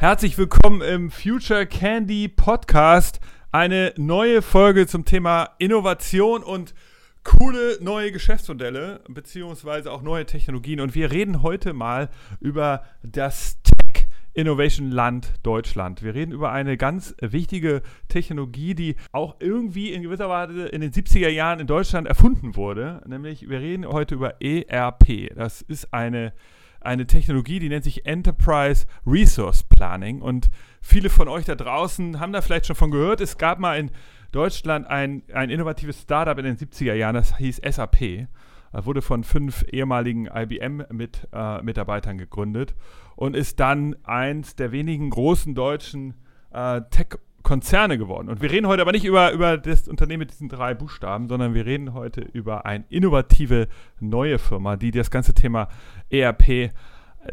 Herzlich 0.00 0.38
willkommen 0.38 0.80
im 0.80 1.10
Future 1.10 1.66
Candy 1.66 2.26
Podcast. 2.26 3.20
Eine 3.52 3.92
neue 3.98 4.40
Folge 4.40 4.86
zum 4.86 5.04
Thema 5.04 5.50
Innovation 5.58 6.42
und 6.42 6.74
coole 7.22 7.76
neue 7.82 8.10
Geschäftsmodelle, 8.10 9.02
beziehungsweise 9.08 9.92
auch 9.92 10.00
neue 10.00 10.24
Technologien. 10.24 10.80
Und 10.80 10.94
wir 10.94 11.10
reden 11.10 11.42
heute 11.42 11.74
mal 11.74 12.08
über 12.40 12.82
das 13.02 13.60
Tech 13.62 14.06
Innovation 14.32 14.90
Land 14.90 15.34
Deutschland. 15.42 16.02
Wir 16.02 16.14
reden 16.14 16.32
über 16.32 16.50
eine 16.50 16.78
ganz 16.78 17.14
wichtige 17.20 17.82
Technologie, 18.08 18.74
die 18.74 18.96
auch 19.12 19.36
irgendwie 19.40 19.92
in 19.92 20.00
gewisser 20.00 20.30
Weise 20.30 20.64
in 20.68 20.80
den 20.80 20.92
70er 20.92 21.28
Jahren 21.28 21.60
in 21.60 21.66
Deutschland 21.66 22.08
erfunden 22.08 22.56
wurde. 22.56 23.02
Nämlich, 23.06 23.50
wir 23.50 23.60
reden 23.60 23.84
heute 23.86 24.14
über 24.14 24.40
ERP. 24.40 25.34
Das 25.36 25.60
ist 25.60 25.92
eine 25.92 26.32
eine 26.80 27.06
Technologie, 27.06 27.58
die 27.58 27.68
nennt 27.68 27.84
sich 27.84 28.06
Enterprise 28.06 28.86
Resource 29.06 29.62
Planning. 29.64 30.22
Und 30.22 30.50
viele 30.80 31.10
von 31.10 31.28
euch 31.28 31.44
da 31.44 31.54
draußen 31.54 32.20
haben 32.20 32.32
da 32.32 32.40
vielleicht 32.40 32.66
schon 32.66 32.76
von 32.76 32.90
gehört. 32.90 33.20
Es 33.20 33.38
gab 33.38 33.58
mal 33.58 33.78
in 33.78 33.90
Deutschland 34.32 34.86
ein, 34.86 35.22
ein 35.32 35.50
innovatives 35.50 36.02
Startup 36.02 36.38
in 36.38 36.44
den 36.44 36.56
70er 36.56 36.94
Jahren, 36.94 37.14
das 37.14 37.36
hieß 37.36 37.60
SAP. 37.68 38.28
Wurde 38.72 39.02
von 39.02 39.24
fünf 39.24 39.64
ehemaligen 39.72 40.26
IBM-Mitarbeitern 40.26 42.16
äh, 42.16 42.18
gegründet 42.18 42.76
und 43.16 43.34
ist 43.34 43.58
dann 43.58 43.96
eins 44.04 44.54
der 44.54 44.70
wenigen 44.70 45.10
großen 45.10 45.56
deutschen 45.56 46.14
äh, 46.52 46.80
Tech- 46.90 47.18
Konzerne 47.50 47.98
geworden. 47.98 48.28
Und 48.28 48.42
wir 48.42 48.52
reden 48.52 48.68
heute 48.68 48.80
aber 48.80 48.92
nicht 48.92 49.04
über, 49.04 49.32
über 49.32 49.58
das 49.58 49.88
Unternehmen 49.88 50.20
mit 50.20 50.30
diesen 50.30 50.48
drei 50.48 50.72
Buchstaben, 50.72 51.26
sondern 51.26 51.52
wir 51.52 51.66
reden 51.66 51.94
heute 51.94 52.20
über 52.20 52.64
eine 52.64 52.84
innovative 52.90 53.66
neue 53.98 54.38
Firma, 54.38 54.76
die 54.76 54.92
das 54.92 55.10
ganze 55.10 55.34
Thema 55.34 55.66
ERP 56.10 56.48
äh, 56.48 56.70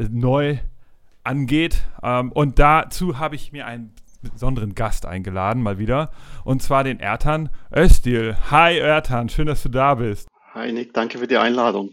neu 0.09 0.57
angeht. 1.23 1.83
Ähm, 2.01 2.31
und 2.31 2.57
dazu 2.57 3.19
habe 3.19 3.35
ich 3.35 3.51
mir 3.51 3.67
einen 3.67 3.93
besonderen 4.23 4.73
Gast 4.73 5.05
eingeladen, 5.05 5.61
mal 5.61 5.77
wieder. 5.77 6.09
Und 6.43 6.63
zwar 6.63 6.83
den 6.83 6.99
Ertan 6.99 7.51
Östil. 7.71 8.37
Hi 8.49 8.75
Ertan, 8.75 9.29
schön, 9.29 9.45
dass 9.45 9.61
du 9.61 9.69
da 9.69 9.93
bist. 9.93 10.27
Hi 10.55 10.71
Nick, 10.71 10.95
danke 10.95 11.19
für 11.19 11.27
die 11.27 11.37
Einladung. 11.37 11.91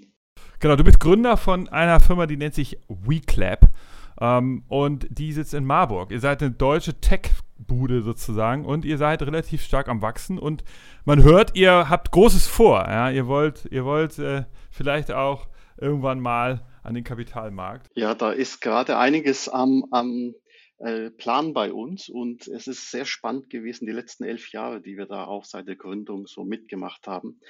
Genau, 0.61 0.77
du 0.77 0.85
bist 0.85 0.99
Gründer 0.99 1.37
von 1.37 1.69
einer 1.69 2.01
Firma, 2.01 2.25
die 2.25 2.39
nennt 2.39 2.55
sich 2.55 2.79
WeClap. 2.89 3.69
Ähm, 4.19 4.65
und 4.69 5.07
die 5.11 5.33
sitzt 5.35 5.53
in 5.53 5.67
Marburg. 5.67 6.11
Ihr 6.11 6.21
seid 6.21 6.43
eine 6.43 6.53
deutsche 6.53 6.99
Tech-Bude 7.55 8.03
sozusagen 8.03 8.65
und 8.65 8.85
ihr 8.85 8.99
seid 8.99 9.23
relativ 9.23 9.63
stark 9.63 9.89
am 9.89 10.03
Wachsen 10.03 10.39
und 10.39 10.65
man 11.05 11.23
hört, 11.23 11.57
ihr 11.57 11.89
habt 11.89 12.11
Großes 12.11 12.47
vor. 12.47 12.85
Ja? 12.89 13.11
Ihr 13.11 13.27
wollt, 13.27 13.67
ihr 13.71 13.85
wollt 13.85 14.19
äh, 14.19 14.45
vielleicht 14.71 15.13
auch 15.13 15.49
irgendwann 15.79 16.21
mal 16.21 16.67
an 16.83 16.95
den 16.95 17.05
Kapitalmarkt. 17.05 17.91
Ja, 17.95 18.15
da 18.15 18.31
ist 18.31 18.61
gerade 18.61 18.99
einiges 18.99 19.49
am, 19.49 19.85
am 19.91 20.35
äh, 20.79 21.11
Plan 21.11 21.53
bei 21.53 21.73
uns 21.73 22.09
und 22.09 22.47
es 22.49 22.67
ist 22.67 22.91
sehr 22.91 23.05
spannend 23.05 23.51
gewesen, 23.51 23.87
die 23.87 23.93
letzten 23.93 24.25
elf 24.25 24.53
Jahre, 24.53 24.81
die 24.81 24.97
wir 24.97 25.07
da 25.07 25.25
auch 25.25 25.45
seit 25.45 25.67
der 25.67 25.77
Gründung 25.77 26.27
so 26.27 26.45
mitgemacht 26.45 27.07
haben. 27.07 27.41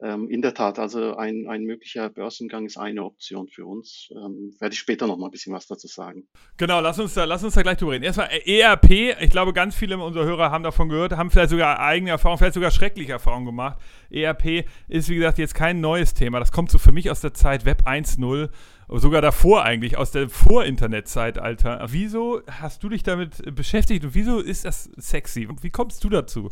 Ähm, 0.00 0.28
in 0.30 0.42
der 0.42 0.54
Tat, 0.54 0.78
also 0.78 1.16
ein, 1.16 1.46
ein 1.48 1.64
möglicher 1.64 2.08
Börsengang 2.08 2.66
ist 2.66 2.76
eine 2.76 3.04
Option 3.04 3.48
für 3.48 3.66
uns. 3.66 4.08
Ähm, 4.12 4.54
werde 4.60 4.72
ich 4.72 4.78
später 4.78 5.08
noch 5.08 5.16
mal 5.16 5.26
ein 5.26 5.30
bisschen 5.32 5.52
was 5.52 5.66
dazu 5.66 5.88
sagen. 5.88 6.28
Genau, 6.56 6.80
lass 6.80 7.00
uns 7.00 7.14
da, 7.14 7.24
lass 7.24 7.42
uns 7.42 7.54
da 7.54 7.62
gleich 7.62 7.78
drüber 7.78 7.92
reden. 7.92 8.04
Erstmal 8.04 8.28
ERP, 8.30 9.16
ich 9.20 9.30
glaube, 9.30 9.52
ganz 9.52 9.74
viele 9.74 9.98
unserer 9.98 10.24
Hörer 10.24 10.52
haben 10.52 10.62
davon 10.62 10.88
gehört, 10.88 11.16
haben 11.16 11.30
vielleicht 11.30 11.50
sogar 11.50 11.80
eigene 11.80 12.10
Erfahrungen, 12.10 12.38
vielleicht 12.38 12.54
sogar 12.54 12.70
schreckliche 12.70 13.12
Erfahrungen 13.12 13.46
gemacht. 13.46 13.78
ERP 14.10 14.66
ist, 14.86 15.08
wie 15.08 15.16
gesagt, 15.16 15.38
jetzt 15.38 15.54
kein 15.54 15.80
neues 15.80 16.14
Thema. 16.14 16.38
Das 16.38 16.52
kommt 16.52 16.70
so 16.70 16.78
für 16.78 16.92
mich 16.92 17.10
aus 17.10 17.20
der 17.20 17.34
Zeit 17.34 17.64
Web 17.64 17.82
1.0 17.86 18.50
sogar 18.90 19.20
davor 19.20 19.64
eigentlich, 19.64 19.98
aus 19.98 20.12
der 20.12 20.28
Vor-Internet-Zeitalter. 20.28 21.84
Wieso 21.88 22.40
hast 22.46 22.82
du 22.82 22.88
dich 22.88 23.02
damit 23.02 23.54
beschäftigt 23.54 24.04
und 24.04 24.14
wieso 24.14 24.40
ist 24.40 24.64
das 24.64 24.84
sexy? 24.96 25.46
Und 25.46 25.62
wie 25.62 25.70
kommst 25.70 26.02
du 26.04 26.08
dazu? 26.08 26.48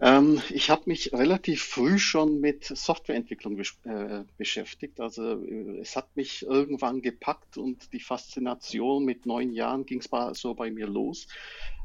Ähm, 0.00 0.40
ich 0.50 0.70
habe 0.70 0.82
mich 0.86 1.12
relativ 1.12 1.62
früh 1.62 1.98
schon 1.98 2.40
mit 2.40 2.64
Softwareentwicklung 2.64 3.58
äh, 3.58 4.24
beschäftigt. 4.36 5.00
Also 5.00 5.42
äh, 5.42 5.80
es 5.80 5.96
hat 5.96 6.14
mich 6.14 6.42
irgendwann 6.42 7.02
gepackt 7.02 7.56
und 7.56 7.92
die 7.92 8.00
Faszination 8.00 9.04
mit 9.04 9.26
neun 9.26 9.52
Jahren 9.52 9.86
ging 9.86 10.00
es 10.00 10.08
so 10.40 10.54
bei 10.54 10.70
mir 10.70 10.86
los. 10.86 11.26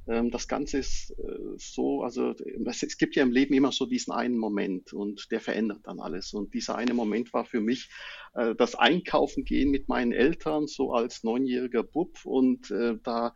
Ähm, 0.08 0.30
das 0.30 0.48
Ganze 0.48 0.80
ist 0.80 1.12
äh, 1.12 1.56
so, 1.58 2.04
also 2.04 2.36
es, 2.66 2.84
es 2.84 2.98
gibt 2.98 3.16
ja 3.16 3.24
im 3.24 3.32
Leben 3.32 3.54
immer 3.56 3.72
so 3.72 3.86
diesen 3.86 4.14
einen 4.14 4.38
Moment 4.38 4.94
und 4.94 5.32
der 5.32 5.40
verändert 5.40 5.82
dann 5.84 6.00
alles. 6.00 6.34
Und 6.34 6.54
dieser 6.54 6.76
eine 6.76 6.94
Moment 6.94 7.34
war 7.34 7.46
für 7.46 7.62
mich 7.62 7.90
äh, 8.36 8.54
das 8.54 8.76
Einkaufen 8.76 9.44
gehen 9.44 9.72
mit 9.72 9.88
meinen 9.88 10.12
Eltern, 10.12 10.68
so 10.68 10.92
als 10.94 11.24
neunjähriger 11.24 11.84
Bub 11.84 12.20
und 12.26 12.70
äh, 12.70 12.98
da 13.02 13.34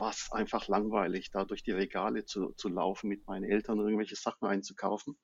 war 0.00 0.10
es 0.10 0.30
einfach 0.32 0.68
langweilig, 0.68 1.30
da 1.30 1.44
durch 1.44 1.62
die 1.62 1.72
Regale 1.72 2.24
zu, 2.24 2.52
zu 2.52 2.68
laufen 2.68 3.08
mit 3.08 3.26
meinen 3.26 3.44
Eltern 3.44 3.78
irgendwelche 3.78 4.16
Sachen 4.16 4.46
einzukaufen. 4.46 5.16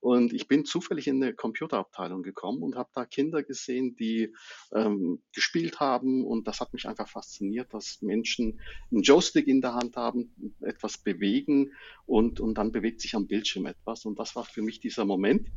Und 0.00 0.32
ich 0.32 0.48
bin 0.48 0.64
zufällig 0.64 1.06
in 1.06 1.22
eine 1.22 1.34
Computerabteilung 1.34 2.22
gekommen 2.22 2.62
und 2.62 2.76
habe 2.76 2.90
da 2.94 3.04
Kinder 3.04 3.42
gesehen, 3.42 3.96
die 3.96 4.34
ähm, 4.72 5.22
gespielt 5.32 5.80
haben. 5.80 6.24
Und 6.24 6.46
das 6.46 6.60
hat 6.60 6.72
mich 6.72 6.86
einfach 6.86 7.08
fasziniert, 7.08 7.72
dass 7.72 8.02
Menschen 8.02 8.60
einen 8.90 9.02
Joystick 9.02 9.48
in 9.48 9.60
der 9.60 9.74
Hand 9.74 9.96
haben, 9.96 10.54
etwas 10.60 10.98
bewegen 10.98 11.72
und, 12.06 12.40
und 12.40 12.56
dann 12.56 12.72
bewegt 12.72 13.00
sich 13.00 13.14
am 13.14 13.26
Bildschirm 13.26 13.66
etwas. 13.66 14.04
Und 14.04 14.18
das 14.18 14.36
war 14.36 14.44
für 14.44 14.62
mich 14.62 14.80
dieser 14.80 15.04
Moment 15.04 15.48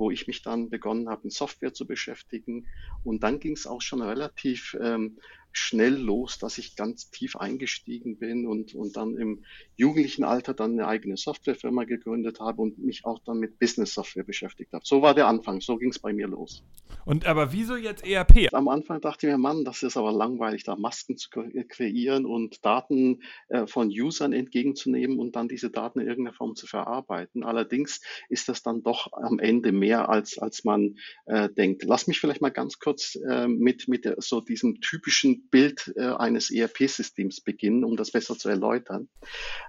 wo 0.00 0.10
ich 0.10 0.26
mich 0.26 0.40
dann 0.40 0.70
begonnen 0.70 1.10
habe, 1.10 1.24
mit 1.24 1.34
Software 1.34 1.74
zu 1.74 1.86
beschäftigen. 1.86 2.66
Und 3.04 3.22
dann 3.22 3.38
ging 3.38 3.52
es 3.52 3.66
auch 3.66 3.82
schon 3.82 4.00
relativ 4.00 4.74
ähm, 4.80 5.18
schnell 5.52 5.94
los, 5.94 6.38
dass 6.38 6.58
ich 6.58 6.76
ganz 6.76 7.10
tief 7.10 7.36
eingestiegen 7.36 8.18
bin 8.18 8.46
und, 8.46 8.74
und 8.74 8.96
dann 8.96 9.16
im 9.16 9.44
jugendlichen 9.76 10.24
Alter 10.24 10.54
dann 10.54 10.72
eine 10.72 10.86
eigene 10.86 11.16
Softwarefirma 11.16 11.84
gegründet 11.84 12.40
habe 12.40 12.62
und 12.62 12.78
mich 12.78 13.04
auch 13.04 13.18
dann 13.20 13.38
mit 13.38 13.58
Business 13.58 13.94
Software 13.94 14.24
beschäftigt 14.24 14.72
habe. 14.72 14.84
So 14.86 15.02
war 15.02 15.14
der 15.14 15.26
Anfang, 15.26 15.60
so 15.60 15.76
ging 15.76 15.90
es 15.90 15.98
bei 15.98 16.12
mir 16.12 16.28
los. 16.28 16.62
Und 17.04 17.26
aber 17.26 17.52
wieso 17.52 17.76
jetzt 17.76 18.06
ERP? 18.06 18.52
Am 18.52 18.68
Anfang 18.68 19.00
dachte 19.00 19.26
ich 19.26 19.32
mir, 19.32 19.38
Mann, 19.38 19.64
das 19.64 19.82
ist 19.82 19.96
aber 19.96 20.12
langweilig, 20.12 20.64
da 20.64 20.76
Masken 20.76 21.16
zu 21.16 21.30
kreieren 21.30 22.26
und 22.26 22.64
Daten 22.64 23.22
äh, 23.48 23.66
von 23.66 23.88
Usern 23.88 24.32
entgegenzunehmen 24.32 25.18
und 25.18 25.36
dann 25.36 25.48
diese 25.48 25.70
Daten 25.70 26.00
in 26.00 26.08
irgendeiner 26.08 26.36
Form 26.36 26.54
zu 26.54 26.66
verarbeiten. 26.66 27.44
Allerdings 27.44 28.00
ist 28.28 28.48
das 28.48 28.62
dann 28.62 28.82
doch 28.82 29.12
am 29.12 29.38
Ende 29.38 29.72
mehr, 29.72 30.08
als, 30.08 30.38
als 30.38 30.64
man 30.64 30.96
äh, 31.26 31.48
denkt. 31.48 31.84
Lass 31.84 32.06
mich 32.06 32.20
vielleicht 32.20 32.40
mal 32.40 32.50
ganz 32.50 32.78
kurz 32.78 33.16
äh, 33.28 33.48
mit, 33.48 33.88
mit 33.88 34.04
der, 34.04 34.16
so 34.18 34.40
diesem 34.40 34.80
typischen 34.80 35.48
Bild 35.48 35.92
äh, 35.96 36.02
eines 36.02 36.50
ERP-Systems 36.50 37.40
beginnen, 37.40 37.84
um 37.84 37.96
das 37.96 38.10
besser 38.10 38.36
zu 38.36 38.48
erläutern. 38.48 39.08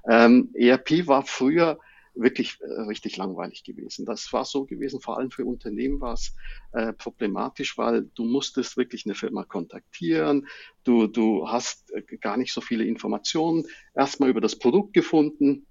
Ähm, 0.10 0.52
ERP 0.54 1.08
war 1.08 1.24
früher 1.26 1.80
wirklich 2.14 2.60
äh, 2.62 2.82
richtig 2.82 3.18
langweilig 3.18 3.64
gewesen. 3.64 4.06
Das 4.06 4.32
war 4.34 4.46
so 4.46 4.66
gewesen, 4.66 5.02
vor 5.02 5.18
allem 5.18 5.32
für 5.32 5.46
Unternehmen 5.46 6.02
war 6.02 6.14
es 6.14 6.36
äh, 6.74 6.94
problematisch, 6.94 7.78
weil 7.78 8.04
du 8.16 8.24
musstest 8.26 8.78
wirklich 8.78 9.06
eine 9.06 9.16
Firma 9.16 9.44
kontaktieren, 9.44 10.48
du, 10.84 11.08
du 11.08 11.48
hast 11.48 11.92
äh, 11.92 12.02
gar 12.18 12.38
nicht 12.38 12.54
so 12.54 12.62
viele 12.62 12.86
Informationen 12.86 13.66
erstmal 13.96 14.30
über 14.30 14.42
das 14.42 14.58
Produkt 14.58 14.94
gefunden, 14.94 15.68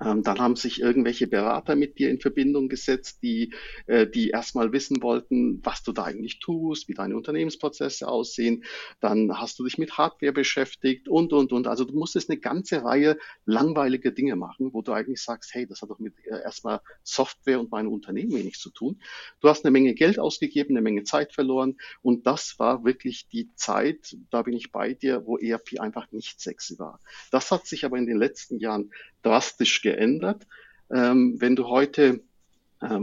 ähm, 0.00 0.22
dann 0.22 0.38
haben 0.38 0.56
sich 0.56 0.80
irgendwelche 0.80 1.26
Berater 1.26 1.76
mit 1.76 1.98
dir 1.98 2.10
in 2.10 2.20
Verbindung 2.20 2.68
gesetzt, 2.68 3.22
die, 3.22 3.54
äh, 3.86 4.06
die 4.06 4.30
erstmal 4.30 4.72
wissen 4.72 5.02
wollten, 5.02 5.60
was 5.64 5.82
du 5.82 5.92
da 5.92 6.04
eigentlich 6.04 6.38
tust, 6.38 6.88
wie 6.88 6.94
deine 6.94 7.16
Unternehmensprozesse 7.16 8.06
aussehen. 8.06 8.64
Dann 9.00 9.38
hast 9.38 9.58
du 9.58 9.64
dich 9.64 9.78
mit 9.78 9.96
Hardware 9.96 10.32
beschäftigt 10.32 11.08
und, 11.08 11.32
und, 11.32 11.52
und. 11.52 11.66
Also 11.66 11.84
du 11.84 11.94
musstest 11.94 12.28
eine 12.30 12.38
ganze 12.38 12.84
Reihe 12.84 13.16
langweiliger 13.44 14.10
Dinge 14.10 14.36
machen, 14.36 14.72
wo 14.72 14.82
du 14.82 14.92
eigentlich 14.92 15.22
sagst, 15.22 15.54
hey, 15.54 15.66
das 15.66 15.82
hat 15.82 15.90
doch 15.90 15.98
mit 15.98 16.14
äh, 16.26 16.42
erstmal 16.42 16.80
Software 17.02 17.60
und 17.60 17.70
meinem 17.70 17.92
Unternehmen 17.92 18.32
wenig 18.32 18.58
zu 18.58 18.70
tun. 18.70 19.00
Du 19.40 19.48
hast 19.48 19.64
eine 19.64 19.72
Menge 19.72 19.94
Geld 19.94 20.18
ausgegeben, 20.18 20.76
eine 20.76 20.82
Menge 20.82 21.04
Zeit 21.04 21.32
verloren 21.32 21.76
und 22.02 22.26
das 22.26 22.58
war 22.58 22.84
wirklich 22.84 23.28
die 23.28 23.54
Zeit, 23.54 24.16
da 24.30 24.42
bin 24.42 24.54
ich 24.54 24.72
bei 24.72 24.94
dir, 24.94 25.24
wo 25.24 25.38
ERP 25.38 25.80
einfach 25.80 26.10
nicht 26.12 26.40
sexy 26.40 26.78
war. 26.78 27.00
Das 27.30 27.50
hat 27.50 27.66
sich 27.66 27.84
aber 27.84 27.96
in 27.96 28.06
den 28.06 28.18
letzten 28.18 28.58
Jahren 28.58 28.90
drastisch 29.26 29.82
geändert. 29.82 30.46
Ähm, 30.90 31.36
wenn 31.38 31.56
du 31.56 31.66
heute 31.68 32.20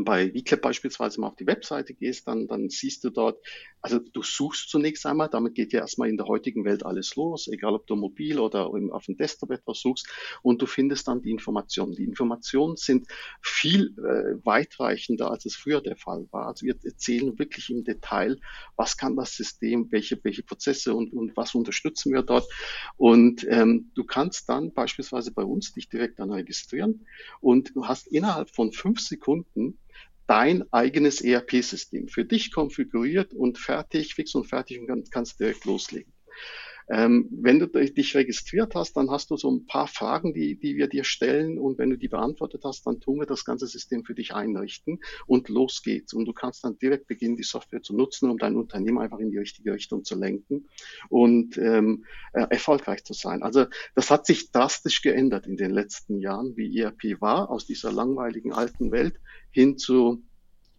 bei 0.06 0.32
VClap 0.32 0.62
beispielsweise 0.62 1.20
mal 1.20 1.28
auf 1.28 1.36
die 1.36 1.48
Webseite 1.48 1.94
gehst, 1.94 2.28
dann, 2.28 2.48
dann 2.48 2.70
siehst 2.70 3.04
du 3.04 3.10
dort, 3.10 3.38
also 3.82 4.00
du 4.00 4.22
suchst 4.22 4.70
zunächst 4.70 5.06
einmal, 5.06 5.30
damit 5.30 5.56
geht 5.56 5.74
ja 5.74 5.82
erstmal 5.82 6.10
in 6.10 6.18
der 6.18 6.28
heutigen 6.28 6.64
Welt 6.66 6.86
alles 6.86 7.16
los, 7.16 7.48
egal 7.48 7.74
ob 7.74 7.88
du 7.88 7.96
mobil 7.96 8.40
oder 8.40 8.68
auf 8.68 9.06
dem 9.06 9.18
Desktop 9.18 9.52
etwas 9.52 9.80
suchst 9.80 10.08
und 10.42 10.62
du 10.62 10.66
findest 10.66 11.08
dann 11.08 11.22
die 11.22 11.32
Informationen. 11.32 11.94
Die 11.94 12.04
Informationen 12.04 12.78
sind 12.78 13.08
viel 13.42 13.94
äh, 13.98 14.46
weitreichender, 14.46 15.32
als 15.32 15.46
es 15.46 15.56
früher 15.56 15.82
der 15.82 15.98
Fall 15.98 16.28
war. 16.32 16.48
Also 16.48 16.66
wir 16.66 16.76
erzählen 16.84 17.38
wirklich 17.38 17.70
im 17.70 17.84
Detail, 17.84 18.38
was 18.76 18.98
kann 18.98 19.16
das 19.16 19.36
System, 19.36 19.92
welche, 19.92 20.20
welche 20.24 20.44
Prozesse 20.44 20.94
und, 20.94 21.14
und 21.14 21.36
was 21.36 21.56
unterstützen 21.56 22.14
wir 22.14 22.22
dort. 22.22 22.48
Und 22.98 23.46
ähm, 23.50 23.92
du 23.96 24.04
kannst 24.04 24.50
dann 24.50 24.74
beispielsweise 24.74 25.32
bei 25.32 25.44
uns 25.44 25.74
dich 25.74 25.90
direkt 25.90 26.20
dann 26.20 26.32
registrieren 26.32 27.06
und 27.42 27.76
du 27.76 27.88
hast 27.88 28.08
innerhalb 28.08 28.50
von 28.50 28.72
fünf 28.72 29.00
Sekunden 29.00 29.73
dein 30.34 30.64
eigenes 30.74 31.22
ERP-System 31.22 32.08
für 32.08 32.26
dich 32.26 32.52
konfiguriert 32.52 33.36
und 33.36 33.60
fertig, 33.60 34.16
fix 34.16 34.34
und 34.34 34.46
fertig 34.46 34.80
und 34.80 35.12
kannst 35.12 35.40
direkt 35.40 35.64
loslegen. 35.66 36.12
Ähm, 36.90 37.30
wenn 37.32 37.60
du 37.60 37.68
dich 37.68 38.16
registriert 38.16 38.74
hast, 38.74 38.98
dann 38.98 39.12
hast 39.12 39.30
du 39.30 39.38
so 39.38 39.52
ein 39.52 39.68
paar 39.68 39.88
Fragen, 39.88 40.34
die, 40.34 40.60
die 40.60 40.76
wir 40.76 40.88
dir 40.88 41.04
stellen 41.04 41.60
und 41.60 41.78
wenn 41.78 41.92
du 41.92 41.98
die 41.98 42.08
beantwortet 42.08 42.64
hast, 42.66 42.88
dann 42.88 43.00
tun 43.00 43.20
wir 43.20 43.28
das 43.28 43.46
ganze 43.46 43.68
System 43.68 44.04
für 44.04 44.16
dich 44.16 44.34
einrichten 44.34 45.00
und 45.28 45.50
los 45.50 45.84
geht's. 45.84 46.14
Und 46.14 46.26
du 46.26 46.34
kannst 46.34 46.64
dann 46.64 46.80
direkt 46.80 47.06
beginnen, 47.08 47.38
die 47.38 47.44
Software 47.44 47.84
zu 47.84 47.96
nutzen, 47.96 48.32
um 48.32 48.40
dein 48.40 48.56
Unternehmen 48.56 48.98
einfach 48.98 49.20
in 49.20 49.30
die 49.30 49.38
richtige 49.38 49.72
Richtung 49.72 50.04
zu 50.04 50.16
lenken 50.16 50.68
und 51.10 51.60
ähm, 51.60 52.06
äh, 52.34 52.48
erfolgreich 52.50 53.04
zu 53.04 53.14
sein. 53.14 53.44
Also 53.44 53.68
das 53.94 54.10
hat 54.10 54.26
sich 54.26 54.52
drastisch 54.52 55.04
geändert 55.04 55.46
in 55.46 55.58
den 55.58 55.72
letzten 55.72 56.18
Jahren, 56.20 56.58
wie 56.58 56.76
ERP 56.80 57.22
war, 57.22 57.52
aus 57.52 57.68
dieser 57.68 57.92
langweiligen 57.92 58.52
alten 58.52 58.92
Welt 58.92 59.20
hin 59.54 59.78
zu 59.78 60.24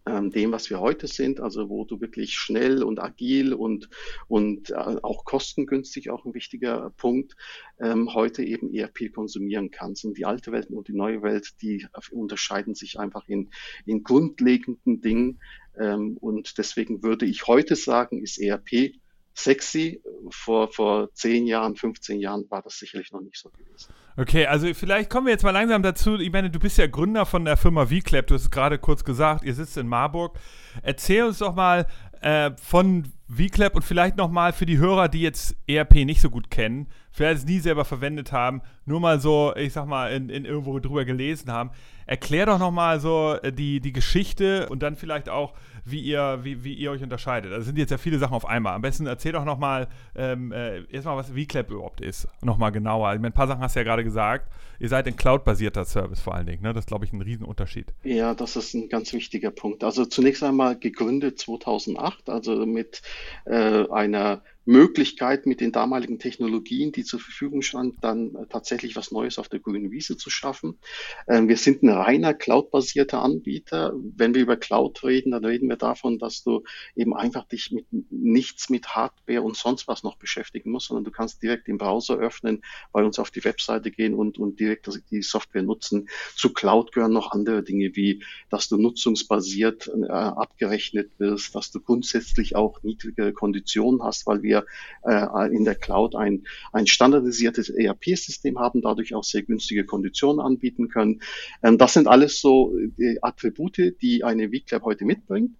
ähm, 0.07 0.29
dem, 0.29 0.51
was 0.51 0.69
wir 0.69 0.79
heute 0.79 1.07
sind, 1.07 1.39
also 1.39 1.69
wo 1.69 1.83
du 1.83 1.99
wirklich 1.99 2.35
schnell 2.35 2.83
und 2.83 2.99
agil 2.99 3.53
und, 3.53 3.89
und 4.27 4.69
äh, 4.69 4.73
auch 4.73 5.25
kostengünstig, 5.25 6.11
auch 6.11 6.25
ein 6.25 6.35
wichtiger 6.35 6.91
Punkt, 6.91 7.35
ähm, 7.79 8.13
heute 8.13 8.43
eben 8.43 8.71
ERP 8.71 9.11
konsumieren 9.11 9.71
kannst. 9.71 10.05
Und 10.05 10.15
die 10.17 10.25
alte 10.25 10.51
Welt 10.51 10.69
und 10.69 10.87
die 10.87 10.93
neue 10.93 11.23
Welt, 11.23 11.53
die 11.61 11.87
unterscheiden 12.11 12.75
sich 12.75 12.99
einfach 12.99 13.27
in, 13.27 13.49
in 13.85 14.03
grundlegenden 14.03 15.01
Dingen. 15.01 15.39
Ähm, 15.77 16.17
und 16.17 16.57
deswegen 16.59 17.01
würde 17.01 17.25
ich 17.25 17.47
heute 17.47 17.75
sagen, 17.75 18.21
ist 18.21 18.37
ERP 18.37 18.93
sexy. 19.33 20.03
Vor, 20.29 20.71
vor 20.71 21.11
10 21.13 21.47
Jahren, 21.47 21.75
15 21.75 22.19
Jahren 22.19 22.45
war 22.51 22.61
das 22.61 22.77
sicherlich 22.77 23.11
noch 23.11 23.21
nicht 23.21 23.37
so 23.37 23.49
gewesen. 23.49 23.91
Okay, 24.17 24.45
also 24.45 24.73
vielleicht 24.73 25.09
kommen 25.09 25.27
wir 25.27 25.33
jetzt 25.33 25.43
mal 25.43 25.51
langsam 25.51 25.83
dazu. 25.83 26.17
Ich 26.17 26.31
meine, 26.31 26.49
du 26.49 26.57
bist 26.57 26.77
ja 26.77 26.87
Gründer 26.87 27.25
von 27.25 27.43
der 27.43 27.57
Firma 27.57 27.87
VClap. 27.87 28.27
Du 28.27 28.35
hast 28.35 28.43
es 28.43 28.51
gerade 28.51 28.79
kurz 28.79 29.03
gesagt, 29.03 29.43
ihr 29.43 29.53
sitzt 29.53 29.75
in 29.75 29.89
Marburg. 29.89 30.39
Erzähl 30.83 31.23
uns 31.23 31.39
doch 31.39 31.53
mal 31.53 31.85
äh, 32.21 32.51
von 32.55 33.11
VClap 33.27 33.75
und 33.75 33.83
vielleicht 33.83 34.15
nochmal 34.15 34.53
für 34.53 34.65
die 34.65 34.77
Hörer, 34.77 35.09
die 35.09 35.21
jetzt 35.21 35.57
ERP 35.67 36.05
nicht 36.05 36.21
so 36.21 36.29
gut 36.29 36.49
kennen, 36.49 36.87
vielleicht 37.11 37.39
es 37.39 37.45
nie 37.45 37.59
selber 37.59 37.83
verwendet 37.83 38.31
haben, 38.31 38.61
nur 38.85 39.01
mal 39.01 39.19
so, 39.19 39.53
ich 39.55 39.73
sag 39.73 39.85
mal, 39.85 40.11
in, 40.13 40.29
in 40.29 40.45
irgendwo 40.45 40.79
drüber 40.79 41.05
gelesen 41.05 41.51
haben. 41.51 41.71
Erklär 42.05 42.45
doch 42.45 42.59
nochmal 42.59 42.99
so 43.01 43.35
äh, 43.41 43.51
die, 43.51 43.81
die 43.81 43.93
Geschichte 43.93 44.69
und 44.69 44.81
dann 44.81 44.95
vielleicht 44.95 45.27
auch, 45.27 45.53
wie 45.85 46.01
ihr, 46.01 46.39
wie, 46.41 46.63
wie 46.63 46.73
ihr 46.73 46.91
euch 46.91 47.03
unterscheidet. 47.03 47.53
Also 47.53 47.65
sind 47.65 47.77
jetzt 47.77 47.91
ja 47.91 47.97
viele 47.97 48.17
Sachen 48.17 48.33
auf 48.33 48.45
einmal. 48.45 48.73
Am 48.73 48.81
besten 48.81 49.05
erzähl 49.05 49.31
doch 49.31 49.45
nochmal 49.45 49.87
ähm, 50.15 50.51
äh, 50.51 50.83
erstmal, 50.91 51.15
was 51.15 51.29
VClap 51.29 51.69
überhaupt 51.69 52.01
ist. 52.01 52.27
Nochmal 52.41 52.71
genauer. 52.71 53.13
Ich 53.13 53.19
meine, 53.19 53.31
ein 53.31 53.33
paar 53.33 53.47
Sachen 53.47 53.61
hast 53.61 53.75
du 53.75 53.79
ja 53.79 53.83
gerade 53.83 54.03
gesagt. 54.03 54.51
Ihr 54.79 54.89
seid 54.89 55.07
ein 55.07 55.15
Cloud-basierter 55.15 55.85
Service 55.85 56.19
vor 56.19 56.33
allen 56.33 56.47
Dingen. 56.47 56.63
Ne? 56.63 56.73
Das 56.73 56.81
ist, 56.81 56.87
glaube 56.87 57.05
ich, 57.05 57.13
ein 57.13 57.21
Riesenunterschied. 57.21 57.93
Ja, 58.03 58.33
das 58.33 58.55
ist 58.55 58.73
ein 58.73 58.89
ganz 58.89 59.13
wichtiger 59.13 59.51
Punkt. 59.51 59.83
Also 59.83 60.05
zunächst 60.05 60.43
einmal 60.43 60.75
gegründet 60.75 61.39
2008, 61.39 62.29
also 62.29 62.65
mit 62.65 63.03
äh, 63.45 63.87
einer 63.89 64.41
Möglichkeit, 64.65 65.45
mit 65.45 65.61
den 65.61 65.71
damaligen 65.71 66.17
Technologien, 66.17 66.91
die 66.91 67.03
zur 67.03 67.19
Verfügung 67.19 67.61
standen, 67.61 67.97
dann 68.01 68.35
äh, 68.35 68.47
tatsächlich 68.47 68.95
was 68.95 69.11
Neues 69.11 69.37
auf 69.37 69.47
der 69.47 69.59
grünen 69.59 69.91
Wiese 69.91 70.17
zu 70.17 70.29
schaffen. 70.29 70.79
Ähm, 71.27 71.47
wir 71.47 71.57
sind 71.57 71.83
ein 71.83 71.89
reiner 71.89 72.33
Cloud-basierter 72.33 73.21
Anbieter. 73.21 73.93
Wenn 73.95 74.33
wir 74.33 74.41
über 74.41 74.57
Cloud 74.57 75.03
reden, 75.03 75.31
dann 75.31 75.45
reden 75.45 75.69
wir 75.69 75.77
davon, 75.77 76.17
dass 76.17 76.43
du 76.43 76.63
eben 76.95 77.15
einfach 77.15 77.45
dich 77.45 77.71
mit 77.71 77.85
nichts 78.09 78.69
mit 78.69 78.87
Hardware 78.87 79.43
und 79.43 79.55
sonst 79.55 79.87
was 79.87 80.03
noch 80.03 80.17
beschäftigen 80.17 80.71
musst, 80.71 80.87
sondern 80.87 81.05
du 81.05 81.11
kannst 81.11 81.43
direkt 81.43 81.67
den 81.67 81.77
Browser 81.77 82.17
öffnen, 82.17 82.63
bei 82.91 83.03
uns 83.03 83.19
auf 83.19 83.31
die 83.31 83.43
Webseite 83.43 83.91
gehen 83.91 84.15
und, 84.15 84.39
und 84.39 84.59
direkt 84.59 84.89
die 85.11 85.21
Software 85.21 85.63
nutzen. 85.63 86.07
Zu 86.35 86.53
Cloud 86.53 86.91
gehören 86.91 87.13
noch 87.13 87.31
andere 87.31 87.63
Dinge, 87.63 87.95
wie 87.95 88.23
dass 88.49 88.67
du 88.67 88.77
nutzungsbasiert 88.77 89.87
äh, 89.87 90.11
abgerechnet 90.11 91.11
wirst, 91.19 91.53
dass 91.55 91.71
du 91.71 91.81
grundsätzlich 91.81 92.55
auch 92.55 92.81
niedrigere 92.83 93.33
Konditionen 93.33 94.03
hast, 94.03 94.25
weil 94.25 94.41
wir 94.41 94.54
wir 94.55 94.65
äh, 95.03 95.55
in 95.55 95.65
der 95.65 95.75
Cloud 95.75 96.15
ein, 96.15 96.43
ein 96.71 96.87
standardisiertes 96.87 97.69
ERP-System 97.69 98.59
haben, 98.59 98.81
dadurch 98.81 99.13
auch 99.13 99.23
sehr 99.23 99.43
günstige 99.43 99.85
Konditionen 99.85 100.39
anbieten 100.39 100.89
können. 100.89 101.21
Ähm, 101.63 101.77
das 101.77 101.93
sind 101.93 102.07
alles 102.07 102.39
so 102.39 102.77
äh, 102.97 103.17
Attribute, 103.21 103.95
die 104.01 104.23
eine 104.23 104.49
VClap 104.49 104.83
heute 104.83 105.05
mitbringt 105.05 105.51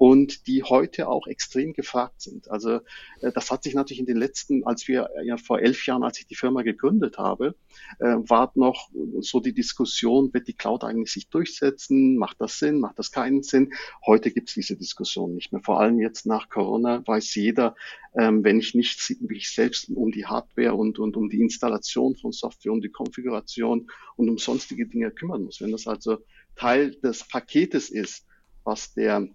und 0.00 0.46
die 0.46 0.62
heute 0.62 1.08
auch 1.08 1.26
extrem 1.26 1.74
gefragt 1.74 2.22
sind. 2.22 2.50
Also 2.50 2.80
äh, 3.20 3.32
das 3.34 3.50
hat 3.50 3.64
sich 3.64 3.74
natürlich 3.74 4.00
in 4.00 4.06
den 4.06 4.16
letzten, 4.16 4.64
als 4.66 4.88
wir 4.88 5.10
ja 5.22 5.36
vor 5.36 5.60
elf 5.60 5.84
Jahren, 5.86 6.02
als 6.04 6.18
ich 6.18 6.26
die 6.26 6.36
Firma 6.36 6.62
gegründet 6.62 7.18
habe, 7.18 7.54
äh, 7.98 8.06
war 8.06 8.50
noch 8.54 8.88
so 9.20 9.40
die 9.40 9.52
Diskussion, 9.52 10.32
wird 10.32 10.48
die 10.48 10.54
Cloud 10.54 10.84
eigentlich 10.84 11.12
sich 11.12 11.28
durchsetzen? 11.28 12.16
Macht 12.16 12.40
das 12.40 12.58
Sinn? 12.58 12.80
Macht 12.80 12.98
das 12.98 13.12
keinen 13.12 13.42
Sinn? 13.42 13.74
Heute 14.06 14.30
gibt 14.30 14.48
es 14.48 14.54
diese 14.54 14.74
Diskussion 14.74 15.34
nicht 15.34 15.52
mehr. 15.52 15.60
Vor 15.60 15.78
allem 15.80 16.00
jetzt 16.00 16.24
nach 16.24 16.48
Corona 16.48 17.06
weiß 17.06 17.34
jeder, 17.34 17.76
ähm, 18.18 18.42
wenn 18.42 18.58
ich 18.58 18.74
nicht 18.74 19.20
mich 19.20 19.50
selbst 19.50 19.90
um 19.90 20.12
die 20.12 20.24
Hardware 20.24 20.76
und, 20.76 20.98
und 20.98 21.14
um 21.18 21.28
die 21.28 21.40
Installation 21.40 22.16
von 22.16 22.32
Software, 22.32 22.72
um 22.72 22.80
die 22.80 22.88
Konfiguration 22.88 23.90
und 24.16 24.30
um 24.30 24.38
sonstige 24.38 24.86
Dinge 24.86 25.10
kümmern 25.10 25.42
muss. 25.42 25.60
Wenn 25.60 25.72
das 25.72 25.86
also 25.86 26.24
Teil 26.56 26.92
des 27.02 27.28
Paketes 27.28 27.90
ist, 27.90 28.24
was 28.64 28.94
der 28.94 29.28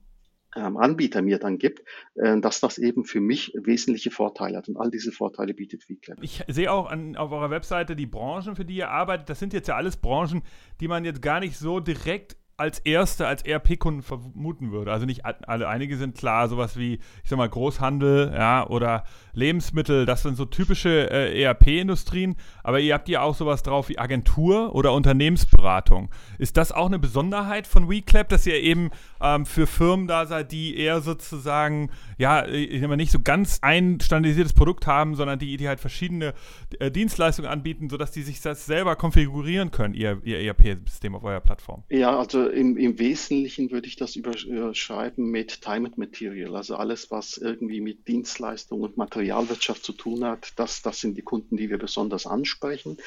Anbieter 0.62 1.22
mir 1.22 1.40
dann 1.40 1.58
gibt, 1.58 1.84
äh, 2.16 2.40
dass 2.40 2.60
das 2.60 2.78
eben 2.78 3.06
für 3.06 3.22
mich 3.22 3.54
wesentliche 3.56 4.12
Vorteile 4.12 4.58
hat. 4.58 4.68
Und 4.70 4.78
all 4.78 4.92
diese 4.92 5.12
Vorteile 5.12 5.54
bietet 5.54 5.84
VClap. 5.84 6.20
Ich 6.22 6.44
sehe 6.48 6.72
auch 6.72 6.90
an, 6.90 7.16
auf 7.16 7.32
eurer 7.32 7.50
Webseite 7.50 7.96
die 7.96 8.06
Branchen, 8.06 8.56
für 8.56 8.66
die 8.66 8.78
ihr 8.78 8.90
arbeitet. 8.90 9.30
Das 9.30 9.40
sind 9.40 9.54
jetzt 9.54 9.68
ja 9.68 9.76
alles 9.76 9.98
Branchen, 9.98 10.42
die 10.80 10.88
man 10.88 11.06
jetzt 11.06 11.22
gar 11.22 11.40
nicht 11.40 11.58
so 11.58 11.80
direkt 11.80 12.38
als 12.58 12.80
erste, 12.80 13.28
als 13.28 13.44
ERP-Kunden 13.44 14.02
vermuten 14.02 14.72
würde. 14.72 14.92
Also 14.92 15.06
nicht 15.06 15.26
alle, 15.26 15.68
einige 15.68 15.98
sind 15.98 16.18
klar, 16.18 16.48
sowas 16.48 16.78
wie, 16.78 17.00
ich 17.24 17.30
sag 17.30 17.38
mal, 17.38 17.50
Großhandel, 17.50 18.32
ja, 18.34 18.66
oder 18.68 19.04
Lebensmittel, 19.34 20.06
das 20.06 20.24
sind 20.24 20.38
so 20.38 20.46
typische 20.46 21.12
äh, 21.12 21.42
ERP-Industrien, 21.42 22.36
aber 22.64 22.80
ihr 22.80 22.94
habt 22.94 23.10
ja 23.10 23.22
auch 23.22 23.36
sowas 23.36 23.62
drauf 23.64 23.90
wie 23.90 24.00
Agentur 24.00 24.74
oder 24.74 24.94
Unternehmensberatung. 24.94 26.10
Ist 26.38 26.56
das 26.56 26.72
auch 26.72 26.86
eine 26.86 27.00
Besonderheit 27.00 27.68
von 27.68 27.90
WeClap, 27.90 28.30
dass 28.30 28.48
ihr 28.48 28.62
eben 28.62 28.90
ähm, 29.26 29.46
für 29.46 29.68
Firmen 29.68 30.08
da 30.08 30.26
seid, 30.26 30.52
die 30.52 30.78
eher 30.78 31.02
sozusagen, 31.02 31.90
ja, 32.18 32.46
ich 32.48 32.80
sag 32.80 32.90
mal, 32.90 32.96
nicht 32.96 33.12
so 33.12 33.20
ganz 33.24 33.60
ein 33.62 34.00
standardisiertes 34.00 34.54
Produkt 34.54 34.88
haben, 34.88 35.16
sondern 35.16 35.40
die, 35.40 35.58
die 35.58 35.68
halt 35.68 35.80
verschiedene 35.80 36.34
äh, 36.80 36.92
Dienstleistungen 36.92 37.50
anbieten, 37.50 37.90
sodass 37.90 38.12
die 38.12 38.22
sich 38.22 38.42
das 38.42 38.66
selber 38.66 38.96
konfigurieren 38.96 39.72
können, 39.72 39.94
ihr, 39.94 40.22
ihr 40.24 40.40
ERP-System 40.40 41.16
auf 41.16 41.24
eurer 41.24 41.42
Plattform? 41.42 41.84
Ja, 41.90 42.18
also 42.18 42.48
im, 42.48 42.78
im 42.78 43.00
Wesentlichen 43.00 43.72
würde 43.72 43.88
ich 43.88 43.96
das 43.96 44.16
überschreiben 44.16 45.30
mit 45.32 45.62
Time 45.62 45.88
and 45.88 45.98
Material. 45.98 46.56
Also 46.56 46.76
alles, 46.76 47.10
was 47.12 47.38
irgendwie 47.38 47.82
mit 47.82 48.08
Dienstleistung 48.08 48.82
und 48.82 48.98
Materialwirtschaft 48.98 49.84
zu 49.84 49.94
tun 49.94 50.24
hat, 50.24 50.54
das, 50.58 50.82
das 50.82 51.00
sind 51.00 51.18
die 51.18 51.24
Kunden, 51.24 51.58
die 51.58 51.70
wir 51.70 51.78
besonders 51.78 52.28
ansprechen. 52.28 52.98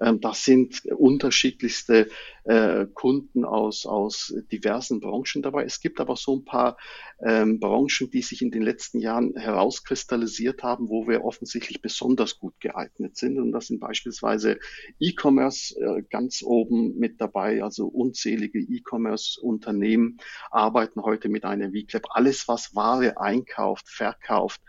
Ähm, 0.00 0.20
das 0.20 0.44
sind 0.44 0.84
unterschiedlichste 0.86 2.08
äh, 2.44 2.86
Kunden 2.92 3.44
aus, 3.44 3.86
aus 3.86 4.34
diversen 4.52 5.00
Branchen 5.00 5.42
dabei. 5.42 5.63
Es 5.64 5.80
gibt 5.80 6.00
aber 6.00 6.16
so 6.16 6.36
ein 6.36 6.44
paar 6.44 6.76
ähm, 7.24 7.60
Branchen, 7.60 8.10
die 8.10 8.22
sich 8.22 8.42
in 8.42 8.50
den 8.50 8.62
letzten 8.62 8.98
Jahren 9.00 9.34
herauskristallisiert 9.36 10.62
haben, 10.62 10.88
wo 10.88 11.06
wir 11.08 11.24
offensichtlich 11.24 11.82
besonders 11.82 12.38
gut 12.38 12.58
geeignet 12.60 13.16
sind. 13.16 13.38
Und 13.38 13.52
das 13.52 13.68
sind 13.68 13.80
beispielsweise 13.80 14.58
E-Commerce 14.98 15.74
äh, 15.80 16.02
ganz 16.10 16.42
oben 16.42 16.98
mit 16.98 17.20
dabei, 17.20 17.62
also 17.62 17.86
unzählige 17.86 18.58
E-Commerce-Unternehmen 18.58 20.18
arbeiten 20.50 21.02
heute 21.02 21.28
mit 21.28 21.44
einer 21.44 21.70
VClap. 21.70 22.04
Alles, 22.10 22.46
was 22.48 22.74
Ware 22.74 23.20
einkauft, 23.20 23.88
verkauft, 23.88 24.60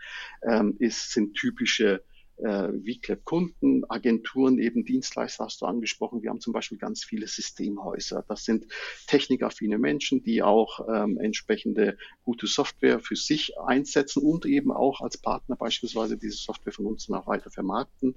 ähm, 0.42 0.76
ist, 0.78 1.12
sind 1.12 1.34
typische 1.34 2.02
äh, 2.38 2.68
VClap-Kunden, 2.72 3.84
Agenturen, 3.88 4.58
eben 4.58 4.84
Dienstleister 4.84 5.44
hast 5.44 5.60
du 5.60 5.66
angesprochen. 5.66 6.22
Wir 6.22 6.30
haben 6.30 6.40
zum 6.40 6.52
Beispiel 6.52 6.78
ganz 6.78 7.04
viele 7.04 7.26
Systemhäuser. 7.26 8.24
Das 8.28 8.44
sind 8.44 8.66
technikaffine 9.06 9.78
Menschen, 9.78 10.22
die 10.22 10.42
auch 10.42 10.86
ähm, 10.88 11.18
entsprechende 11.18 11.96
gute 12.22 12.46
Software 12.46 13.00
für 13.00 13.16
sich 13.16 13.58
einsetzen 13.58 14.22
und 14.22 14.46
eben 14.46 14.72
auch 14.72 15.00
als 15.00 15.18
Partner 15.18 15.56
beispielsweise 15.56 16.16
diese 16.16 16.36
Software 16.36 16.72
von 16.72 16.86
uns 16.86 17.08
noch 17.08 17.26
weiter 17.26 17.50
vermarkten. 17.50 18.16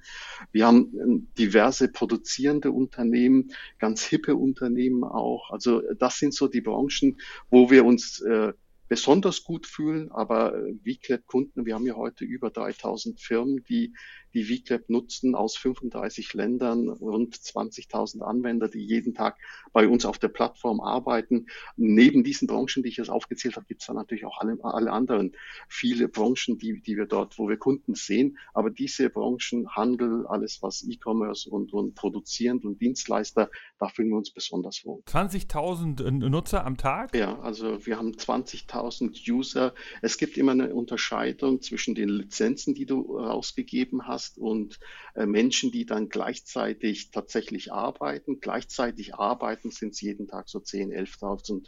Wir 0.52 0.66
haben 0.66 0.94
ähm, 1.00 1.28
diverse 1.38 1.90
produzierende 1.90 2.72
Unternehmen, 2.72 3.52
ganz 3.78 4.04
hippe 4.04 4.36
Unternehmen 4.36 5.04
auch. 5.04 5.52
Also 5.52 5.82
das 5.98 6.20
sind 6.20 6.34
so 6.34 6.48
die 6.48 6.62
Branchen, 6.62 7.20
wo 7.50 7.70
wir 7.70 7.86
uns 7.86 8.22
äh, 8.22 8.54
besonders 8.90 9.44
gut 9.44 9.68
fühlen, 9.68 10.12
aber 10.12 10.56
äh, 10.56 10.74
VClap-Kunden, 10.84 11.66
wir 11.66 11.76
haben 11.76 11.86
ja 11.86 11.96
heute 11.96 12.26
über 12.26 12.50
3000 12.50 13.22
Firmen, 13.22 13.64
die 13.70 13.94
die 14.34 14.44
VClap 14.44 14.90
nutzen 14.90 15.36
aus 15.36 15.58
35 15.58 16.34
Ländern, 16.34 16.90
rund 16.90 17.36
20.000 17.36 18.22
Anwender, 18.22 18.68
die 18.68 18.86
jeden 18.86 19.14
Tag 19.14 19.38
bei 19.74 19.88
uns 19.88 20.06
auf 20.06 20.20
der 20.20 20.28
Plattform 20.28 20.80
arbeiten. 20.82 21.48
Neben 21.76 22.24
diesen 22.24 22.48
Branchen, 22.48 22.84
die 22.84 22.90
ich 22.90 22.98
jetzt 22.98 23.10
aufgezählt 23.10 23.56
habe, 23.56 23.66
gibt 23.66 23.82
es 23.82 23.88
dann 23.88 23.96
natürlich 23.96 24.26
auch 24.26 24.40
alle, 24.40 24.58
alle 24.62 24.92
anderen 24.92 25.36
viele 25.68 26.08
Branchen, 26.08 26.58
die, 26.58 26.82
die 26.82 26.98
wir 26.98 27.06
dort, 27.06 27.38
wo 27.40 27.50
wir 27.50 27.58
Kunden 27.58 27.96
sehen. 27.96 28.38
Aber 28.54 28.70
diese 28.70 29.10
Branchen, 29.10 29.68
Handel, 29.76 30.28
alles 30.28 30.62
was 30.62 30.86
E-Commerce 30.88 31.50
und, 31.50 31.74
und 31.74 31.96
produzierend 31.96 32.66
und 32.66 32.82
Dienstleister, 32.82 33.50
da 33.80 33.88
fühlen 33.88 34.10
wir 34.10 34.18
uns 34.18 34.32
besonders 34.32 34.86
wohl. 34.86 35.02
20.000 35.08 36.30
Nutzer 36.30 36.66
am 36.66 36.78
Tag? 36.78 37.16
Ja, 37.16 37.40
also 37.40 37.86
wir 37.86 37.98
haben 37.98 38.12
20.000 38.12 39.30
User. 39.32 39.74
Es 40.02 40.18
gibt 40.18 40.38
immer 40.38 40.52
eine 40.52 40.74
Unterscheidung 40.74 41.62
zwischen 41.62 41.96
den 41.96 42.10
Lizenzen, 42.10 42.74
die 42.74 42.86
du 42.86 43.18
rausgegeben 43.18 44.08
hast 44.08 44.19
hast 44.20 44.38
und 44.38 44.80
äh, 45.16 45.26
Menschen, 45.26 45.72
die 45.72 45.86
dann 45.86 46.10
gleichzeitig 46.10 47.12
tatsächlich 47.12 47.72
arbeiten. 47.72 48.42
Gleichzeitig 48.42 49.16
arbeiten 49.16 49.72
sind 49.72 49.94
es 49.94 50.02
jeden 50.02 50.28
Tag 50.28 50.50
so 50.50 50.60
10, 50.60 50.92
11.000 50.92 51.68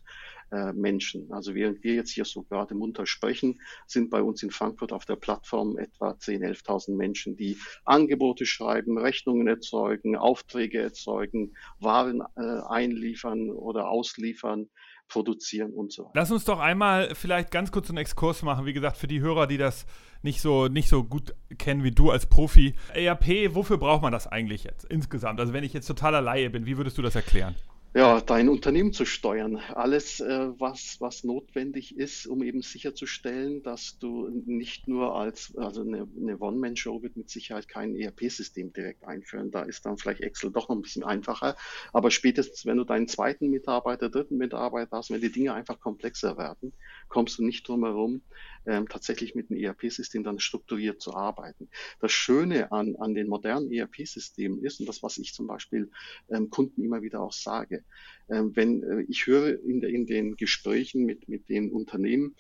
äh, 0.52 0.74
Menschen. 0.74 1.32
Also 1.32 1.56
während 1.56 1.82
wir 1.84 1.94
jetzt 1.94 2.12
hier 2.12 2.26
so 2.26 2.44
gerade 2.44 2.76
munter 2.76 3.06
sprechen, 3.06 3.62
sind 3.88 4.10
bei 4.10 4.22
uns 4.22 4.44
in 4.44 4.52
Frankfurt 4.52 4.92
auf 4.92 5.06
der 5.06 5.16
Plattform 5.16 5.78
etwa 5.78 6.20
10, 6.20 6.44
11.000 6.44 6.98
Menschen, 6.98 7.38
die 7.38 7.58
Angebote 7.86 8.46
schreiben, 8.46 8.98
Rechnungen 8.98 9.48
erzeugen, 9.48 10.18
Aufträge 10.18 10.82
erzeugen, 10.82 11.54
Waren 11.80 12.22
äh, 12.36 12.42
einliefern 12.68 13.50
oder 13.50 13.88
ausliefern 13.88 14.70
produzieren 15.12 15.74
und 15.74 15.92
so. 15.92 16.10
Lass 16.14 16.32
uns 16.32 16.46
doch 16.46 16.60
einmal 16.60 17.14
vielleicht 17.16 17.52
ganz 17.52 17.72
kurz 17.72 17.90
einen 17.90 17.98
Exkurs 17.98 18.42
machen. 18.44 18.66
Wie 18.66 18.74
gesagt, 18.74 18.98
für 18.98 19.08
die 19.08 19.20
Hörer, 19.20 19.46
die 19.46 19.58
das 19.58 19.86
nicht 20.24 20.42
so, 20.42 20.68
nicht 20.68 20.88
so 20.88 21.04
gut 21.04 21.36
kennen 21.58 21.84
wie 21.84 21.92
du 21.92 22.12
als 22.12 22.26
Profi. 22.26 22.76
ERP, 22.94 23.54
wofür 23.54 23.78
braucht 23.78 24.02
man 24.02 24.12
das 24.12 24.28
eigentlich 24.28 24.64
jetzt 24.64 24.86
insgesamt? 24.86 25.40
Also 25.40 25.54
wenn 25.54 25.64
ich 25.64 25.74
jetzt 25.74 25.88
totaler 25.88 26.22
Laie 26.22 26.50
bin, 26.50 26.66
wie 26.66 26.78
würdest 26.78 26.98
du 26.98 27.02
das 27.02 27.16
erklären? 27.16 27.56
Ja, 27.94 28.22
dein 28.22 28.48
Unternehmen 28.48 28.94
zu 28.94 29.04
steuern. 29.04 29.58
Alles, 29.58 30.22
äh, 30.22 30.48
was, 30.58 30.96
was 31.00 31.26
notwendig 31.26 31.98
ist, 31.98 32.26
um 32.26 32.42
eben 32.42 32.62
sicherzustellen, 32.62 33.64
dass 33.64 34.00
du 34.00 34.30
nicht 34.46 34.88
nur 34.88 35.14
als, 35.14 35.54
also 35.58 35.82
eine, 35.82 36.08
eine 36.18 36.40
One-Man-Show 36.40 37.04
wird 37.04 37.18
mit 37.18 37.30
Sicherheit 37.30 37.68
kein 37.68 37.94
ERP-System 37.94 38.72
direkt 38.72 39.04
einführen. 39.04 39.52
Da 39.52 39.64
ist 39.64 39.86
dann 39.86 39.98
vielleicht 39.98 40.22
Excel 40.22 40.52
doch 40.52 40.70
noch 40.70 40.78
ein 40.78 40.82
bisschen 40.82 41.04
einfacher. 41.04 41.58
Aber 41.92 42.12
spätestens, 42.12 42.66
wenn 42.66 42.78
du 42.78 42.86
deinen 42.86 43.10
zweiten 43.10 43.50
Mitarbeiter, 43.50 44.10
dritten 44.10 44.38
Mitarbeiter 44.38 44.96
hast, 44.96 45.12
wenn 45.12 45.20
die 45.20 45.32
Dinge 45.32 45.54
einfach 45.54 45.82
komplexer 45.82 46.38
werden, 46.38 46.72
kommst 47.10 47.40
du 47.40 47.44
nicht 47.44 47.68
drum 47.68 47.84
herum, 47.84 48.22
ähm, 48.66 48.88
tatsächlich 48.88 49.36
mit 49.36 49.50
einem 49.50 49.62
ERP-System 49.62 50.24
dann 50.24 50.40
strukturiert 50.40 51.02
zu 51.02 51.14
arbeiten. 51.14 51.70
Das 52.00 52.12
Schöne 52.12 52.72
an, 52.72 52.96
an 52.98 53.14
den 53.14 53.28
modernen 53.28 53.72
ERP-Systemen 53.72 54.64
ist, 54.64 54.80
und 54.80 54.88
das, 54.88 55.02
was 55.04 55.18
ich 55.18 55.34
zum 55.34 55.48
Beispiel 55.48 55.90
ähm, 56.30 56.50
Kunden 56.50 56.84
immer 56.84 57.02
wieder 57.02 57.22
auch 57.22 57.34
sage, 57.34 57.84
ähm, 58.30 58.56
wenn 58.56 58.84
äh, 58.84 59.02
ich 59.08 59.26
höre 59.28 59.60
in, 59.64 59.82
in 59.84 60.06
den 60.06 60.36
Gesprächen 60.36 61.06
mit, 61.06 61.28
mit 61.28 61.50
den 61.50 61.72
Unternehmen 61.72 62.36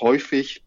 häufig, 0.00 0.63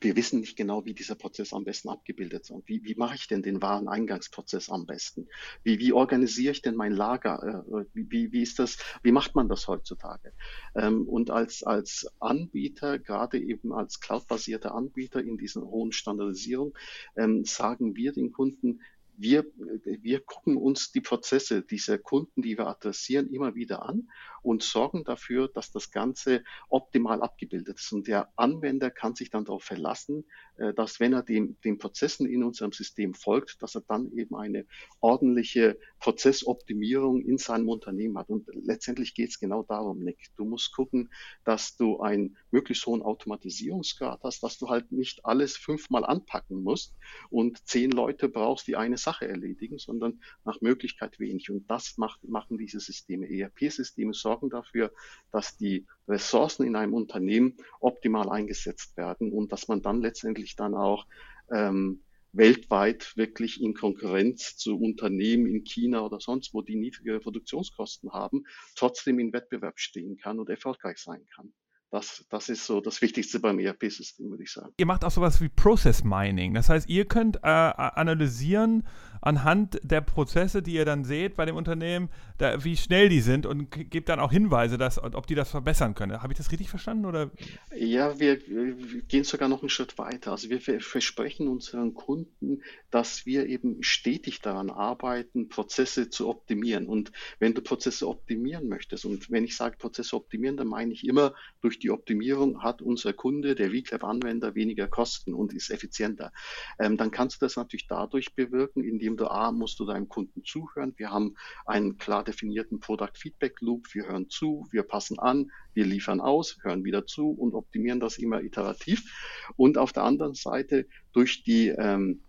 wir 0.00 0.16
wissen 0.16 0.40
nicht 0.40 0.56
genau, 0.56 0.84
wie 0.84 0.94
dieser 0.94 1.14
Prozess 1.14 1.52
am 1.52 1.64
besten 1.64 1.88
abgebildet 1.88 2.50
ist. 2.50 2.52
Wie, 2.66 2.82
wie 2.84 2.94
mache 2.94 3.16
ich 3.16 3.28
denn 3.28 3.42
den 3.42 3.60
Wareneingangsprozess 3.60 4.70
am 4.70 4.86
besten? 4.86 5.28
Wie, 5.62 5.78
wie 5.78 5.92
organisiere 5.92 6.52
ich 6.52 6.62
denn 6.62 6.74
mein 6.74 6.92
Lager? 6.92 7.64
Äh, 7.70 7.84
wie, 7.92 8.32
wie 8.32 8.42
ist 8.42 8.58
das? 8.58 8.78
Wie 9.02 9.12
macht 9.12 9.34
man 9.34 9.48
das 9.48 9.68
heutzutage? 9.68 10.32
Ähm, 10.74 11.06
und 11.06 11.30
als, 11.30 11.62
als 11.62 12.06
Anbieter, 12.18 12.98
gerade 12.98 13.38
eben 13.38 13.72
als 13.72 14.00
cloudbasierter 14.00 14.74
Anbieter 14.74 15.22
in 15.22 15.36
dieser 15.36 15.62
hohen 15.62 15.92
Standardisierung, 15.92 16.74
ähm, 17.16 17.44
sagen 17.44 17.96
wir 17.96 18.12
den 18.12 18.32
Kunden, 18.32 18.80
wir, 19.20 19.44
wir 19.84 20.20
gucken 20.20 20.56
uns 20.56 20.92
die 20.92 21.02
Prozesse 21.02 21.60
dieser 21.60 21.98
Kunden, 21.98 22.40
die 22.40 22.56
wir 22.56 22.66
adressieren, 22.66 23.28
immer 23.28 23.54
wieder 23.54 23.86
an 23.86 24.08
und 24.42 24.62
sorgen 24.62 25.04
dafür, 25.04 25.48
dass 25.48 25.70
das 25.72 25.90
Ganze 25.90 26.44
optimal 26.68 27.22
abgebildet 27.22 27.78
ist. 27.78 27.92
Und 27.92 28.06
der 28.06 28.28
Anwender 28.36 28.90
kann 28.90 29.14
sich 29.14 29.30
dann 29.30 29.44
darauf 29.44 29.64
verlassen, 29.64 30.24
äh, 30.56 30.74
dass 30.74 31.00
wenn 31.00 31.12
er 31.12 31.22
den, 31.22 31.56
den 31.64 31.78
Prozessen 31.78 32.26
in 32.26 32.44
unserem 32.44 32.72
System 32.72 33.14
folgt, 33.14 33.62
dass 33.62 33.74
er 33.74 33.82
dann 33.82 34.12
eben 34.12 34.36
eine 34.36 34.66
ordentliche 35.00 35.78
Prozessoptimierung 35.98 37.22
in 37.22 37.38
seinem 37.38 37.68
Unternehmen 37.68 38.18
hat. 38.18 38.28
Und 38.28 38.48
letztendlich 38.54 39.14
geht 39.14 39.30
es 39.30 39.38
genau 39.38 39.62
darum, 39.62 40.00
Nick. 40.00 40.30
Du 40.36 40.44
musst 40.44 40.74
gucken, 40.74 41.10
dass 41.44 41.76
du 41.76 42.00
einen 42.00 42.36
möglichst 42.50 42.86
hohen 42.86 43.02
Automatisierungsgrad 43.02 44.20
hast, 44.22 44.42
dass 44.42 44.58
du 44.58 44.68
halt 44.68 44.92
nicht 44.92 45.24
alles 45.24 45.56
fünfmal 45.56 46.04
anpacken 46.04 46.62
musst 46.62 46.94
und 47.30 47.66
zehn 47.66 47.90
Leute 47.90 48.28
brauchst, 48.28 48.66
die 48.66 48.76
eine 48.76 48.98
Sache 48.98 49.28
erledigen, 49.28 49.78
sondern 49.78 50.20
nach 50.44 50.60
Möglichkeit 50.60 51.18
wenig. 51.18 51.50
Und 51.50 51.70
das 51.70 51.96
macht, 51.96 52.22
machen 52.24 52.58
diese 52.58 52.80
Systeme. 52.80 53.26
ERP-Systeme 53.30 54.14
sorgen 54.30 54.50
dafür, 54.50 54.92
dass 55.32 55.56
die 55.56 55.86
Ressourcen 56.06 56.64
in 56.64 56.76
einem 56.76 56.94
Unternehmen 56.94 57.56
optimal 57.80 58.28
eingesetzt 58.28 58.96
werden 58.96 59.32
und 59.32 59.50
dass 59.50 59.66
man 59.66 59.82
dann 59.82 60.00
letztendlich 60.00 60.54
dann 60.54 60.74
auch 60.74 61.06
ähm, 61.50 62.02
weltweit 62.32 63.16
wirklich 63.16 63.60
in 63.60 63.74
Konkurrenz 63.74 64.56
zu 64.56 64.78
Unternehmen 64.78 65.46
in 65.46 65.64
China 65.64 66.02
oder 66.02 66.20
sonst 66.20 66.54
wo, 66.54 66.62
die 66.62 66.76
niedrigere 66.76 67.18
Produktionskosten 67.18 68.12
haben, 68.12 68.44
trotzdem 68.76 69.18
in 69.18 69.32
Wettbewerb 69.32 69.80
stehen 69.80 70.16
kann 70.16 70.38
und 70.38 70.48
erfolgreich 70.48 70.98
sein 70.98 71.26
kann. 71.34 71.52
Das, 71.90 72.24
das 72.30 72.48
ist 72.48 72.66
so 72.66 72.80
das 72.80 73.02
Wichtigste 73.02 73.40
beim 73.40 73.58
ERP-System, 73.58 74.30
würde 74.30 74.44
ich 74.44 74.52
sagen. 74.52 74.72
Ihr 74.76 74.86
macht 74.86 75.04
auch 75.04 75.10
sowas 75.10 75.40
wie 75.40 75.48
Process 75.48 76.04
Mining. 76.04 76.54
Das 76.54 76.68
heißt, 76.68 76.88
ihr 76.88 77.04
könnt 77.04 77.38
äh, 77.38 77.48
analysieren 77.48 78.86
anhand 79.20 79.78
der 79.82 80.00
Prozesse, 80.00 80.62
die 80.62 80.74
ihr 80.74 80.84
dann 80.84 81.04
seht 81.04 81.36
bei 81.36 81.44
dem 81.44 81.56
Unternehmen, 81.56 82.08
da, 82.38 82.64
wie 82.64 82.76
schnell 82.76 83.08
die 83.08 83.20
sind 83.20 83.46
und 83.46 83.70
gebt 83.70 84.08
dann 84.08 84.20
auch 84.20 84.32
Hinweise, 84.32 84.78
dass, 84.78 85.02
ob 85.02 85.26
die 85.26 85.34
das 85.34 85.50
verbessern 85.50 85.94
können. 85.94 86.22
Habe 86.22 86.32
ich 86.32 86.38
das 86.38 86.50
richtig 86.50 86.70
verstanden? 86.70 87.04
Oder? 87.04 87.30
Ja, 87.76 88.18
wir, 88.18 88.40
wir 88.46 89.02
gehen 89.02 89.24
sogar 89.24 89.48
noch 89.48 89.62
einen 89.62 89.68
Schritt 89.68 89.98
weiter. 89.98 90.32
Also 90.32 90.48
wir 90.48 90.60
versprechen 90.60 91.48
unseren 91.48 91.94
Kunden, 91.94 92.62
dass 92.90 93.26
wir 93.26 93.46
eben 93.46 93.82
stetig 93.82 94.40
daran 94.40 94.70
arbeiten, 94.70 95.48
Prozesse 95.48 96.10
zu 96.10 96.28
optimieren. 96.28 96.86
Und 96.86 97.12
wenn 97.38 97.54
du 97.54 97.60
Prozesse 97.60 98.08
optimieren 98.08 98.68
möchtest, 98.68 99.04
und 99.04 99.30
wenn 99.30 99.44
ich 99.44 99.56
sage 99.56 99.76
Prozesse 99.76 100.16
optimieren, 100.16 100.56
dann 100.56 100.68
meine 100.68 100.92
ich 100.92 101.06
immer 101.06 101.34
durch 101.60 101.78
die 101.78 101.90
Optimierung 101.90 102.62
hat 102.62 102.82
unser 102.82 103.12
Kunde, 103.12 103.54
der 103.54 103.70
VClap-Anwender, 103.70 104.54
weniger 104.54 104.88
Kosten 104.88 105.34
und 105.34 105.52
ist 105.52 105.70
effizienter. 105.70 106.32
Ähm, 106.78 106.96
dann 106.96 107.10
kannst 107.10 107.40
du 107.40 107.46
das 107.46 107.56
natürlich 107.56 107.86
dadurch 107.86 108.34
bewirken, 108.34 108.82
indem 108.82 109.09
A, 109.18 109.52
musst 109.52 109.80
du 109.80 109.86
deinem 109.86 110.08
Kunden 110.08 110.44
zuhören. 110.44 110.94
Wir 110.96 111.10
haben 111.10 111.36
einen 111.66 111.98
klar 111.98 112.24
definierten 112.24 112.80
Product 112.80 113.14
Feedback 113.14 113.60
Loop. 113.60 113.94
Wir 113.94 114.06
hören 114.06 114.28
zu, 114.28 114.66
wir 114.70 114.82
passen 114.82 115.18
an, 115.18 115.50
wir 115.74 115.86
liefern 115.86 116.20
aus, 116.20 116.58
hören 116.62 116.84
wieder 116.84 117.06
zu 117.06 117.30
und 117.30 117.54
optimieren 117.54 118.00
das 118.00 118.18
immer 118.18 118.42
iterativ. 118.42 119.48
Und 119.56 119.78
auf 119.78 119.92
der 119.92 120.04
anderen 120.04 120.34
Seite 120.34 120.86
durch 121.12 121.42
die 121.42 121.68
ähm, 121.68 122.22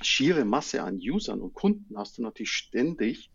schiere 0.00 0.44
Masse 0.44 0.82
an 0.82 0.98
Usern 0.98 1.40
und 1.40 1.54
Kunden 1.54 1.96
hast 1.98 2.18
du 2.18 2.22
natürlich 2.22 2.52
ständig 2.52 3.30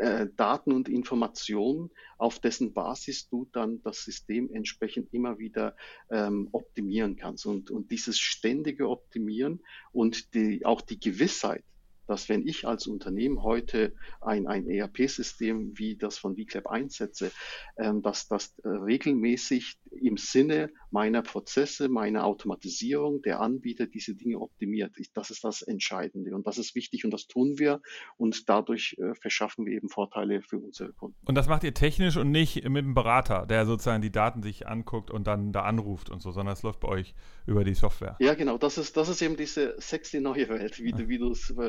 äh, 0.00 0.28
Daten 0.36 0.72
und 0.72 0.88
Informationen, 0.88 1.90
auf 2.16 2.38
dessen 2.38 2.72
Basis 2.72 3.28
du 3.28 3.46
dann 3.52 3.82
das 3.82 4.02
System 4.02 4.50
entsprechend 4.50 5.12
immer 5.12 5.38
wieder 5.38 5.76
ähm, 6.10 6.48
optimieren 6.52 7.16
kannst. 7.16 7.44
Und, 7.44 7.70
und 7.70 7.90
dieses 7.90 8.18
ständige 8.18 8.88
Optimieren 8.88 9.60
und 9.92 10.32
die, 10.32 10.64
auch 10.64 10.80
die 10.80 10.98
Gewissheit, 10.98 11.64
dass 12.10 12.28
wenn 12.28 12.46
ich 12.46 12.66
als 12.66 12.88
Unternehmen 12.88 13.42
heute 13.42 13.94
ein, 14.20 14.48
ein 14.48 14.68
ERP-System 14.68 15.78
wie 15.78 15.96
das 15.96 16.18
von 16.18 16.36
VClap 16.36 16.66
einsetze, 16.66 17.30
ähm, 17.78 18.02
dass 18.02 18.26
das 18.26 18.52
äh, 18.64 18.68
regelmäßig 18.68 19.78
im 19.92 20.16
Sinne 20.16 20.70
meiner 20.90 21.22
Prozesse, 21.22 21.88
meiner 21.88 22.24
Automatisierung, 22.24 23.22
der 23.22 23.40
Anbieter 23.40 23.86
diese 23.86 24.14
Dinge 24.14 24.40
optimiert. 24.40 24.96
Das 25.14 25.30
ist 25.30 25.44
das 25.44 25.62
Entscheidende 25.62 26.34
und 26.34 26.46
das 26.46 26.58
ist 26.58 26.74
wichtig 26.74 27.04
und 27.04 27.12
das 27.12 27.28
tun 27.28 27.58
wir 27.58 27.80
und 28.16 28.48
dadurch 28.48 28.96
äh, 28.98 29.14
verschaffen 29.14 29.66
wir 29.66 29.74
eben 29.74 29.88
Vorteile 29.88 30.42
für 30.42 30.58
unsere 30.58 30.92
Kunden. 30.92 31.16
Und 31.24 31.36
das 31.36 31.48
macht 31.48 31.62
ihr 31.62 31.74
technisch 31.74 32.16
und 32.16 32.30
nicht 32.32 32.56
mit 32.68 32.84
einem 32.84 32.94
Berater, 32.94 33.46
der 33.46 33.66
sozusagen 33.66 34.02
die 34.02 34.10
Daten 34.10 34.42
sich 34.42 34.66
anguckt 34.66 35.10
und 35.10 35.26
dann 35.26 35.52
da 35.52 35.62
anruft 35.62 36.10
und 36.10 36.20
so, 36.22 36.32
sondern 36.32 36.54
es 36.54 36.62
läuft 36.62 36.80
bei 36.80 36.88
euch 36.88 37.14
über 37.46 37.62
die 37.62 37.74
Software. 37.74 38.16
Ja, 38.18 38.34
genau. 38.34 38.58
Das 38.58 38.78
ist, 38.78 38.96
das 38.96 39.08
ist 39.08 39.22
eben 39.22 39.36
diese 39.36 39.76
sexy 39.78 40.20
neue 40.20 40.48
Welt, 40.48 40.78
wie, 40.82 40.90
ja. 40.90 40.98
wie 41.08 41.18
du 41.18 41.30
es 41.30 41.50
äh, 41.50 41.62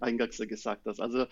eingangs 0.00 0.38
gesagt 0.38 0.86
hast. 0.86 1.00
Also 1.00 1.26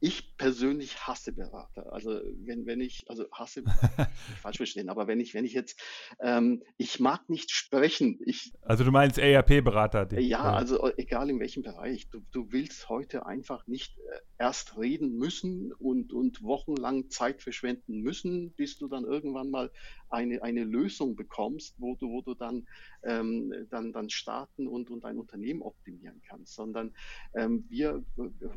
ich 0.00 0.36
persönlich 0.36 1.06
hasse 1.06 1.32
Berater. 1.32 1.92
Also 1.92 2.20
wenn, 2.44 2.66
wenn 2.66 2.80
ich, 2.80 3.04
also 3.08 3.24
hasse, 3.32 3.64
falsch 4.42 4.58
verstehen, 4.58 4.90
aber 4.90 5.06
wenn 5.06 5.20
ich, 5.20 5.32
wenn 5.32 5.44
ich 5.44 5.54
jetzt, 5.54 5.80
ähm, 6.20 6.62
ich 6.76 7.00
mag 7.00 7.28
nicht 7.30 7.50
sprechen. 7.50 8.18
Ich, 8.24 8.52
also 8.62 8.84
du 8.84 8.90
meinst 8.90 9.18
ERP-Berater? 9.18 10.12
Ja, 10.12 10.20
ja, 10.20 10.42
also 10.52 10.90
egal 10.96 11.30
in 11.30 11.40
welchem 11.40 11.62
Bereich. 11.62 12.10
Du, 12.10 12.20
du 12.30 12.52
willst 12.52 12.88
heute 12.90 13.24
einfach 13.24 13.66
nicht 13.66 13.98
äh, 13.98 14.20
erst 14.38 14.76
reden 14.76 15.16
müssen 15.16 15.72
und, 15.72 16.12
und 16.12 16.42
wochenlang 16.42 17.08
Zeit 17.08 17.40
verschwenden 17.42 18.00
müssen, 18.00 18.52
bis 18.52 18.78
du 18.78 18.88
dann 18.88 19.04
irgendwann 19.04 19.50
mal 19.50 19.70
eine, 20.10 20.42
eine 20.42 20.64
Lösung 20.64 21.16
bekommst, 21.16 21.74
wo 21.78 21.94
du, 21.94 22.10
wo 22.10 22.22
du 22.22 22.34
dann, 22.34 22.66
ähm, 23.02 23.52
dann, 23.70 23.92
dann 23.92 24.10
starten 24.10 24.68
und, 24.68 24.90
und 24.90 25.04
dein 25.04 25.18
Unternehmen 25.18 25.62
optimieren 25.62 26.20
kannst, 26.28 26.54
sondern 26.54 26.94
ähm, 27.34 27.64
wir 27.68 28.04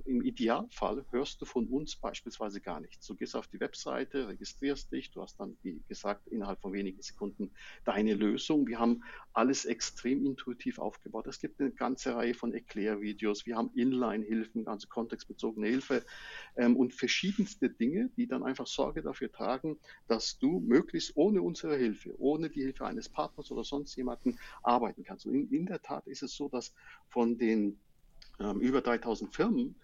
im 0.05 0.23
Idealfall 0.23 1.05
hörst 1.11 1.41
du 1.41 1.45
von 1.45 1.67
uns 1.67 1.95
beispielsweise 1.95 2.61
gar 2.61 2.79
nichts. 2.79 3.07
Du 3.07 3.15
gehst 3.15 3.35
auf 3.35 3.47
die 3.47 3.59
Webseite, 3.59 4.27
registrierst 4.27 4.91
dich, 4.91 5.11
du 5.11 5.21
hast 5.21 5.39
dann, 5.39 5.57
wie 5.63 5.81
gesagt, 5.87 6.27
innerhalb 6.27 6.59
von 6.61 6.73
wenigen 6.73 7.01
Sekunden 7.01 7.51
deine 7.83 8.13
Lösung. 8.13 8.67
Wir 8.67 8.79
haben 8.79 9.03
alles 9.39 9.63
extrem 9.63 10.25
intuitiv 10.25 10.79
aufgebaut. 10.79 11.25
Es 11.27 11.39
gibt 11.39 11.61
eine 11.61 11.71
ganze 11.71 12.13
Reihe 12.13 12.33
von 12.33 12.53
Erklärvideos, 12.53 13.45
wir 13.45 13.55
haben 13.55 13.71
Inline-Hilfen, 13.73 14.67
also 14.67 14.89
kontextbezogene 14.89 15.67
Hilfe 15.67 16.03
ähm, 16.57 16.75
und 16.75 16.93
verschiedenste 16.93 17.69
Dinge, 17.69 18.09
die 18.17 18.27
dann 18.27 18.43
einfach 18.43 18.67
Sorge 18.67 19.01
dafür 19.01 19.31
tragen, 19.31 19.79
dass 20.07 20.37
du 20.39 20.59
möglichst 20.59 21.15
ohne 21.15 21.41
unsere 21.41 21.77
Hilfe, 21.77 22.13
ohne 22.19 22.49
die 22.49 22.61
Hilfe 22.61 22.85
eines 22.85 23.07
Partners 23.07 23.49
oder 23.49 23.63
sonst 23.63 23.95
jemanden 23.95 24.37
arbeiten 24.61 25.05
kannst. 25.05 25.25
Und 25.25 25.35
in, 25.35 25.49
in 25.51 25.65
der 25.65 25.81
Tat 25.81 26.05
ist 26.05 26.21
es 26.21 26.35
so, 26.35 26.49
dass 26.49 26.73
von 27.07 27.37
den 27.37 27.79
ähm, 28.41 28.59
über 28.59 28.81
3000 28.81 29.33
Firmen, 29.33 29.79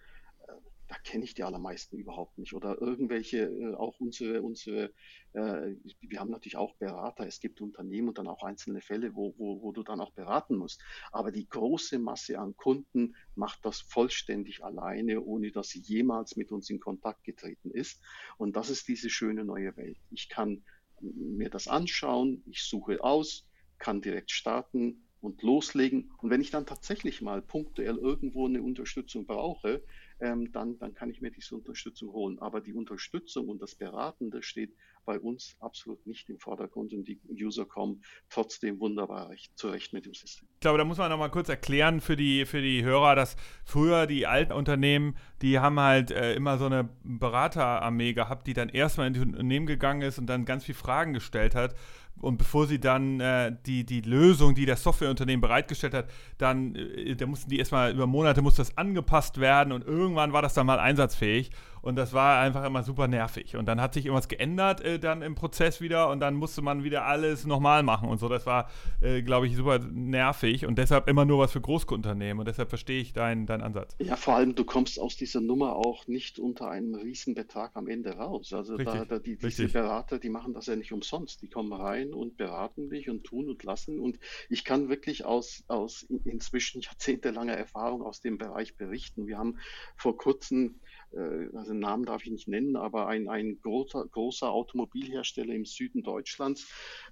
da 0.88 0.96
kenne 1.02 1.24
ich 1.24 1.34
die 1.34 1.42
allermeisten 1.42 1.96
überhaupt 1.96 2.38
nicht. 2.38 2.52
Oder 2.54 2.80
irgendwelche, 2.80 3.38
äh, 3.38 3.74
auch 3.74 3.98
unsere, 3.98 4.42
unsere 4.42 4.92
äh, 5.32 5.74
wir 6.00 6.20
haben 6.20 6.30
natürlich 6.30 6.56
auch 6.56 6.76
Berater, 6.76 7.26
es 7.26 7.40
gibt 7.40 7.60
Unternehmen 7.60 8.08
und 8.08 8.18
dann 8.18 8.28
auch 8.28 8.42
einzelne 8.42 8.80
Fälle, 8.80 9.14
wo, 9.14 9.34
wo, 9.36 9.62
wo 9.62 9.72
du 9.72 9.82
dann 9.82 10.00
auch 10.00 10.12
beraten 10.12 10.56
musst. 10.56 10.82
Aber 11.12 11.32
die 11.32 11.48
große 11.48 11.98
Masse 11.98 12.38
an 12.38 12.56
Kunden 12.56 13.16
macht 13.34 13.64
das 13.64 13.80
vollständig 13.80 14.64
alleine, 14.64 15.22
ohne 15.22 15.50
dass 15.50 15.68
sie 15.68 15.80
jemals 15.80 16.36
mit 16.36 16.52
uns 16.52 16.70
in 16.70 16.80
Kontakt 16.80 17.24
getreten 17.24 17.70
ist. 17.70 18.00
Und 18.38 18.56
das 18.56 18.70
ist 18.70 18.88
diese 18.88 19.10
schöne 19.10 19.44
neue 19.44 19.76
Welt. 19.76 19.98
Ich 20.10 20.28
kann 20.28 20.64
mir 21.00 21.50
das 21.50 21.68
anschauen, 21.68 22.42
ich 22.46 22.62
suche 22.62 23.02
aus, 23.02 23.46
kann 23.78 24.00
direkt 24.00 24.30
starten, 24.30 25.05
und 25.26 25.42
loslegen. 25.42 26.12
Und 26.18 26.30
wenn 26.30 26.40
ich 26.40 26.50
dann 26.50 26.66
tatsächlich 26.66 27.20
mal 27.20 27.42
punktuell 27.42 27.96
irgendwo 27.96 28.46
eine 28.46 28.62
Unterstützung 28.62 29.26
brauche, 29.26 29.82
ähm, 30.20 30.50
dann, 30.52 30.78
dann 30.78 30.94
kann 30.94 31.10
ich 31.10 31.20
mir 31.20 31.30
diese 31.30 31.56
Unterstützung 31.56 32.12
holen. 32.12 32.38
Aber 32.38 32.60
die 32.60 32.72
Unterstützung 32.72 33.48
und 33.48 33.60
das 33.60 33.74
Beratende 33.74 34.42
steht 34.42 34.72
bei 35.04 35.20
uns 35.20 35.56
absolut 35.60 36.04
nicht 36.06 36.28
im 36.30 36.38
Vordergrund 36.38 36.92
und 36.92 37.06
die 37.06 37.20
User 37.30 37.64
kommen 37.64 38.02
trotzdem 38.28 38.80
wunderbar 38.80 39.30
zurecht 39.54 39.92
mit 39.92 40.06
dem 40.06 40.14
System. 40.14 40.48
Ich 40.54 40.60
glaube, 40.60 40.78
da 40.78 40.84
muss 40.84 40.98
man 40.98 41.10
noch 41.10 41.18
mal 41.18 41.28
kurz 41.28 41.48
erklären 41.48 42.00
für 42.00 42.16
die, 42.16 42.44
für 42.44 42.62
die 42.62 42.82
Hörer, 42.82 43.14
dass 43.14 43.36
früher 43.64 44.06
die 44.06 44.26
alten 44.26 44.52
Unternehmen, 44.52 45.16
die 45.42 45.58
haben 45.58 45.78
halt 45.78 46.10
äh, 46.10 46.34
immer 46.34 46.58
so 46.58 46.66
eine 46.66 46.88
Beraterarmee 47.04 48.14
gehabt, 48.14 48.46
die 48.46 48.52
dann 48.54 48.68
erstmal 48.68 49.08
in 49.08 49.14
die 49.14 49.20
Unternehmen 49.20 49.66
gegangen 49.66 50.02
ist 50.02 50.18
und 50.18 50.26
dann 50.26 50.44
ganz 50.44 50.64
viele 50.64 50.78
Fragen 50.78 51.12
gestellt 51.12 51.54
hat 51.54 51.74
und 52.20 52.38
bevor 52.38 52.66
sie 52.66 52.78
dann 52.78 53.20
äh, 53.20 53.54
die, 53.66 53.84
die 53.84 54.00
Lösung, 54.00 54.54
die 54.54 54.66
das 54.66 54.82
Softwareunternehmen 54.82 55.40
bereitgestellt 55.40 55.94
hat, 55.94 56.06
dann, 56.38 56.74
äh, 56.74 57.14
da 57.14 57.26
mussten 57.26 57.50
die 57.50 57.58
erstmal 57.58 57.92
über 57.92 58.06
Monate 58.06 58.42
muss 58.42 58.54
das 58.54 58.76
angepasst 58.76 59.38
werden 59.38 59.72
und 59.72 59.86
irgendwann 59.86 60.32
war 60.32 60.42
das 60.42 60.54
dann 60.54 60.66
mal 60.66 60.78
einsatzfähig. 60.78 61.50
Und 61.86 61.94
das 61.94 62.12
war 62.12 62.40
einfach 62.40 62.64
immer 62.64 62.82
super 62.82 63.06
nervig. 63.06 63.54
Und 63.54 63.66
dann 63.66 63.80
hat 63.80 63.94
sich 63.94 64.06
irgendwas 64.06 64.26
geändert 64.26 64.80
äh, 64.80 64.98
dann 64.98 65.22
im 65.22 65.36
Prozess 65.36 65.80
wieder 65.80 66.10
und 66.10 66.18
dann 66.18 66.34
musste 66.34 66.60
man 66.60 66.82
wieder 66.82 67.04
alles 67.04 67.46
nochmal 67.46 67.84
machen 67.84 68.08
und 68.08 68.18
so. 68.18 68.28
Das 68.28 68.44
war, 68.44 68.68
äh, 69.00 69.22
glaube 69.22 69.46
ich, 69.46 69.54
super 69.54 69.78
nervig 69.78 70.66
und 70.66 70.78
deshalb 70.78 71.08
immer 71.08 71.24
nur 71.24 71.38
was 71.38 71.52
für 71.52 71.60
Großunternehmen. 71.60 72.40
Und 72.40 72.48
deshalb 72.48 72.70
verstehe 72.70 73.00
ich 73.00 73.12
deinen 73.12 73.46
dein 73.46 73.62
Ansatz. 73.62 73.94
Ja, 74.00 74.16
vor 74.16 74.34
allem, 74.34 74.56
du 74.56 74.64
kommst 74.64 74.98
aus 74.98 75.16
dieser 75.16 75.40
Nummer 75.40 75.76
auch 75.76 76.08
nicht 76.08 76.40
unter 76.40 76.68
einem 76.68 76.96
Riesenbetrag 76.96 77.70
am 77.74 77.86
Ende 77.86 78.16
raus. 78.16 78.52
Also 78.52 78.74
richtig, 78.74 78.94
da, 78.94 79.04
da 79.04 79.18
die, 79.20 79.36
diese 79.36 79.68
Berater, 79.68 80.18
die 80.18 80.28
machen 80.28 80.54
das 80.54 80.66
ja 80.66 80.74
nicht 80.74 80.92
umsonst. 80.92 81.40
Die 81.42 81.48
kommen 81.48 81.72
rein 81.72 82.12
und 82.12 82.36
beraten 82.36 82.90
dich 82.90 83.08
und 83.08 83.22
tun 83.22 83.48
und 83.48 83.62
lassen. 83.62 84.00
Und 84.00 84.18
ich 84.48 84.64
kann 84.64 84.88
wirklich 84.88 85.24
aus, 85.24 85.62
aus 85.68 86.02
inzwischen 86.24 86.80
jahrzehntelanger 86.80 87.54
Erfahrung 87.54 88.02
aus 88.02 88.20
dem 88.20 88.38
Bereich 88.38 88.76
berichten. 88.76 89.28
Wir 89.28 89.38
haben 89.38 89.58
vor 89.96 90.16
kurzem 90.16 90.80
also 91.12 91.72
den 91.72 91.80
Namen 91.80 92.04
darf 92.04 92.24
ich 92.24 92.30
nicht 92.30 92.48
nennen, 92.48 92.76
aber 92.76 93.06
ein, 93.06 93.28
ein 93.28 93.60
großer, 93.62 94.06
großer 94.06 94.50
Automobilhersteller 94.50 95.54
im 95.54 95.64
Süden 95.64 96.02
Deutschlands, 96.02 96.66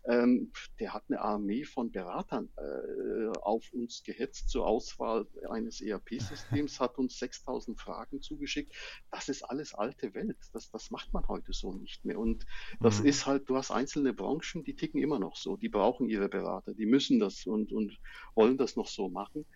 ähm, 0.06 0.52
der 0.78 0.92
hat 0.92 1.04
eine 1.08 1.20
Armee 1.20 1.64
von 1.64 1.90
Beratern 1.90 2.48
äh, 2.56 3.38
auf 3.38 3.72
uns 3.72 4.02
gehetzt 4.02 4.48
zur 4.48 4.66
Auswahl 4.66 5.26
eines 5.48 5.80
ERP-Systems, 5.80 6.80
hat 6.80 6.98
uns 6.98 7.18
6000 7.18 7.80
Fragen 7.80 8.20
zugeschickt. 8.20 8.74
Das 9.10 9.28
ist 9.28 9.42
alles 9.42 9.74
alte 9.74 10.14
Welt. 10.14 10.38
Das, 10.52 10.70
das 10.70 10.90
macht 10.90 11.12
man 11.12 11.26
heute 11.28 11.52
so 11.52 11.72
nicht 11.72 12.04
mehr. 12.04 12.18
Und 12.18 12.44
das 12.80 13.00
mhm. 13.00 13.06
ist 13.06 13.26
halt, 13.26 13.49
du 13.49 13.56
hast 13.56 13.71
einzelne 13.71 14.12
Branchen, 14.12 14.64
die 14.64 14.76
ticken 14.76 15.00
immer 15.00 15.19
noch 15.19 15.36
so. 15.36 15.56
Die 15.56 15.69
brauchen 15.69 16.08
ihre 16.08 16.28
Berater, 16.28 16.75
die 16.75 16.86
müssen 16.86 17.21
das 17.21 17.47
und, 17.47 17.73
und 17.73 17.99
wollen 18.34 18.58
das 18.58 18.76
noch 18.76 18.88
so 18.88 19.08
machen. 19.08 19.47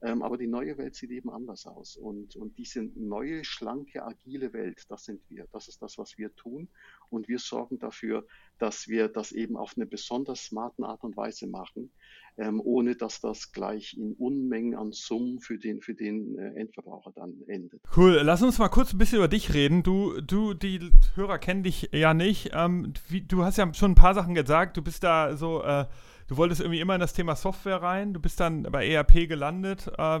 Ähm, 0.00 0.22
aber 0.22 0.38
die 0.38 0.46
neue 0.46 0.78
Welt 0.78 0.94
sieht 0.94 1.10
eben 1.10 1.30
anders 1.30 1.66
aus. 1.66 1.96
Und, 1.96 2.36
und 2.36 2.56
diese 2.56 2.82
neue, 2.82 3.44
schlanke, 3.44 4.04
agile 4.04 4.52
Welt, 4.52 4.84
das 4.88 5.04
sind 5.04 5.20
wir. 5.28 5.46
Das 5.52 5.66
ist 5.66 5.82
das, 5.82 5.98
was 5.98 6.16
wir 6.18 6.34
tun. 6.36 6.68
Und 7.10 7.26
wir 7.26 7.38
sorgen 7.40 7.78
dafür, 7.78 8.24
dass 8.58 8.86
wir 8.86 9.08
das 9.08 9.32
eben 9.32 9.56
auf 9.56 9.72
eine 9.76 9.86
besonders 9.86 10.44
smarten 10.44 10.84
Art 10.84 11.02
und 11.02 11.16
Weise 11.16 11.48
machen, 11.48 11.90
ähm, 12.36 12.60
ohne 12.62 12.94
dass 12.94 13.20
das 13.20 13.50
gleich 13.52 13.96
in 13.96 14.12
Unmengen 14.12 14.76
an 14.76 14.92
Summen 14.92 15.40
für 15.40 15.58
den, 15.58 15.80
für 15.80 15.94
den 15.94 16.38
äh, 16.38 16.60
Endverbraucher 16.60 17.12
dann 17.16 17.42
endet. 17.48 17.80
Cool. 17.96 18.20
Lass 18.22 18.42
uns 18.42 18.58
mal 18.58 18.68
kurz 18.68 18.92
ein 18.92 18.98
bisschen 18.98 19.18
über 19.18 19.28
dich 19.28 19.52
reden. 19.52 19.82
Du, 19.82 20.20
du, 20.20 20.54
die 20.54 20.92
Hörer 21.16 21.38
kennen 21.38 21.64
dich 21.64 21.90
ja 21.92 22.14
nicht. 22.14 22.50
Ähm, 22.52 22.92
wie, 23.08 23.22
du 23.22 23.44
hast 23.44 23.58
ja 23.58 23.72
schon 23.74 23.92
ein 23.92 23.96
paar 23.96 24.14
Sachen 24.14 24.34
gesagt. 24.34 24.76
Du 24.76 24.82
bist 24.82 25.02
da 25.02 25.36
so. 25.36 25.62
Äh, 25.64 25.86
du 26.28 26.36
wolltest 26.36 26.60
irgendwie 26.60 26.80
immer 26.80 26.94
in 26.94 27.00
das 27.00 27.14
Thema 27.14 27.34
Software 27.34 27.82
rein, 27.82 28.14
du 28.14 28.20
bist 28.20 28.38
dann 28.38 28.62
bei 28.62 28.88
ERP 28.88 29.28
gelandet. 29.28 29.90
Äh, 29.98 30.20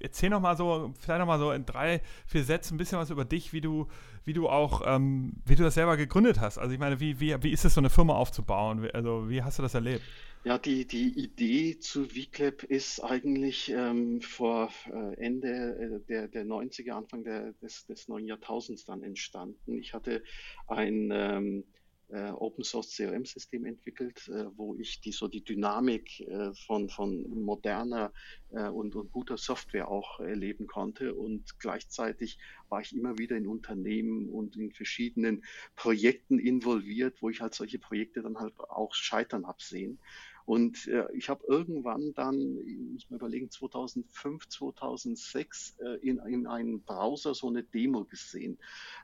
erzähl 0.00 0.30
noch 0.30 0.40
mal 0.40 0.56
so, 0.56 0.94
vielleicht 0.98 1.18
noch 1.18 1.26
mal 1.26 1.38
so 1.38 1.52
in 1.52 1.66
drei, 1.66 2.00
vier 2.26 2.44
Sätzen 2.44 2.74
ein 2.74 2.78
bisschen 2.78 2.98
was 2.98 3.10
über 3.10 3.24
dich, 3.24 3.52
wie 3.52 3.60
du, 3.60 3.88
wie 4.24 4.32
du 4.32 4.48
auch, 4.48 4.82
ähm, 4.86 5.34
wie 5.44 5.56
du 5.56 5.64
das 5.64 5.74
selber 5.74 5.96
gegründet 5.96 6.40
hast. 6.40 6.58
Also 6.58 6.72
ich 6.72 6.78
meine, 6.80 7.00
wie, 7.00 7.20
wie, 7.20 7.42
wie 7.42 7.50
ist 7.50 7.64
es, 7.64 7.74
so 7.74 7.80
eine 7.80 7.90
Firma 7.90 8.14
aufzubauen? 8.14 8.88
Also 8.92 9.28
wie 9.28 9.42
hast 9.42 9.58
du 9.58 9.62
das 9.62 9.74
erlebt? 9.74 10.02
Ja, 10.44 10.58
die, 10.58 10.86
die 10.86 11.10
Idee 11.10 11.78
zu 11.78 12.06
VClap 12.06 12.64
ist 12.64 12.98
eigentlich 12.98 13.70
ähm, 13.70 14.20
vor 14.20 14.70
äh, 14.92 15.14
Ende 15.24 15.48
äh, 15.48 16.06
der, 16.08 16.26
der 16.26 16.44
90er, 16.44 16.92
Anfang 16.92 17.22
der, 17.22 17.52
des, 17.62 17.86
des 17.86 18.08
neuen 18.08 18.26
Jahrtausends 18.26 18.84
dann 18.84 19.04
entstanden. 19.04 19.78
Ich 19.78 19.94
hatte 19.94 20.24
ein 20.66 21.10
ähm, 21.12 21.60
äh, 21.60 21.81
Open 22.20 22.64
Source 22.64 22.94
CRM 22.94 23.24
System 23.24 23.64
entwickelt, 23.64 24.28
äh, 24.28 24.46
wo 24.56 24.76
ich 24.76 25.00
die 25.00 25.12
so 25.12 25.28
die 25.28 25.42
Dynamik 25.42 26.20
äh, 26.20 26.52
von, 26.66 26.88
von 26.88 27.22
moderner 27.42 28.12
äh, 28.50 28.68
und, 28.68 28.94
und 28.94 29.10
guter 29.12 29.38
Software 29.38 29.88
auch 29.88 30.20
erleben 30.20 30.66
konnte. 30.66 31.14
Und 31.14 31.58
gleichzeitig 31.58 32.38
war 32.68 32.80
ich 32.80 32.94
immer 32.94 33.18
wieder 33.18 33.36
in 33.36 33.46
Unternehmen 33.46 34.28
und 34.28 34.56
in 34.56 34.72
verschiedenen 34.72 35.44
Projekten 35.74 36.38
involviert, 36.38 37.22
wo 37.22 37.30
ich 37.30 37.40
halt 37.40 37.54
solche 37.54 37.78
Projekte 37.78 38.22
dann 38.22 38.38
halt 38.38 38.58
auch 38.58 38.94
scheitern 38.94 39.46
habe 39.46 39.62
sehen. 39.62 39.98
Und 40.44 40.86
äh, 40.88 41.06
ich 41.12 41.28
habe 41.28 41.44
irgendwann 41.46 42.14
dann, 42.14 42.58
ich 42.66 42.78
muss 42.78 43.10
mal 43.10 43.16
überlegen, 43.16 43.50
2005, 43.50 44.48
2006 44.48 45.76
äh, 45.80 46.08
in, 46.08 46.18
in 46.18 46.46
einem 46.46 46.82
Browser 46.82 47.34
so 47.34 47.48
eine 47.48 47.62
Demo 47.62 48.04
gesehen. 48.04 48.58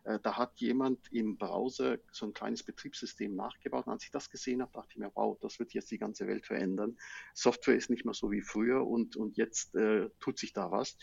Äh, 0.05 0.19
da 0.23 0.37
hat 0.37 0.59
jemand 0.61 1.13
im 1.13 1.37
Browser 1.37 1.99
so 2.11 2.27
ein 2.27 2.35
kleines 2.35 2.63
Betriebssystem 2.63 3.35
nachgebaut. 3.35 3.87
Und 3.87 3.93
als 3.93 4.05
ich 4.05 4.11
das 4.11 4.31
gesehen 4.31 4.63
habe, 4.63 4.73
dachte 4.73 4.89
ich 4.93 4.99
mir, 4.99 5.11
wow, 5.15 5.39
das 5.41 5.59
wird 5.59 5.73
jetzt 5.73 5.91
die 5.91 5.99
ganze 5.99 6.27
Welt 6.27 6.47
verändern. 6.47 6.97
Software 7.35 7.77
ist 7.77 7.91
nicht 7.91 8.05
mehr 8.05 8.15
so 8.15 8.31
wie 8.31 8.43
früher 8.43 8.87
und, 8.87 9.17
und 9.17 9.37
jetzt 9.37 9.75
äh, 9.75 10.09
tut 10.21 10.39
sich 10.39 10.53
da 10.53 10.71
was. 10.71 10.97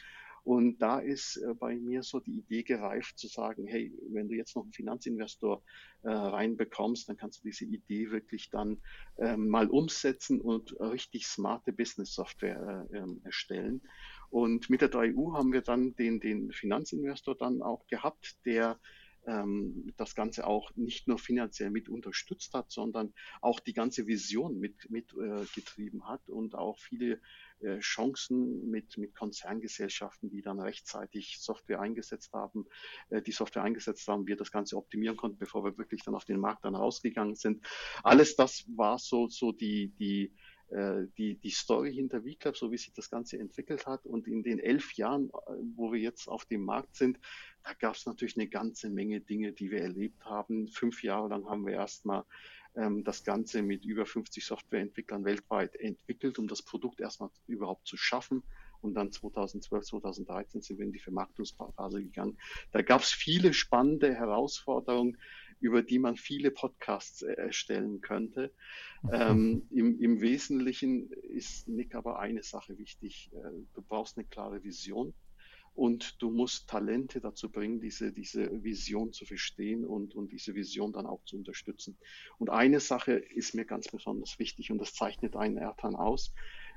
Und 0.46 0.78
da 0.78 1.00
ist 1.00 1.38
äh, 1.38 1.56
bei 1.56 1.76
mir 1.76 2.04
so 2.04 2.20
die 2.20 2.38
Idee 2.38 2.62
gereift 2.62 3.18
zu 3.18 3.28
sagen, 3.28 3.66
hey, 3.66 3.92
wenn 4.12 4.30
du 4.30 4.36
jetzt 4.36 4.56
noch 4.56 4.62
einen 4.62 4.74
Finanzinvestor 4.74 5.64
äh, 6.04 6.10
reinbekommst, 6.10 7.10
dann 7.10 7.18
kannst 7.18 7.40
du 7.40 7.48
diese 7.48 7.66
Idee 7.66 8.12
wirklich 8.12 8.52
dann 8.52 8.78
ähm, 9.18 9.50
mal 9.50 9.68
umsetzen 9.68 10.40
und 10.40 10.80
richtig 10.80 11.26
smarte 11.26 11.74
Business-Software 11.74 12.88
äh, 12.92 12.98
ähm, 12.98 13.22
erstellen. 13.24 13.82
Und 14.30 14.70
mit 14.70 14.82
der 14.82 14.92
3U 14.92 15.36
haben 15.36 15.52
wir 15.52 15.62
dann 15.62 15.96
den, 15.96 16.20
den 16.20 16.52
Finanzinvestor 16.52 17.36
dann 17.36 17.64
auch 17.64 17.88
gehabt, 17.88 18.38
der 18.46 18.80
ähm, 19.26 19.94
das 19.98 20.16
Ganze 20.16 20.46
auch 20.48 20.76
nicht 20.76 21.08
nur 21.08 21.20
finanziell 21.20 21.70
mit 21.70 21.90
unterstützt 21.90 22.54
hat, 22.54 22.72
sondern 22.72 23.14
auch 23.42 23.60
die 23.60 23.74
ganze 23.74 24.08
Vision 24.08 24.60
mit, 24.60 24.90
mit 24.90 25.14
äh, 25.14 25.46
getrieben 25.54 26.08
hat 26.08 26.30
und 26.30 26.56
auch 26.56 26.80
viele 26.80 27.20
äh, 27.62 27.80
Chancen 27.80 28.70
mit, 28.70 28.98
mit 28.98 29.16
Konzerngesellschaften, 29.16 30.30
die 30.30 30.42
dann 30.42 30.60
rechtzeitig 30.60 31.40
Software 31.40 31.80
eingesetzt 31.80 32.34
haben, 32.34 32.66
äh, 33.10 33.22
die 33.22 33.32
Software 33.32 33.64
eingesetzt 33.64 34.08
haben, 34.08 34.28
wir 34.28 34.36
das 34.36 34.52
Ganze 34.52 34.78
optimieren 34.78 35.18
konnten, 35.18 35.38
bevor 35.38 35.64
wir 35.64 35.78
wirklich 35.78 36.04
dann 36.04 36.16
auf 36.16 36.26
den 36.26 36.40
Markt 36.40 36.66
dann 36.66 36.76
rausgegangen 36.76 37.36
sind. 37.36 37.66
Alles 38.04 38.36
das 38.36 38.66
war 38.76 39.00
so, 39.00 39.30
so 39.30 39.52
die, 39.52 39.94
die, 39.98 40.34
äh, 40.70 41.08
die, 41.18 41.36
die 41.36 41.50
Story 41.50 41.94
hinter 41.94 42.24
VClub, 42.24 42.58
so 42.58 42.72
wie 42.72 42.78
sich 42.78 42.94
das 42.94 43.10
Ganze 43.10 43.40
entwickelt 43.40 43.88
hat. 43.88 44.06
Und 44.06 44.28
in 44.28 44.44
den 44.44 44.60
elf 44.60 44.94
Jahren, 44.94 45.32
wo 45.76 45.94
wir 45.94 46.00
jetzt 46.00 46.28
auf 46.28 46.46
dem 46.46 46.66
Markt 46.66 46.96
sind, 46.96 47.20
da 47.66 47.74
gab 47.74 47.96
es 47.96 48.06
natürlich 48.06 48.38
eine 48.38 48.48
ganze 48.48 48.90
Menge 48.90 49.22
Dinge, 49.22 49.52
die 49.52 49.72
wir 49.72 49.82
erlebt 49.82 50.24
haben. 50.24 50.68
Fünf 50.68 51.02
Jahre 51.04 51.30
lang 51.30 51.46
haben 51.50 51.66
wir 51.66 51.74
erstmal 51.74 52.24
ähm, 52.76 53.04
das 53.04 53.24
Ganze 53.24 53.64
mit 53.64 53.86
über 53.86 54.06
50 54.06 54.46
Softwareentwicklern 54.46 55.26
weltweit 55.26 55.76
entwickelt, 55.76 56.38
um 56.38 56.48
das 56.48 56.62
Produkt 56.62 57.00
erstmal 57.02 57.32
überhaupt 57.48 57.88
zu 57.88 57.98
schaffen. 57.98 58.44
Und 58.82 58.94
dann 58.94 59.12
2012, 59.12 59.84
2013 59.84 60.62
sind 60.62 60.78
wir 60.78 60.86
in 60.86 60.92
die 60.92 61.00
Vermarktungsphase 61.00 62.04
gegangen. 62.04 62.38
Da 62.72 62.84
gab 62.84 63.02
es 63.02 63.12
viele 63.12 63.52
spannende 63.54 64.14
Herausforderungen, 64.14 65.18
über 65.60 65.82
die 65.82 65.98
man 65.98 66.18
viele 66.18 66.52
Podcasts 66.52 67.24
äh, 67.24 67.34
erstellen 67.34 68.02
könnte. 68.02 68.54
Ähm, 69.12 69.64
im, 69.72 70.00
Im 70.00 70.22
Wesentlichen 70.22 71.10
ist 71.10 71.68
Nick 71.68 71.96
aber 71.96 72.20
eine 72.20 72.44
Sache 72.44 72.78
wichtig. 72.78 73.32
Äh, 73.34 73.50
du 73.74 73.82
brauchst 73.82 74.20
eine 74.20 74.28
klare 74.28 74.64
Vision 74.64 75.16
und 75.76 76.22
du 76.22 76.32
musst 76.32 76.70
Talente 76.70 77.20
dazu 77.20 77.52
bringen, 77.52 77.82
diese, 77.82 78.14
diese 78.14 78.64
Vision 78.64 79.12
zu 79.12 79.26
verstehen 79.26 79.86
und, 79.86 80.16
und 80.16 80.32
diese 80.32 80.56
Vision 80.56 80.94
dann 80.94 81.06
auch 81.06 81.24
zu 81.26 81.36
unterstützen. 81.36 81.98
Und 82.38 82.50
eine 82.50 82.80
Sache 82.80 83.14
ist 83.14 83.54
mir 83.54 83.66
ganz 83.66 83.90
besonders 83.90 84.40
wichtig 84.40 84.72
und 84.72 84.78
das 84.80 84.94
zeichnet 84.94 85.36
einen 85.36 85.58
Ertan 85.58 85.96
aus. 85.96 86.34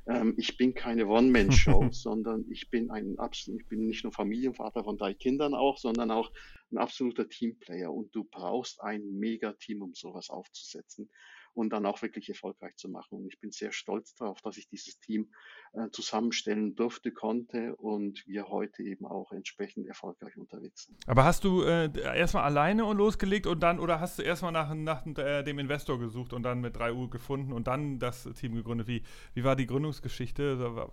Ähm, 0.08 0.34
ich 0.36 0.56
bin 0.56 0.74
keine 0.74 1.06
One-Man-Show, 1.06 1.88
sondern 1.92 2.44
ich 2.50 2.70
bin 2.70 2.90
ein 2.90 3.18
absolut, 3.20 3.62
ich 3.62 3.68
bin 3.68 3.86
nicht 3.86 4.02
nur 4.02 4.12
Familienvater 4.12 4.82
von 4.82 4.98
drei 4.98 5.14
Kindern 5.14 5.54
auch, 5.54 5.78
sondern 5.78 6.10
auch 6.10 6.32
ein 6.72 6.78
absoluter 6.78 7.28
Teamplayer. 7.28 7.92
Und 7.92 8.12
du 8.16 8.24
brauchst 8.24 8.80
ein 8.82 9.12
Mega-Team, 9.12 9.80
um 9.82 9.94
sowas 9.94 10.28
aufzusetzen 10.28 11.08
und 11.54 11.70
dann 11.70 11.86
auch 11.86 12.02
wirklich 12.02 12.28
erfolgreich 12.28 12.76
zu 12.76 12.88
machen. 12.88 13.18
Und 13.18 13.26
ich 13.26 13.38
bin 13.40 13.50
sehr 13.50 13.72
stolz 13.72 14.14
darauf, 14.14 14.40
dass 14.42 14.56
ich 14.56 14.68
dieses 14.68 14.98
Team 14.98 15.32
äh, 15.72 15.90
zusammenstellen 15.90 16.74
durfte, 16.74 17.12
konnte 17.12 17.76
und 17.76 18.26
wir 18.26 18.48
heute 18.48 18.82
eben 18.82 19.06
auch 19.06 19.32
entsprechend 19.32 19.86
erfolgreich 19.86 20.36
unterwegs 20.36 20.84
sind. 20.84 20.98
Aber 21.06 21.24
hast 21.24 21.44
du 21.44 21.62
äh, 21.62 21.90
erstmal 21.94 22.44
alleine 22.44 22.84
und 22.84 22.96
losgelegt 22.96 23.46
und 23.46 23.60
dann, 23.60 23.78
oder 23.78 24.00
hast 24.00 24.18
du 24.18 24.22
erstmal 24.22 24.52
nach, 24.52 24.74
nach 24.74 25.06
äh, 25.06 25.42
dem 25.42 25.58
Investor 25.58 25.98
gesucht 25.98 26.32
und 26.32 26.42
dann 26.42 26.60
mit 26.60 26.76
3 26.76 26.92
Uhr 26.92 27.10
gefunden 27.10 27.52
und 27.52 27.66
dann 27.66 27.98
das 27.98 28.24
Team 28.34 28.54
gegründet? 28.54 28.88
Wie, 28.88 29.02
wie 29.34 29.44
war 29.44 29.56
die 29.56 29.66
Gründungsgeschichte? 29.66 30.90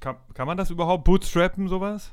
Kann, 0.00 0.16
kann 0.34 0.46
man 0.46 0.56
das 0.56 0.70
überhaupt 0.70 1.04
bootstrappen, 1.04 1.68
sowas? 1.68 2.12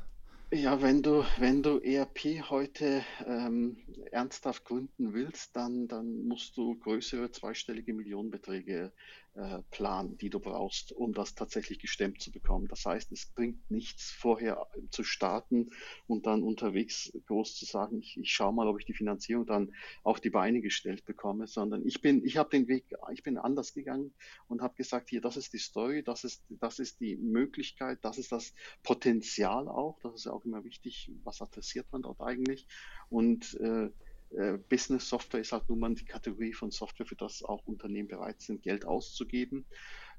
Ja, 0.52 0.82
wenn 0.82 1.04
du, 1.04 1.24
wenn 1.38 1.62
du 1.62 1.78
ERP 1.78 2.50
heute 2.50 3.06
ähm, 3.28 3.78
ernsthaft 4.12 4.66
gründen 4.66 5.14
willst, 5.14 5.56
dann, 5.56 5.88
dann 5.88 6.28
musst 6.28 6.58
du 6.58 6.76
größere 6.80 7.32
zweistellige 7.32 7.94
Millionenbeträge 7.94 8.92
äh, 9.36 9.60
Plan, 9.70 10.18
die 10.18 10.32
du 10.32 10.40
brauchst, 10.40 10.92
um 10.92 11.14
das 11.14 11.36
tatsächlich 11.36 11.78
gestemmt 11.80 12.20
zu 12.20 12.32
bekommen. 12.32 12.68
Das 12.68 12.84
heißt, 12.84 13.12
es 13.12 13.28
bringt 13.28 13.70
nichts, 13.70 14.10
vorher 14.12 14.66
zu 14.90 15.04
starten 15.04 15.70
und 16.08 16.26
dann 16.26 16.42
unterwegs 16.42 17.12
groß 17.28 17.56
zu 17.56 17.66
sagen, 17.66 18.00
ich, 18.00 18.18
ich 18.18 18.32
schaue 18.32 18.52
mal, 18.52 18.68
ob 18.68 18.80
ich 18.80 18.86
die 18.86 18.96
Finanzierung 18.96 19.46
dann 19.46 19.72
auf 20.04 20.20
die 20.20 20.32
Beine 20.32 20.62
gestellt 20.62 21.06
bekomme, 21.06 21.46
sondern 21.46 21.86
ich 21.86 22.02
bin, 22.02 22.26
ich 22.26 22.38
habe 22.38 22.50
den 22.50 22.68
Weg, 22.68 22.86
ich 23.14 23.22
bin 23.22 23.38
anders 23.38 23.74
gegangen 23.74 24.16
und 24.48 24.64
habe 24.64 24.74
gesagt, 24.76 25.12
hier, 25.12 25.22
das 25.22 25.38
ist 25.38 25.54
die 25.54 25.60
Story, 25.60 26.02
das 26.04 26.24
ist, 26.24 26.44
das 26.50 26.80
ist 26.80 27.00
die 27.00 27.16
Möglichkeit, 27.16 28.00
das 28.02 28.18
ist 28.18 28.32
das 28.32 28.54
Potenzial 28.82 29.68
auch, 29.68 30.00
das 30.02 30.16
ist 30.16 30.26
ja 30.26 30.38
auch 30.39 30.45
immer 30.45 30.63
wichtig, 30.63 31.12
was 31.23 31.41
adressiert 31.41 31.88
man 31.91 32.02
dort 32.02 32.21
eigentlich 32.21 32.67
und 33.10 33.60
äh, 33.60 33.89
äh, 34.32 34.58
Business 34.69 35.10
Software 35.10 35.41
ist 35.41 35.52
halt 35.52 35.67
nun 35.69 35.80
mal 35.80 35.93
die 35.93 36.06
Kategorie 36.06 36.54
von 36.54 36.71
Software, 36.71 37.06
für 37.06 37.15
das 37.15 37.43
auch 37.43 37.65
Unternehmen 37.65 38.08
bereit 38.08 38.41
sind, 38.41 38.62
Geld 38.62 38.86
auszugeben. 38.86 39.65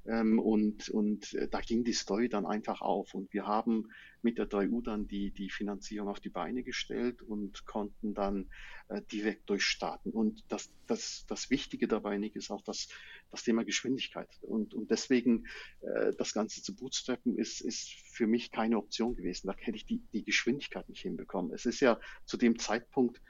Ähm, 0.07 0.39
und, 0.39 0.89
und 0.89 1.35
äh, 1.35 1.49
da 1.49 1.61
ging 1.61 1.85
die 1.85 1.93
Story 1.93 2.29
dann 2.29 2.47
einfach 2.47 2.81
auf. 2.81 3.15
Und 3.15 3.33
wir 3.33 3.47
haben 3.47 3.89
mit 4.23 4.39
der 4.39 4.49
3U 4.49 4.83
dann 4.83 5.07
die, 5.07 5.31
die 5.31 5.51
Finanzierung 5.51 6.09
auf 6.09 6.21
die 6.21 6.29
Beine 6.29 6.63
gestellt 6.63 7.23
und 7.23 7.65
konnten 7.67 8.15
dann 8.15 8.51
äh, 8.89 9.03
direkt 9.13 9.49
durchstarten. 9.49 10.13
Und 10.13 10.45
das, 10.49 10.73
das, 10.87 11.25
das 11.29 11.51
Wichtige 11.51 11.89
dabei, 11.89 12.19
Nick, 12.19 12.37
ist 12.37 12.51
auch 12.51 12.63
das, 12.63 12.89
das 13.31 13.45
Thema 13.45 13.65
Geschwindigkeit. 13.65 14.29
Und, 14.43 14.75
und 14.75 14.91
deswegen 14.91 15.47
äh, 15.81 16.13
das 16.17 16.35
Ganze 16.35 16.63
zu 16.63 16.75
bootstrappen 16.75 17.37
ist, 17.37 17.61
ist 17.61 17.91
für 18.13 18.27
mich 18.27 18.51
keine 18.51 18.79
Option 18.79 19.17
gewesen. 19.17 19.47
Da 19.47 19.55
hätte 19.57 19.77
ich 19.77 19.87
die, 19.87 20.03
die 20.13 20.25
Geschwindigkeit 20.25 20.89
nicht 20.89 21.03
hinbekommen. 21.03 21.53
Es 21.53 21.67
ist 21.67 21.81
ja 21.81 21.99
zu 22.25 22.37
dem 22.37 22.59
Zeitpunkt, 22.59 23.21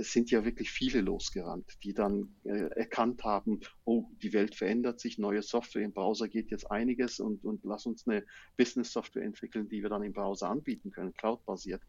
sind 0.00 0.30
ja 0.30 0.44
wirklich 0.44 0.70
viele 0.70 1.00
losgerannt, 1.00 1.78
die 1.84 1.94
dann 1.94 2.34
äh, 2.44 2.68
erkannt 2.74 3.22
haben, 3.22 3.60
oh, 3.84 4.06
die 4.22 4.32
Welt 4.32 4.54
verändert 4.56 4.98
sich, 4.98 5.18
neue 5.18 5.42
Software 5.42 5.82
im 5.82 5.92
Browser 5.92 6.28
geht 6.28 6.50
jetzt 6.50 6.70
einiges 6.70 7.20
und, 7.20 7.44
und 7.44 7.64
lass 7.64 7.86
uns 7.86 8.06
eine 8.06 8.24
Business-Software 8.56 9.22
entwickeln, 9.22 9.68
die 9.68 9.82
wir 9.82 9.88
dann 9.88 10.02
im 10.02 10.12
Browser 10.12 10.48
anbieten 10.48 10.90
können, 10.90 11.14
cloud-basiert. 11.14 11.82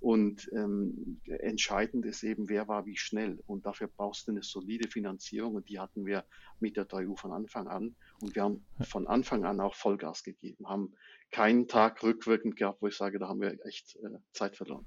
Und 0.00 0.50
ähm, 0.52 1.20
entscheidend 1.24 2.04
ist 2.04 2.22
eben, 2.24 2.48
wer 2.48 2.68
war 2.68 2.84
wie 2.84 2.96
schnell. 2.96 3.42
Und 3.46 3.64
dafür 3.64 3.88
brauchst 3.88 4.28
du 4.28 4.32
eine 4.32 4.42
solide 4.42 4.88
Finanzierung 4.88 5.54
und 5.54 5.68
die 5.68 5.78
hatten 5.78 6.04
wir 6.04 6.24
mit 6.60 6.76
der 6.76 6.86
3U 6.86 7.18
von 7.18 7.32
Anfang 7.32 7.68
an. 7.68 7.96
Und 8.20 8.34
wir 8.34 8.42
haben 8.42 8.66
von 8.82 9.06
Anfang 9.06 9.44
an 9.44 9.60
auch 9.60 9.74
Vollgas 9.74 10.24
gegeben, 10.24 10.68
haben 10.68 10.94
keinen 11.30 11.68
Tag 11.68 12.02
rückwirkend 12.02 12.56
gehabt, 12.56 12.82
wo 12.82 12.88
ich 12.88 12.96
sage, 12.96 13.18
da 13.18 13.28
haben 13.28 13.40
wir 13.40 13.64
echt 13.64 13.96
äh, 13.96 14.18
Zeit 14.32 14.56
verloren. 14.56 14.84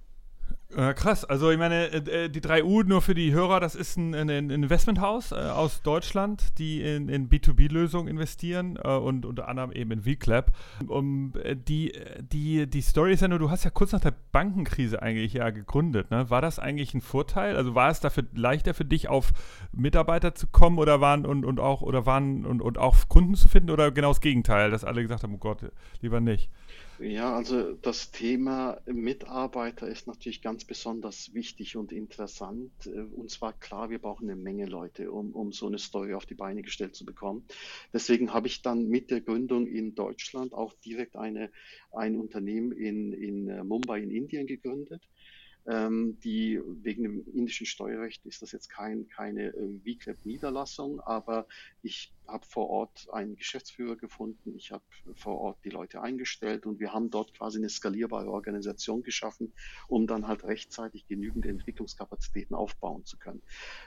Äh, 0.76 0.94
krass, 0.96 1.24
also 1.24 1.52
ich 1.52 1.58
meine, 1.60 1.88
äh, 1.94 2.26
äh 2.26 2.30
die 2.30 2.42
3U 2.42 2.84
nur 2.84 3.02
für 3.02 3.14
die 3.14 3.32
Hörer, 3.32 3.60
das 3.60 3.76
ist 3.76 3.96
ein, 3.98 4.16
ein 4.16 4.50
Investmenthaus 4.50 5.32
aus 5.32 5.82
Deutschland, 5.84 6.58
die 6.58 6.82
in, 6.82 7.10
in 7.10 7.30
B2B-Lösungen 7.30 8.08
investieren 8.08 8.78
und 8.78 9.26
unter 9.26 9.48
anderem 9.48 9.72
eben 9.72 9.92
in 9.92 10.02
VClap. 10.02 10.52
Um, 10.88 11.34
die, 11.68 11.94
die, 12.20 12.68
die 12.68 12.82
Story 12.82 13.14
ist 13.14 13.22
ja 13.22 13.28
nur, 13.28 13.40
du 13.40 13.50
hast 13.50 13.64
ja 13.64 13.70
kurz 13.70 13.92
nach 13.92 14.00
der 14.00 14.14
Bankenkrise 14.32 15.02
eigentlich 15.02 15.34
ja 15.34 15.50
gegründet. 15.52 16.10
Ne? 16.12 16.30
War 16.30 16.42
das 16.42 16.60
eigentlich 16.60 16.94
ein 16.94 17.02
Vorteil? 17.02 17.56
Also 17.56 17.76
war 17.76 17.90
es 17.90 18.00
dafür 18.00 18.24
leichter 18.34 18.74
für 18.74 18.86
dich, 18.86 19.10
auf 19.10 19.34
Mitarbeiter 19.72 20.34
zu 20.34 20.48
kommen 20.48 20.80
oder 20.80 21.02
waren 21.02 21.26
und, 21.26 21.46
und 21.46 21.60
auch 21.60 21.82
oder 21.82 22.06
waren 22.06 22.46
und, 22.46 22.62
und 22.62 22.78
auch 22.78 22.96
Kunden 23.10 23.36
zu 23.36 23.48
finden 23.48 23.70
oder 23.70 23.92
genau 23.92 24.10
das 24.10 24.22
Gegenteil, 24.22 24.72
dass 24.72 24.84
alle 24.84 25.02
gesagt 25.02 25.24
haben, 25.24 25.36
oh 25.36 25.40
Gott, 25.40 25.72
lieber 26.02 26.20
nicht? 26.20 26.50
Ja, 27.00 27.36
also 27.36 27.74
das 27.74 28.12
Thema 28.12 28.80
Mitarbeiter 28.86 29.88
ist 29.88 30.06
natürlich 30.08 30.42
ganz 30.42 30.64
besonders 30.64 31.34
wichtig 31.34 31.76
und 31.76 31.92
interessant. 31.92 32.72
Äh, 32.86 33.02
und 33.02 33.32
zwar 33.32 33.54
klar, 33.54 33.90
wir 33.90 34.00
brauchen 34.00 34.30
eine 34.30 34.40
Menge 34.40 34.66
Leute, 34.68 35.12
um, 35.12 35.32
um 35.34 35.52
so 35.52 35.68
eine 35.68 35.80
Story 35.80 36.14
auf 36.14 36.26
die 36.26 36.36
Beine 36.36 36.62
gestellt 36.62 36.96
zu 36.96 37.04
bekommen. 37.06 37.48
Deswegen 37.94 38.32
habe 38.34 38.48
ich 38.48 38.62
dann 38.62 38.88
mit 38.88 39.10
der 39.12 39.22
Gründung 39.22 39.68
in 39.68 39.96
Deutschland 39.96 40.54
auch 40.54 40.74
direkt 40.86 41.16
eine, 41.16 41.52
ein 41.92 42.16
Unternehmen 42.16 42.72
in, 42.72 43.12
in 43.12 43.50
äh, 43.50 43.64
Mumbai 43.64 44.00
in 44.02 44.12
Indien 44.12 44.46
gegründet 44.46 45.04
ähm, 45.66 46.20
die 46.24 46.60
wegen 46.66 47.04
dem 47.04 47.26
indischen 47.34 47.66
Steuerrecht 47.66 48.26
ist 48.26 48.42
das 48.42 48.52
jetzt 48.52 48.70
kein, 48.70 49.08
keine 49.08 49.48
äh, 49.48 49.80
VClap-Niederlassung, 49.86 51.00
aber 51.00 51.48
ich 51.82 52.14
habe 52.28 52.46
vor 52.46 52.70
Ort 52.70 53.08
einen 53.12 53.36
Geschäftsführer 53.36 53.96
gefunden, 53.96 54.56
ich 54.56 54.72
habe 54.72 54.84
vor 55.16 55.40
Ort 55.40 55.60
die 55.64 55.70
Leute 55.70 56.02
eingestellt 56.02 56.66
und 56.66 56.80
wir 56.80 56.94
haben 56.94 57.10
dort 57.10 57.34
quasi 57.34 57.60
eine 57.60 57.70
skalierbare 57.70 58.30
Organisation 58.30 59.04
geschaffen, 59.04 59.54
um 59.88 60.08
dann 60.08 60.28
halt 60.28 60.44
rechtzeitig 60.44 61.08
genügend 61.08 61.46
Entwicklungskapazitäten 61.46 62.56
aufbauen 62.56 63.06
zu 63.06 63.18
können. 63.18 63.42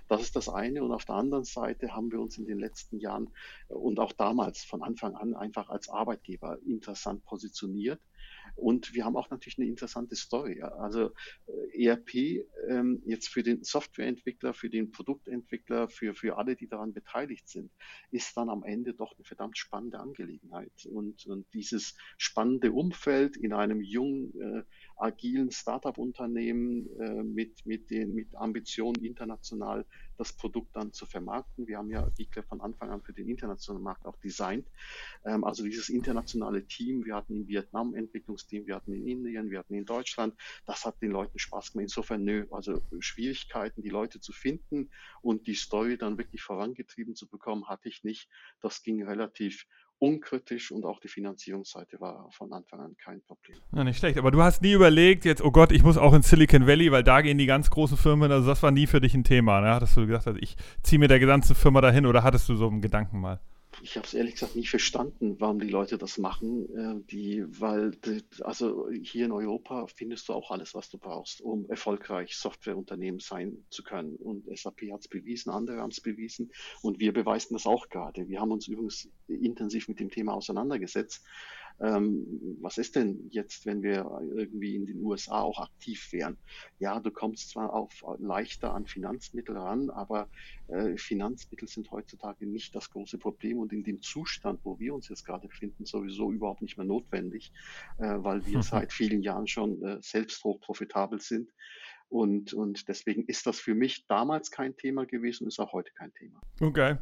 Das 0.09 0.23
ist 0.23 0.37
das 0.37 0.49
eine 0.49 0.83
und 0.83 0.93
auf 0.93 1.05
der 1.05 1.17
anderen 1.17 1.45
Seite 1.45 1.95
haben 1.95 2.11
wir 2.11 2.21
uns 2.21 2.39
in 2.39 2.47
den 2.47 2.59
letzten 2.59 2.99
Jahren 2.99 3.31
und 3.69 3.99
auch 3.99 4.13
damals 4.13 4.65
von 4.65 4.83
Anfang 4.83 5.15
an 5.15 5.35
einfach 5.35 5.69
als 5.69 5.89
Arbeitgeber 5.89 6.59
interessant 6.67 7.25
positioniert 7.25 8.01
und 8.57 8.95
wir 8.95 9.05
haben 9.05 9.17
auch 9.17 9.31
natürlich 9.31 9.59
eine 9.59 9.69
interessante 9.69 10.17
Story. 10.17 10.63
Also 10.63 11.13
äh, 11.47 11.87
ERP 11.87 12.45
ähm, 12.69 13.03
jetzt 13.05 13.29
für 13.29 13.43
den 13.43 13.63
Softwareentwickler, 13.63 14.55
für 14.55 14.71
den 14.71 14.91
Produktentwickler, 14.91 15.89
für, 15.89 16.15
für 16.15 16.39
alle, 16.39 16.57
die 16.57 16.67
daran 16.67 16.95
beteiligt 16.95 17.49
sind, 17.49 17.71
ist 18.11 18.37
dann 18.37 18.49
am 18.49 18.65
Ende 18.65 18.95
doch 18.95 19.15
eine 19.15 19.25
verdammt 19.25 19.59
spannende 19.59 20.01
Angelegenheit. 20.01 20.87
Und, 20.87 21.27
und 21.27 21.47
dieses 21.53 21.97
spannende 22.17 22.73
Umfeld 22.73 23.37
in 23.37 23.53
einem 23.53 23.83
jungen, 23.83 24.33
äh, 24.41 24.63
agilen 24.97 25.51
Startup-Unternehmen 25.51 26.89
äh, 26.99 27.23
mit, 27.23 27.67
mit, 27.67 27.91
den, 27.91 28.15
mit 28.15 28.35
Ambitionen 28.35 29.05
international 29.05 29.85
das 30.17 30.33
Produkt 30.33 30.75
dann 30.75 30.93
zu 30.93 31.07
vermarkten. 31.07 31.67
Wir 31.67 31.79
haben 31.79 31.91
ja 31.91 32.09
Geekler 32.17 32.43
von 32.43 32.61
Anfang 32.61 32.91
an 32.91 33.03
für 33.03 33.13
den 33.13 33.29
internationalen 33.29 33.83
Markt 33.83 34.07
auch 34.07 34.17
designt. 34.17 34.67
Ähm, 35.25 35.45
also 35.45 35.65
dieses 35.65 35.89
internationale 35.89 36.67
Team, 36.67 37.05
wir 37.05 37.15
hatten 37.15 37.35
in 37.35 37.49
Vietnam 37.49 37.95
Entwicklungsteam, 37.95 38.67
wir 38.67 38.77
hatten 38.77 38.93
in 38.93 39.07
Indien, 39.07 39.51
wir 39.51 39.59
hatten 39.59 39.75
in 39.75 39.85
Deutschland, 39.85 40.35
das 40.65 40.85
hat 40.85 41.01
den 41.03 41.11
Leuten 41.11 41.39
Spaß 41.39 41.73
gemacht. 41.73 41.85
Insofern, 41.85 42.25
nö, 42.25 42.47
also 42.51 42.83
Schwierigkeiten, 43.01 43.83
die 43.83 43.91
Leute 43.91 44.21
zu 44.21 44.33
finden 44.33 44.91
und 45.23 45.47
die 45.47 45.55
Story 45.55 45.97
dann 45.97 46.19
wirklich 46.19 46.43
vorangetrieben 46.43 47.15
zu 47.15 47.29
bekommen, 47.29 47.69
hatte 47.69 47.89
ich 47.89 48.05
nicht. 48.05 48.29
Das 48.61 48.83
ging 48.83 49.03
relativ 49.03 49.67
unkritisch 49.99 50.71
und 50.73 50.85
auch 50.85 51.01
die 51.01 51.09
Finanzierungsseite 51.09 52.01
war 52.01 52.29
von 52.33 52.53
Anfang 52.53 52.81
an 52.81 52.97
kein 52.97 53.23
Problem. 53.23 53.57
Ja, 53.73 53.85
nicht 53.85 53.99
schlecht. 53.99 54.19
Aber 54.19 54.31
du 54.31 54.43
hast 54.43 54.63
nie 54.63 54.73
überlegt, 54.73 55.25
jetzt, 55.25 55.43
oh 55.43 55.51
Gott, 55.51 55.73
ich 55.73 55.83
muss 55.83 55.97
auch 55.97 56.13
in 56.13 56.23
Silicon 56.23 56.67
Valley, 56.67 56.93
weil 56.93 57.03
da 57.03 57.23
gehen 57.23 57.39
die 57.39 57.47
ganz 57.47 57.71
großen 57.71 57.97
Firmen, 57.97 58.31
also 58.31 58.47
das 58.47 58.63
war 58.63 58.71
nie 58.71 58.87
für 58.87 59.01
dich 59.01 59.15
ein 59.15 59.25
Thema. 59.25 59.61
Ne? 59.61 59.69
Hattest 59.69 59.97
du 59.97 60.07
gesagt, 60.07 60.27
also 60.27 60.39
ich 60.41 60.57
ziehe 60.83 60.99
mir 60.99 61.09
der 61.09 61.19
gesamten 61.19 61.55
Firma 61.55 61.81
dahin 61.81 62.07
oder 62.07 62.23
hattest 62.23 62.49
du 62.49 62.57
so 62.57 62.69
einen 62.69 62.83
Gedanken 62.83 63.21
mal? 63.21 63.41
Ich 63.83 63.97
habe 63.97 64.07
es 64.07 64.15
ehrlich 64.15 64.35
gesagt 64.35 64.57
nie 64.57 64.67
verstanden, 64.67 65.37
warum 65.39 65.59
die 65.59 65.69
Leute 65.69 65.99
das 65.99 66.19
machen. 66.19 66.69
Äh, 66.77 67.07
die, 67.11 67.45
weil, 67.61 67.93
die, 67.93 68.23
also 68.41 68.89
hier 68.91 69.27
in 69.27 69.33
Europa 69.33 69.87
findest 69.87 70.29
du 70.29 70.33
auch 70.33 70.51
alles, 70.51 70.75
was 70.75 70.91
du 70.91 70.99
brauchst, 70.99 71.41
um 71.41 71.69
erfolgreich 71.69 72.37
Softwareunternehmen 72.37 73.21
sein 73.21 73.65
zu 73.71 73.83
können. 73.83 74.17
Und 74.17 74.47
SAP 74.57 74.83
hat 74.93 75.01
es 75.01 75.09
bewiesen, 75.09 75.51
andere 75.51 75.79
haben 75.81 75.91
es 75.91 76.01
bewiesen 76.01 76.51
und 76.83 77.01
wir 77.01 77.13
beweisen 77.13 77.55
das 77.55 77.67
auch 77.67 77.89
gerade. 77.89 78.29
Wir 78.29 78.41
haben 78.41 78.53
uns 78.53 78.69
übrigens 78.69 79.09
intensiv 79.29 79.89
mit 79.89 80.01
dem 80.01 80.11
Thema 80.11 80.35
auseinandergesetzt 80.35 81.25
ähm, 81.81 82.57
was 82.61 82.79
ist 82.79 82.97
denn 82.97 83.29
jetzt, 83.31 83.67
wenn 83.67 83.83
wir 83.83 84.11
irgendwie 84.35 84.77
in 84.77 84.87
den 84.87 85.03
USA 85.03 85.41
auch 85.41 85.61
aktiv 85.61 86.13
wären? 86.13 86.37
Ja, 86.79 87.01
du 87.01 87.11
kommst 87.11 87.51
zwar 87.51 87.73
auf 87.73 88.05
leichter 88.19 88.73
an 88.75 88.87
Finanzmittel 88.87 89.57
ran, 89.57 89.91
aber 89.91 90.29
äh, 90.69 90.97
Finanzmittel 90.97 91.69
sind 91.69 91.91
heutzutage 91.91 92.47
nicht 92.47 92.75
das 92.75 92.91
große 92.91 93.19
Problem 93.19 93.59
und 93.59 93.73
in 93.73 93.85
dem 93.85 94.01
Zustand, 94.01 94.61
wo 94.65 94.79
wir 94.79 94.95
uns 94.95 95.09
jetzt 95.09 95.25
gerade 95.25 95.49
befinden, 95.49 95.85
sowieso 95.85 96.33
überhaupt 96.33 96.63
nicht 96.63 96.77
mehr 96.77 96.87
notwendig, 96.87 97.53
äh, 97.99 98.15
weil 98.19 98.47
wir 98.47 98.63
seit 98.63 98.93
vielen 98.93 99.23
Jahren 99.23 99.47
schon 99.47 99.83
äh, 99.83 99.99
selbst 100.01 100.43
hochprofitabel 100.45 101.21
sind. 101.21 101.51
Und, 102.09 102.53
und 102.53 102.87
deswegen 102.89 103.25
ist 103.25 103.47
das 103.47 103.59
für 103.59 103.75
mich 103.75 104.07
damals 104.07 104.51
kein 104.51 104.77
Thema 104.77 105.07
gewesen 105.07 105.45
und 105.45 105.49
ist 105.49 105.59
auch 105.59 105.73
heute 105.73 105.93
kein 105.93 106.15
Thema. 106.15 106.41
Okay. 106.61 106.99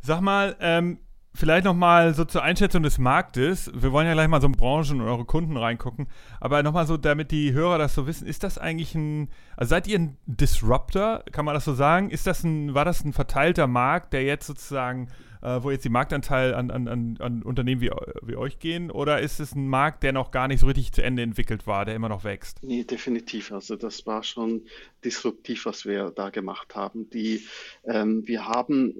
Sag 0.00 0.20
mal, 0.20 0.56
ähm, 0.60 0.98
Vielleicht 1.38 1.66
nochmal 1.66 2.14
so 2.14 2.24
zur 2.24 2.42
Einschätzung 2.42 2.82
des 2.82 2.98
Marktes. 2.98 3.70
Wir 3.72 3.92
wollen 3.92 4.08
ja 4.08 4.14
gleich 4.14 4.26
mal 4.26 4.40
so 4.40 4.48
in 4.48 4.54
Branchen 4.54 5.00
und 5.00 5.06
eure 5.06 5.24
Kunden 5.24 5.56
reingucken. 5.56 6.08
Aber 6.40 6.64
nochmal 6.64 6.84
so, 6.84 6.96
damit 6.96 7.30
die 7.30 7.52
Hörer 7.52 7.78
das 7.78 7.94
so 7.94 8.08
wissen, 8.08 8.26
ist 8.26 8.42
das 8.42 8.58
eigentlich 8.58 8.96
ein, 8.96 9.28
also 9.56 9.70
seid 9.70 9.86
ihr 9.86 10.00
ein 10.00 10.16
Disruptor, 10.26 11.22
kann 11.30 11.44
man 11.44 11.54
das 11.54 11.64
so 11.64 11.74
sagen? 11.74 12.10
Ist 12.10 12.26
das 12.26 12.42
ein, 12.42 12.74
war 12.74 12.84
das 12.84 13.04
ein 13.04 13.12
verteilter 13.12 13.68
Markt, 13.68 14.14
der 14.14 14.24
jetzt 14.24 14.48
sozusagen 14.48 15.10
äh, 15.42 15.62
wo 15.62 15.70
jetzt 15.70 15.84
die 15.84 15.90
Marktanteil 15.90 16.54
an, 16.54 16.70
an, 16.70 17.16
an, 17.20 17.42
Unternehmen 17.42 17.80
wie, 17.80 17.90
wie 18.22 18.36
euch 18.36 18.58
gehen? 18.58 18.90
Oder 18.90 19.20
ist 19.20 19.40
es 19.40 19.54
ein 19.54 19.68
Markt, 19.68 20.02
der 20.02 20.12
noch 20.12 20.30
gar 20.30 20.48
nicht 20.48 20.60
so 20.60 20.66
richtig 20.66 20.92
zu 20.92 21.02
Ende 21.02 21.22
entwickelt 21.22 21.66
war, 21.66 21.84
der 21.84 21.94
immer 21.94 22.08
noch 22.08 22.24
wächst? 22.24 22.62
Nee, 22.62 22.84
definitiv. 22.84 23.52
Also 23.52 23.76
das 23.76 24.06
war 24.06 24.22
schon 24.22 24.62
disruptiv, 25.04 25.66
was 25.66 25.84
wir 25.84 26.10
da 26.10 26.30
gemacht 26.30 26.74
haben. 26.74 27.08
Die, 27.10 27.46
ähm, 27.84 28.26
wir 28.26 28.46
haben, 28.46 28.94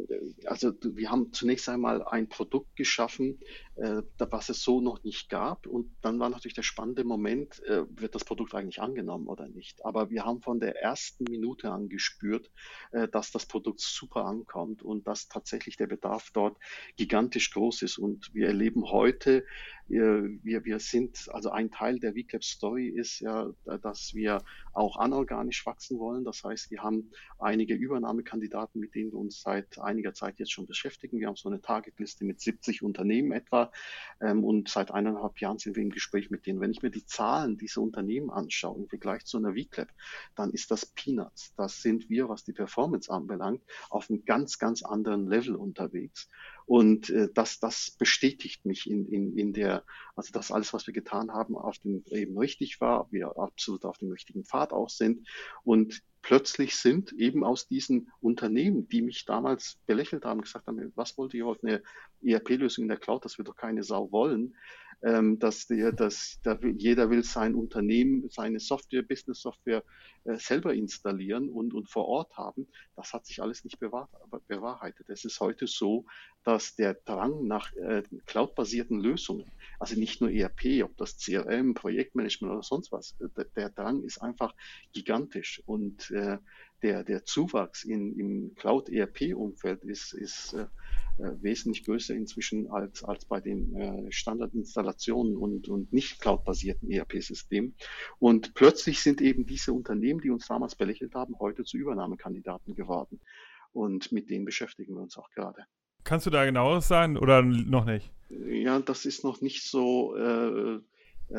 also 0.44 0.72
wir 0.82 1.10
haben 1.10 1.32
zunächst 1.32 1.68
einmal 1.68 2.02
ein 2.02 2.28
Produkt 2.28 2.76
geschaffen, 2.76 3.38
äh, 3.78 4.02
was 4.18 4.48
es 4.48 4.62
so 4.62 4.80
noch 4.80 5.02
nicht 5.04 5.28
gab. 5.28 5.66
Und 5.66 5.94
dann 6.02 6.18
war 6.18 6.28
natürlich 6.28 6.54
der 6.54 6.62
spannende 6.62 7.04
Moment, 7.04 7.62
äh, 7.64 7.84
wird 7.88 8.14
das 8.14 8.24
Produkt 8.24 8.54
eigentlich 8.54 8.80
angenommen 8.80 9.28
oder 9.28 9.48
nicht. 9.48 9.84
Aber 9.84 10.10
wir 10.10 10.24
haben 10.24 10.42
von 10.42 10.60
der 10.60 10.80
ersten 10.82 11.24
Minute 11.24 11.70
an 11.70 11.88
gespürt, 11.88 12.50
äh, 12.92 13.08
dass 13.08 13.30
das 13.30 13.46
Produkt 13.46 13.80
super 13.80 14.24
ankommt 14.24 14.82
und 14.82 15.06
dass 15.06 15.28
tatsächlich 15.28 15.76
der 15.76 15.86
Bedarf 15.86 16.30
dort 16.32 16.56
gigantisch 16.96 17.50
groß 17.52 17.82
ist. 17.82 17.98
Und 17.98 18.34
wir 18.34 18.48
erleben 18.48 18.90
heute, 18.90 19.44
wir, 19.88 20.64
wir 20.64 20.80
sind, 20.80 21.28
also 21.32 21.50
ein 21.50 21.70
Teil 21.70 21.98
der 21.98 22.12
VClap 22.12 22.44
Story 22.44 22.88
ist 22.88 23.20
ja, 23.20 23.50
dass 23.82 24.14
wir 24.14 24.42
auch 24.74 24.96
anorganisch 24.96 25.64
wachsen 25.66 25.98
wollen. 25.98 26.24
Das 26.24 26.44
heißt, 26.44 26.70
wir 26.70 26.82
haben 26.82 27.10
einige 27.38 27.74
Übernahmekandidaten, 27.74 28.80
mit 28.80 28.94
denen 28.94 29.12
wir 29.12 29.18
uns 29.18 29.40
seit 29.40 29.78
einiger 29.78 30.12
Zeit 30.12 30.38
jetzt 30.38 30.52
schon 30.52 30.66
beschäftigen. 30.66 31.18
Wir 31.18 31.28
haben 31.28 31.36
so 31.36 31.48
eine 31.48 31.60
Targetliste 31.60 32.24
mit 32.24 32.40
70 32.40 32.82
Unternehmen 32.82 33.32
etwa 33.32 33.72
ähm, 34.20 34.44
und 34.44 34.68
seit 34.68 34.90
eineinhalb 34.90 35.40
Jahren 35.40 35.58
sind 35.58 35.76
wir 35.76 35.82
im 35.82 35.90
Gespräch 35.90 36.30
mit 36.30 36.46
denen. 36.46 36.60
Wenn 36.60 36.70
ich 36.70 36.82
mir 36.82 36.90
die 36.90 37.06
Zahlen 37.06 37.56
dieser 37.56 37.80
Unternehmen 37.80 38.30
anschaue 38.30 38.78
im 38.78 38.88
Vergleich 38.88 39.24
zu 39.24 39.38
einer 39.38 39.54
VClap, 39.54 39.88
dann 40.34 40.50
ist 40.50 40.70
das 40.70 40.86
Peanuts. 40.86 41.54
Das 41.56 41.80
sind 41.82 42.08
wir, 42.10 42.28
was 42.28 42.44
die 42.44 42.52
Performance 42.52 43.10
anbelangt, 43.10 43.62
auf 43.88 44.10
einem 44.10 44.24
ganz, 44.24 44.58
ganz 44.58 44.82
anderen 44.82 45.26
Level 45.28 45.56
unterwegs. 45.56 46.28
Und 46.68 47.08
äh, 47.08 47.30
das, 47.32 47.60
das 47.60 47.92
bestätigt 47.92 48.66
mich 48.66 48.90
in, 48.90 49.06
in, 49.08 49.38
in 49.38 49.54
der, 49.54 49.84
also 50.14 50.34
dass 50.34 50.52
alles, 50.52 50.74
was 50.74 50.86
wir 50.86 50.92
getan 50.92 51.32
haben, 51.32 51.56
auf 51.56 51.78
dem 51.78 52.04
eben 52.10 52.38
richtig 52.38 52.78
war, 52.82 53.10
wir 53.10 53.38
absolut 53.38 53.86
auf 53.86 53.96
dem 53.96 54.10
richtigen 54.10 54.44
Pfad 54.44 54.74
auch 54.74 54.90
sind. 54.90 55.26
Und 55.64 56.02
plötzlich 56.20 56.76
sind 56.76 57.14
eben 57.14 57.42
aus 57.42 57.68
diesen 57.68 58.12
Unternehmen, 58.20 58.86
die 58.86 59.00
mich 59.00 59.24
damals 59.24 59.78
belächelt 59.86 60.26
haben, 60.26 60.42
gesagt 60.42 60.66
haben, 60.66 60.92
was 60.94 61.16
wollt 61.16 61.32
ihr 61.32 61.46
heute 61.46 61.66
eine 61.66 61.82
ERP-Lösung 62.22 62.82
in 62.82 62.88
der 62.88 62.98
Cloud, 62.98 63.24
das 63.24 63.38
wir 63.38 63.46
doch 63.46 63.56
keine 63.56 63.82
Sau 63.82 64.12
wollen, 64.12 64.54
ähm, 65.02 65.38
dass, 65.38 65.66
der, 65.66 65.92
dass 65.92 66.40
der, 66.44 66.58
jeder 66.76 67.10
will 67.10 67.22
sein 67.22 67.54
Unternehmen, 67.54 68.28
seine 68.30 68.60
Software, 68.60 69.02
Business-Software 69.02 69.84
äh, 70.24 70.36
selber 70.36 70.74
installieren 70.74 71.48
und, 71.48 71.72
und 71.72 71.88
vor 71.88 72.06
Ort 72.06 72.36
haben. 72.36 72.66
Das 72.96 73.12
hat 73.12 73.26
sich 73.26 73.40
alles 73.40 73.64
nicht 73.64 73.78
bewahr, 73.78 74.08
bewahrheitet. 74.48 75.08
Es 75.08 75.24
ist 75.24 75.40
heute 75.40 75.66
so, 75.66 76.04
dass 76.44 76.74
der 76.74 76.94
Drang 76.94 77.46
nach 77.46 77.72
äh, 77.76 78.02
cloud-basierten 78.26 78.98
Lösungen, 79.00 79.44
also 79.78 79.98
nicht 79.98 80.20
nur 80.20 80.30
ERP, 80.30 80.82
ob 80.82 80.96
das 80.96 81.18
CRM, 81.18 81.74
Projektmanagement 81.74 82.52
oder 82.52 82.62
sonst 82.62 82.90
was, 82.90 83.16
der, 83.36 83.44
der 83.44 83.70
Drang 83.70 84.02
ist 84.02 84.20
einfach 84.20 84.54
gigantisch 84.92 85.62
und 85.66 86.10
äh, 86.10 86.38
der, 86.82 87.04
der 87.04 87.24
Zuwachs 87.24 87.84
in, 87.84 88.18
im 88.18 88.54
Cloud-ERP-Umfeld 88.54 89.84
ist, 89.84 90.12
ist 90.12 90.54
äh, 90.54 90.66
äh, 91.18 91.42
wesentlich 91.42 91.84
größer 91.84 92.14
inzwischen 92.14 92.70
als, 92.70 93.02
als 93.02 93.24
bei 93.24 93.40
den 93.40 93.74
äh, 93.74 94.12
Standardinstallationen 94.12 95.36
und, 95.36 95.68
und 95.68 95.92
nicht 95.92 96.20
cloud-basierten 96.20 96.90
ERP-Systemen. 96.90 97.74
Und 98.20 98.54
plötzlich 98.54 99.00
sind 99.00 99.20
eben 99.20 99.44
diese 99.44 99.72
Unternehmen, 99.72 100.20
die 100.20 100.30
uns 100.30 100.46
damals 100.46 100.76
belächelt 100.76 101.14
haben, 101.16 101.36
heute 101.40 101.64
zu 101.64 101.76
Übernahmekandidaten 101.76 102.76
geworden. 102.76 103.20
Und 103.72 104.12
mit 104.12 104.30
denen 104.30 104.44
beschäftigen 104.44 104.94
wir 104.94 105.02
uns 105.02 105.18
auch 105.18 105.30
gerade. 105.30 105.64
Kannst 106.04 106.26
du 106.26 106.30
da 106.30 106.44
genaueres 106.44 106.86
sagen 106.86 107.16
oder 107.16 107.42
noch 107.42 107.84
nicht? 107.84 108.12
Ja, 108.48 108.78
das 108.78 109.04
ist 109.04 109.24
noch 109.24 109.40
nicht 109.40 109.64
so 109.64 110.16
äh, 110.16 110.78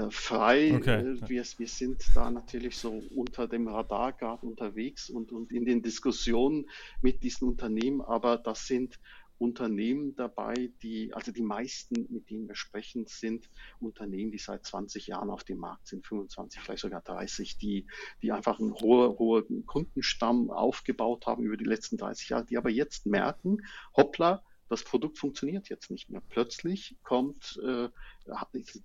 frei. 0.10 0.76
Okay. 0.76 1.00
Äh, 1.00 1.30
wir, 1.30 1.44
wir 1.58 1.68
sind 1.68 2.04
da 2.16 2.30
natürlich 2.30 2.78
so 2.78 3.02
unter 3.16 3.48
dem 3.48 3.68
Radar 3.68 4.14
gerade 4.14 4.46
unterwegs 4.46 5.10
und, 5.10 5.32
und 5.32 5.52
in 5.52 5.66
den 5.66 5.82
Diskussionen 5.82 6.70
mit 7.02 7.24
diesen 7.24 7.48
Unternehmen, 7.48 8.02
aber 8.02 8.38
das 8.38 8.68
sind 8.68 9.00
Unternehmen 9.40 10.16
dabei, 10.16 10.70
die, 10.84 11.14
also 11.14 11.32
die 11.32 11.42
meisten, 11.42 12.08
mit 12.10 12.30
denen 12.30 12.48
wir 12.48 12.56
sprechen, 12.56 13.06
sind 13.08 13.50
Unternehmen, 13.80 14.32
die 14.32 14.38
seit 14.38 14.66
20 14.66 15.08
Jahren 15.08 15.30
auf 15.30 15.46
dem 15.46 15.60
Markt 15.60 15.88
sind, 15.88 16.06
25, 16.06 16.62
vielleicht 16.62 16.82
sogar 16.82 17.02
30, 17.02 17.58
die, 17.58 17.88
die 18.22 18.34
einfach 18.34 18.60
einen 18.60 18.74
hohen, 18.74 19.18
hohen 19.18 19.66
Kundenstamm 19.66 20.52
aufgebaut 20.52 21.26
haben 21.26 21.44
über 21.44 21.56
die 21.56 21.64
letzten 21.64 21.98
30 21.98 22.30
Jahre, 22.30 22.46
die 22.46 22.58
aber 22.58 22.70
jetzt 22.70 23.06
merken, 23.06 23.60
hoppla, 23.96 24.44
das 24.70 24.84
Produkt 24.84 25.18
funktioniert 25.18 25.68
jetzt 25.70 25.90
nicht 25.90 26.10
mehr. 26.10 26.22
Plötzlich 26.30 26.96
kommt, 27.04 27.60
äh, 27.66 27.90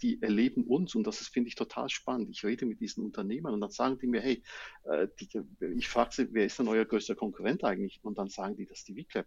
die 0.02 0.20
erleben 0.22 0.64
uns 0.64 0.94
und 0.94 1.06
das 1.06 1.20
ist, 1.20 1.28
finde 1.28 1.48
ich, 1.48 1.54
total 1.54 1.90
spannend. 1.90 2.30
Ich 2.30 2.44
rede 2.44 2.64
mit 2.64 2.80
diesen 2.80 3.04
Unternehmern 3.04 3.52
und 3.52 3.60
dann 3.60 3.70
sagen 3.70 3.98
die 3.98 4.06
mir, 4.06 4.22
hey, 4.22 4.42
äh, 4.84 5.08
die, 5.20 5.28
ich 5.76 5.88
frage 5.88 6.14
sie, 6.14 6.28
wer 6.32 6.46
ist 6.46 6.58
denn 6.58 6.68
euer 6.68 6.86
größter 6.86 7.14
Konkurrent 7.14 7.64
eigentlich? 7.64 8.00
Und 8.02 8.16
dann 8.16 8.28
sagen 8.28 8.56
die, 8.56 8.64
das 8.64 8.78
ist 8.78 8.88
die 8.88 9.04
VClap. 9.04 9.26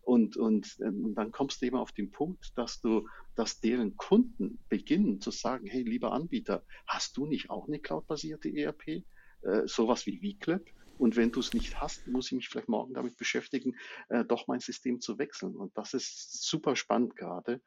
Und, 0.00 0.38
und, 0.38 0.78
äh, 0.80 0.84
und 0.84 1.14
dann 1.14 1.30
kommst 1.30 1.60
du 1.60 1.66
eben 1.66 1.76
auf 1.76 1.92
den 1.92 2.10
Punkt, 2.10 2.56
dass 2.56 2.80
du, 2.80 3.06
dass 3.34 3.60
deren 3.60 3.96
Kunden 3.96 4.58
beginnen 4.70 5.20
zu 5.20 5.30
sagen, 5.30 5.66
hey, 5.66 5.82
lieber 5.82 6.12
Anbieter, 6.12 6.64
hast 6.86 7.18
du 7.18 7.26
nicht 7.26 7.50
auch 7.50 7.68
eine 7.68 7.80
cloudbasierte 7.80 8.48
ERP? 8.48 9.04
Äh, 9.42 9.66
sowas 9.66 10.06
wie 10.06 10.18
VClap? 10.18 10.64
Und 10.98 11.16
wenn 11.16 11.32
du 11.32 11.40
es 11.40 11.52
nicht 11.52 11.80
hast, 11.80 12.06
muss 12.06 12.26
ich 12.26 12.32
mich 12.32 12.48
vielleicht 12.48 12.68
morgen 12.68 12.94
damit 12.94 13.16
beschäftigen, 13.16 13.76
äh, 14.08 14.24
doch 14.24 14.46
mein 14.46 14.60
System 14.60 15.00
zu 15.00 15.18
wechseln. 15.18 15.56
Und 15.56 15.76
das 15.76 15.94
ist 15.94 16.42
super 16.48 16.76
spannend 16.76 17.16
gerade. 17.16 17.62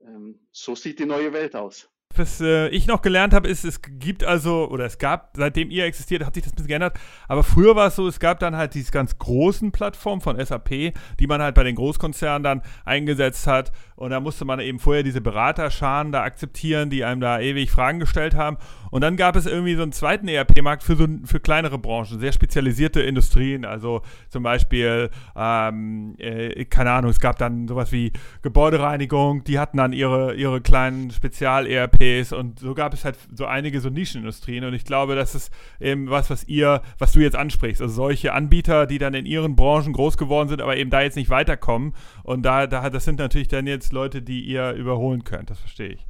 Ähm, 0.00 0.46
so 0.52 0.74
sieht 0.74 0.98
die 0.98 1.06
neue 1.06 1.32
Welt 1.32 1.56
aus. 1.56 1.91
Was 2.16 2.40
äh, 2.40 2.68
ich 2.68 2.86
noch 2.86 3.02
gelernt 3.02 3.32
habe, 3.32 3.48
ist, 3.48 3.64
es 3.64 3.80
gibt 3.82 4.24
also, 4.24 4.68
oder 4.68 4.84
es 4.84 4.98
gab, 4.98 5.30
seitdem 5.36 5.70
ihr 5.70 5.84
existiert, 5.84 6.24
hat 6.24 6.34
sich 6.34 6.42
das 6.42 6.52
ein 6.52 6.56
bisschen 6.56 6.68
geändert. 6.68 6.98
Aber 7.28 7.42
früher 7.42 7.74
war 7.74 7.88
es 7.88 7.96
so, 7.96 8.06
es 8.06 8.20
gab 8.20 8.38
dann 8.40 8.56
halt 8.56 8.74
diese 8.74 8.92
ganz 8.92 9.18
großen 9.18 9.72
Plattformen 9.72 10.20
von 10.20 10.44
SAP, 10.44 10.94
die 11.18 11.26
man 11.26 11.40
halt 11.40 11.54
bei 11.54 11.64
den 11.64 11.76
Großkonzernen 11.76 12.42
dann 12.42 12.62
eingesetzt 12.84 13.46
hat. 13.46 13.72
Und 13.96 14.10
da 14.10 14.20
musste 14.20 14.44
man 14.44 14.60
eben 14.60 14.78
vorher 14.78 15.02
diese 15.02 15.20
Beraterscharen 15.20 16.12
da 16.12 16.22
akzeptieren, 16.22 16.90
die 16.90 17.04
einem 17.04 17.20
da 17.20 17.40
ewig 17.40 17.70
Fragen 17.70 18.00
gestellt 18.00 18.34
haben. 18.34 18.56
Und 18.90 19.00
dann 19.02 19.16
gab 19.16 19.36
es 19.36 19.46
irgendwie 19.46 19.74
so 19.74 19.82
einen 19.82 19.92
zweiten 19.92 20.28
ERP-Markt 20.28 20.82
für 20.82 20.96
so 20.96 21.06
für 21.24 21.40
kleinere 21.40 21.78
Branchen, 21.78 22.20
sehr 22.20 22.32
spezialisierte 22.32 23.00
Industrien. 23.00 23.64
Also 23.64 24.02
zum 24.28 24.42
Beispiel, 24.42 25.08
ähm, 25.36 26.14
äh, 26.18 26.64
keine 26.66 26.90
Ahnung, 26.90 27.10
es 27.10 27.20
gab 27.20 27.38
dann 27.38 27.68
sowas 27.68 27.92
wie 27.92 28.12
Gebäudereinigung, 28.42 29.44
die 29.44 29.58
hatten 29.58 29.78
dann 29.78 29.92
ihre, 29.92 30.34
ihre 30.34 30.60
kleinen 30.60 31.10
Spezial-ERP 31.10 32.01
Cafés 32.02 32.34
und 32.34 32.58
so 32.58 32.74
gab 32.74 32.94
es 32.94 33.04
halt 33.04 33.16
so 33.34 33.46
einige 33.46 33.80
so 33.80 33.88
Nischenindustrien 33.88 34.64
und 34.64 34.74
ich 34.74 34.84
glaube, 34.84 35.14
das 35.14 35.34
ist 35.34 35.52
eben 35.80 36.10
was, 36.10 36.30
was 36.30 36.44
ihr, 36.44 36.82
was 36.98 37.12
du 37.12 37.20
jetzt 37.20 37.36
ansprichst. 37.36 37.80
Also 37.80 37.94
solche 37.94 38.32
Anbieter, 38.32 38.86
die 38.86 38.98
dann 38.98 39.14
in 39.14 39.26
ihren 39.26 39.56
Branchen 39.56 39.92
groß 39.92 40.16
geworden 40.16 40.48
sind, 40.48 40.60
aber 40.60 40.76
eben 40.76 40.90
da 40.90 41.02
jetzt 41.02 41.16
nicht 41.16 41.30
weiterkommen 41.30 41.94
und 42.24 42.42
da, 42.42 42.66
da 42.66 42.90
das 42.90 43.04
sind 43.04 43.18
natürlich 43.18 43.48
dann 43.48 43.66
jetzt 43.66 43.92
Leute, 43.92 44.22
die 44.22 44.40
ihr 44.40 44.72
überholen 44.72 45.24
könnt, 45.24 45.50
das 45.50 45.58
verstehe 45.58 45.90
ich. 45.90 46.06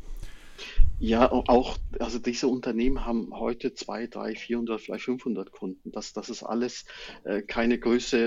Ja, 1.05 1.33
auch, 1.33 1.79
also 1.99 2.21
diese 2.21 2.47
Unternehmen 2.47 3.05
haben 3.05 3.37
heute 3.37 3.75
zwei, 3.75 4.07
drei, 4.07 4.37
400, 4.37 4.81
vielleicht 4.81 5.05
500 5.07 5.51
Kunden. 5.51 5.91
Das, 5.91 6.13
das 6.13 6.31
ist 6.31 6.45
alles 6.45 6.85
äh, 7.25 7.43
keine 7.43 7.81
Größe, 7.81 8.19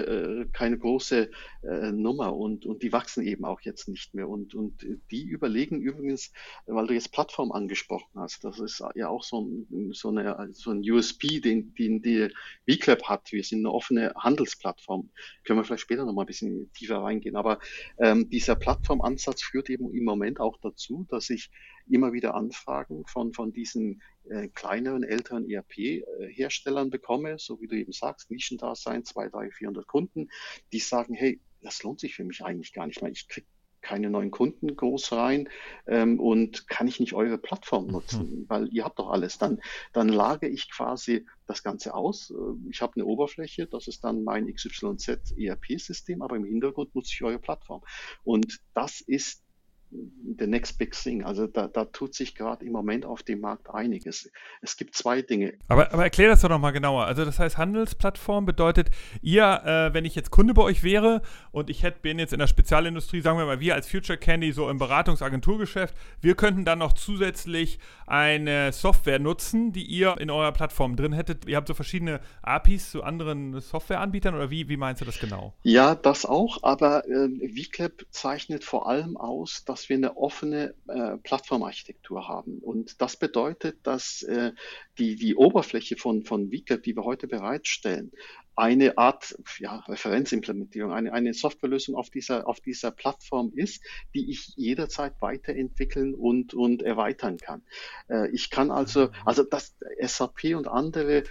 äh, 0.42 0.46
keine 0.52 0.78
große 0.78 1.32
äh, 1.64 1.92
Nummer 1.94 2.36
und, 2.36 2.66
und 2.66 2.84
die 2.84 2.92
wachsen 2.92 3.26
eben 3.26 3.46
auch 3.46 3.62
jetzt 3.62 3.88
nicht 3.88 4.14
mehr. 4.14 4.28
Und, 4.28 4.56
und 4.56 4.86
die 5.10 5.24
überlegen 5.24 5.80
übrigens, 5.80 6.34
weil 6.66 6.86
du 6.86 6.94
jetzt 6.94 7.14
Plattform 7.14 7.54
angesprochen 7.54 8.12
hast, 8.16 8.44
das 8.44 8.60
ist 8.60 8.84
ja 8.96 9.08
auch 9.08 9.24
so, 9.24 9.50
so, 9.92 10.10
eine, 10.10 10.50
so 10.52 10.72
ein 10.72 10.80
USP, 10.82 11.40
den, 11.40 11.74
den 11.76 12.02
die 12.02 12.28
VClap 12.70 13.04
hat. 13.04 13.32
Wir 13.32 13.46
sind 13.46 13.60
eine 13.60 13.72
offene 13.72 14.14
Handelsplattform. 14.18 15.12
Können 15.46 15.60
wir 15.60 15.64
vielleicht 15.64 15.84
später 15.84 16.04
noch 16.04 16.12
mal 16.12 16.24
ein 16.24 16.28
bisschen 16.28 16.70
tiefer 16.74 16.98
reingehen. 16.98 17.38
Aber 17.38 17.60
ähm, 18.00 18.30
dieser 18.30 18.58
Plattformansatz 18.58 19.44
führt 19.44 19.70
eben 19.70 19.96
im 19.96 20.04
Moment 20.04 20.42
auch 20.42 20.58
dazu, 20.62 21.06
dass 21.10 21.30
ich 21.30 21.50
immer 21.90 22.14
wieder 22.14 22.36
Anfragen 22.36 23.06
von, 23.06 23.34
von 23.34 23.54
diesen 23.54 24.02
äh, 24.30 24.48
kleineren, 24.50 25.04
älteren 25.04 25.50
ERP-Herstellern 25.50 26.90
bekomme, 26.90 27.38
so 27.38 27.62
wie 27.62 27.68
du 27.68 27.76
eben 27.76 27.92
sagst, 27.92 28.32
Nischendasein, 28.32 29.04
200, 29.04 29.34
300, 29.34 29.54
400 29.54 29.88
Kunden, 29.88 30.30
die 30.72 30.80
sagen, 30.80 31.14
hey, 31.14 31.42
das 31.62 31.84
lohnt 31.84 32.00
sich 32.00 32.16
für 32.16 32.24
mich 32.24 32.44
eigentlich 32.44 32.74
gar 32.74 32.88
nicht 32.88 33.02
mehr. 33.02 33.12
Ich 33.12 33.28
kriege 33.28 33.48
keine 33.86 34.10
neuen 34.10 34.32
Kunden 34.32 34.76
groß 34.76 35.12
rein 35.12 35.48
ähm, 35.86 36.20
und 36.20 36.68
kann 36.68 36.88
ich 36.88 37.00
nicht 37.00 37.14
eure 37.14 37.38
Plattform 37.38 37.86
nutzen, 37.86 38.42
mhm. 38.42 38.46
weil 38.50 38.68
ihr 38.74 38.84
habt 38.84 38.98
doch 38.98 39.12
alles. 39.12 39.38
Dann, 39.38 39.62
dann 39.94 40.10
lage 40.10 40.48
ich 40.48 40.72
quasi 40.72 41.28
das 41.46 41.62
Ganze 41.62 41.94
aus. 41.94 42.32
Äh, 42.32 42.70
ich 42.72 42.82
habe 42.82 42.94
eine 42.96 43.06
Oberfläche, 43.06 43.68
das 43.68 43.88
ist 43.88 44.04
dann 44.04 44.24
mein 44.24 44.52
XYZ 44.52 45.36
ERP-System, 45.38 46.24
aber 46.24 46.36
im 46.36 46.46
Hintergrund 46.46 46.96
nutze 46.96 47.12
ich 47.14 47.24
eure 47.24 47.38
Plattform. 47.38 47.84
Und 48.24 48.60
das 48.74 49.02
ist 49.02 49.45
the 49.92 50.48
next 50.48 50.78
big 50.78 50.94
thing. 50.94 51.24
Also 51.24 51.48
da, 51.48 51.68
da 51.68 51.86
tut 51.86 52.14
sich 52.14 52.36
gerade 52.36 52.66
im 52.66 52.72
Moment 52.72 53.06
auf 53.06 53.24
dem 53.24 53.42
Markt 53.42 53.70
einiges. 53.70 54.30
Es 54.62 54.78
gibt 54.78 54.96
zwei 54.96 55.22
Dinge. 55.22 55.54
Aber, 55.68 55.94
aber 55.94 56.04
erklär 56.04 56.30
das 56.30 56.42
doch 56.42 56.50
nochmal 56.50 56.74
genauer. 56.74 57.06
Also 57.06 57.26
das 57.26 57.40
heißt, 57.40 57.58
Handelsplattform 57.58 58.46
bedeutet, 58.46 58.90
ihr, 59.22 59.62
äh, 59.66 59.94
wenn 59.94 60.06
ich 60.06 60.16
jetzt 60.16 60.32
Kunde 60.32 60.54
bei 60.54 60.64
euch 60.64 60.84
wäre 60.84 61.22
und 61.52 61.70
ich 61.70 61.84
hätte, 61.84 62.00
bin 62.02 62.20
jetzt 62.20 62.34
in 62.34 62.40
der 62.40 62.48
Spezialindustrie, 62.48 63.22
sagen 63.22 63.38
wir 63.38 63.46
mal, 63.46 63.60
wir 63.60 63.76
als 63.76 63.90
Future 63.90 64.18
Candy 64.18 64.52
so 64.52 64.70
im 64.70 64.78
Beratungsagenturgeschäft, 64.78 65.96
wir 66.22 66.36
könnten 66.36 66.66
dann 66.66 66.80
noch 66.80 66.94
zusätzlich 66.94 67.80
eine 68.08 68.72
Software 68.74 69.20
nutzen, 69.20 69.72
die 69.72 69.84
ihr 69.84 70.16
in 70.20 70.30
eurer 70.30 70.52
Plattform 70.52 70.96
drin 70.96 71.14
hättet. 71.14 71.48
Ihr 71.48 71.56
habt 71.56 71.68
so 71.68 71.74
verschiedene 71.74 72.20
APIs 72.42 72.92
zu 72.92 73.04
anderen 73.04 73.60
Softwareanbietern 73.62 74.36
oder 74.36 74.50
wie, 74.50 74.68
wie 74.68 74.78
meinst 74.78 75.02
du 75.02 75.06
das 75.06 75.20
genau? 75.20 75.54
Ja, 75.64 75.96
das 75.96 76.26
auch, 76.26 76.64
aber 76.64 77.08
äh, 77.08 77.30
VClap 77.48 78.06
zeichnet 78.10 78.64
vor 78.64 78.88
allem 78.88 79.18
aus, 79.18 79.64
dass 79.66 79.75
wir 79.90 79.98
eine 79.98 80.18
offene 80.18 80.74
äh, 80.88 81.18
Plattformarchitektur 81.18 82.28
haben. 82.28 82.60
Und 82.60 83.02
das 83.02 83.18
bedeutet, 83.18 83.78
dass 83.84 84.24
äh, 84.24 84.52
die, 84.98 85.16
die 85.16 85.36
Oberfläche 85.36 85.98
von, 85.98 86.24
von 86.24 86.50
VClap, 86.52 86.84
die 86.84 86.96
wir 86.96 87.04
heute 87.04 87.28
bereitstellen, 87.28 88.12
eine 88.56 88.98
Art 88.98 89.36
ja, 89.60 89.78
Referenzimplementierung, 89.88 90.92
eine, 90.92 91.14
eine 91.14 91.34
Softwarelösung 91.34 91.96
auf 91.96 92.10
dieser, 92.10 92.48
auf 92.48 92.60
dieser 92.62 92.92
Plattform 92.92 93.52
ist, 93.56 93.84
die 94.14 94.30
ich 94.32 94.54
jederzeit 94.56 95.14
weiterentwickeln 95.20 96.14
und, 96.14 96.54
und 96.54 96.82
erweitern 96.82 97.38
kann. 97.38 97.64
Äh, 98.10 98.30
ich 98.32 98.50
kann 98.50 98.72
also, 98.72 99.10
also 99.26 99.44
das 99.44 99.76
SAP 100.02 100.56
und 100.56 100.68
andere 100.68 101.18
äh, 101.18 101.24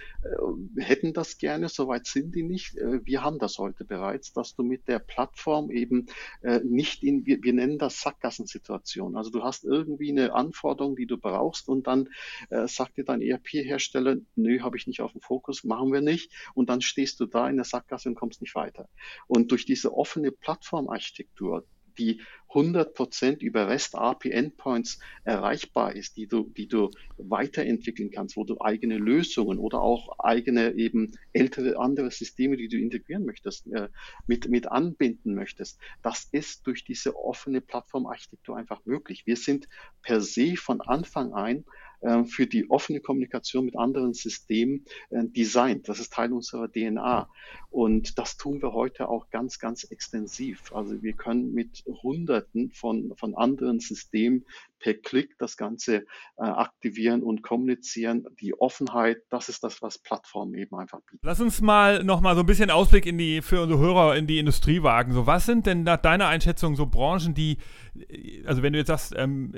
hätten 0.77 1.13
das 1.13 1.37
gerne, 1.37 1.69
soweit 1.69 2.05
sind 2.05 2.35
die 2.35 2.43
nicht. 2.43 2.77
Äh, 2.77 3.05
wir 3.05 3.23
haben 3.23 3.39
das 3.39 3.57
heute 3.57 3.85
bereits, 3.85 4.33
dass 4.33 4.55
du 4.55 4.63
mit 4.63 4.87
der 4.87 4.99
Plattform 4.99 5.71
eben 5.71 6.07
äh, 6.41 6.59
nicht 6.63 7.03
in, 7.03 7.25
wir, 7.25 7.41
wir 7.41 7.53
nennen 7.53 7.77
das 7.77 8.01
Sackgassensituation. 8.01 9.15
Also 9.15 9.31
du 9.31 9.43
hast 9.43 9.63
irgendwie 9.63 10.11
eine 10.11 10.33
Anforderung, 10.33 10.95
die 10.95 11.07
du 11.07 11.17
brauchst 11.17 11.69
und 11.69 11.87
dann 11.87 12.09
äh, 12.49 12.67
sagt 12.67 12.97
dir 12.97 13.03
dein 13.03 13.21
ERP-Hersteller, 13.21 14.17
nö, 14.35 14.59
habe 14.61 14.77
ich 14.77 14.87
nicht 14.87 15.01
auf 15.01 15.11
dem 15.11 15.21
Fokus, 15.21 15.63
machen 15.63 15.91
wir 15.91 16.01
nicht. 16.01 16.31
Und 16.53 16.69
dann 16.69 16.81
stehst 16.81 17.14
stehst 17.15 17.19
du 17.19 17.25
da 17.25 17.49
in 17.49 17.55
der 17.55 17.65
Sackgasse 17.65 18.09
und 18.09 18.15
kommst 18.15 18.41
nicht 18.41 18.55
weiter. 18.55 18.89
Und 19.27 19.51
durch 19.51 19.65
diese 19.65 19.93
offene 19.93 20.31
Plattformarchitektur, 20.31 21.65
die 21.97 22.21
100% 22.49 23.39
über 23.39 23.69
REST 23.69 23.95
API 23.95 24.31
Endpoints 24.31 24.99
erreichbar 25.23 25.95
ist, 25.95 26.17
die 26.17 26.27
du, 26.27 26.49
die 26.49 26.67
du 26.67 26.91
weiterentwickeln 27.17 28.11
kannst, 28.11 28.35
wo 28.35 28.43
du 28.43 28.59
eigene 28.59 28.97
Lösungen 28.97 29.59
oder 29.59 29.81
auch 29.81 30.19
eigene 30.19 30.73
eben 30.75 31.13
ältere 31.31 31.79
andere 31.79 32.11
Systeme, 32.11 32.57
die 32.57 32.67
du 32.67 32.77
integrieren 32.77 33.25
möchtest, 33.25 33.67
äh, 33.67 33.87
mit, 34.27 34.49
mit 34.49 34.67
anbinden 34.69 35.35
möchtest. 35.35 35.79
Das 36.01 36.27
ist 36.33 36.67
durch 36.67 36.83
diese 36.83 37.15
offene 37.15 37.61
Plattformarchitektur 37.61 38.57
einfach 38.57 38.85
möglich. 38.85 39.25
Wir 39.25 39.37
sind 39.37 39.69
per 40.01 40.19
se 40.19 40.57
von 40.57 40.81
Anfang 40.81 41.33
an 41.33 41.63
für 42.25 42.47
die 42.47 42.69
offene 42.69 42.99
Kommunikation 42.99 43.65
mit 43.65 43.77
anderen 43.77 44.13
Systemen 44.13 44.85
äh, 45.09 45.23
designt. 45.25 45.89
Das 45.89 45.99
ist 45.99 46.13
Teil 46.13 46.31
unserer 46.33 46.71
DNA. 46.71 47.29
Und 47.69 48.17
das 48.17 48.37
tun 48.37 48.61
wir 48.61 48.73
heute 48.73 49.09
auch 49.09 49.29
ganz, 49.29 49.59
ganz 49.59 49.83
extensiv. 49.85 50.73
Also 50.73 51.01
wir 51.01 51.13
können 51.13 51.53
mit 51.53 51.83
Hunderten 51.85 52.71
von, 52.71 53.13
von 53.15 53.35
anderen 53.35 53.79
Systemen 53.79 54.45
per 54.85 54.93
Klick 54.93 55.35
das 55.39 55.57
Ganze 55.57 56.05
äh, 56.37 56.43
aktivieren 56.43 57.23
und 57.23 57.41
kommunizieren. 57.41 58.27
Die 58.39 58.53
Offenheit, 58.53 59.17
das 59.31 59.49
ist 59.49 59.63
das, 59.63 59.81
was 59.81 59.97
Plattformen 59.97 60.53
eben 60.53 60.75
einfach 60.75 60.99
bieten. 61.09 61.21
Lass 61.23 61.41
uns 61.41 61.59
mal 61.59 62.03
noch 62.03 62.21
mal 62.21 62.35
so 62.35 62.41
ein 62.41 62.45
bisschen 62.45 62.69
Ausblick 62.69 63.07
in 63.07 63.17
die, 63.17 63.41
für 63.41 63.63
unsere 63.63 63.79
Hörer 63.79 64.15
in 64.15 64.27
die 64.27 64.37
Industrie 64.37 64.83
wagen. 64.83 65.11
So, 65.11 65.25
was 65.25 65.47
sind 65.47 65.65
denn 65.65 65.81
nach 65.81 65.97
deiner 65.97 66.27
Einschätzung 66.27 66.75
so 66.75 66.85
Branchen, 66.85 67.33
die, 67.33 67.57
also 68.45 68.61
wenn 68.61 68.73
du 68.73 68.79
jetzt 68.79 68.89
sagst, 68.89 69.15
ähm, 69.17 69.53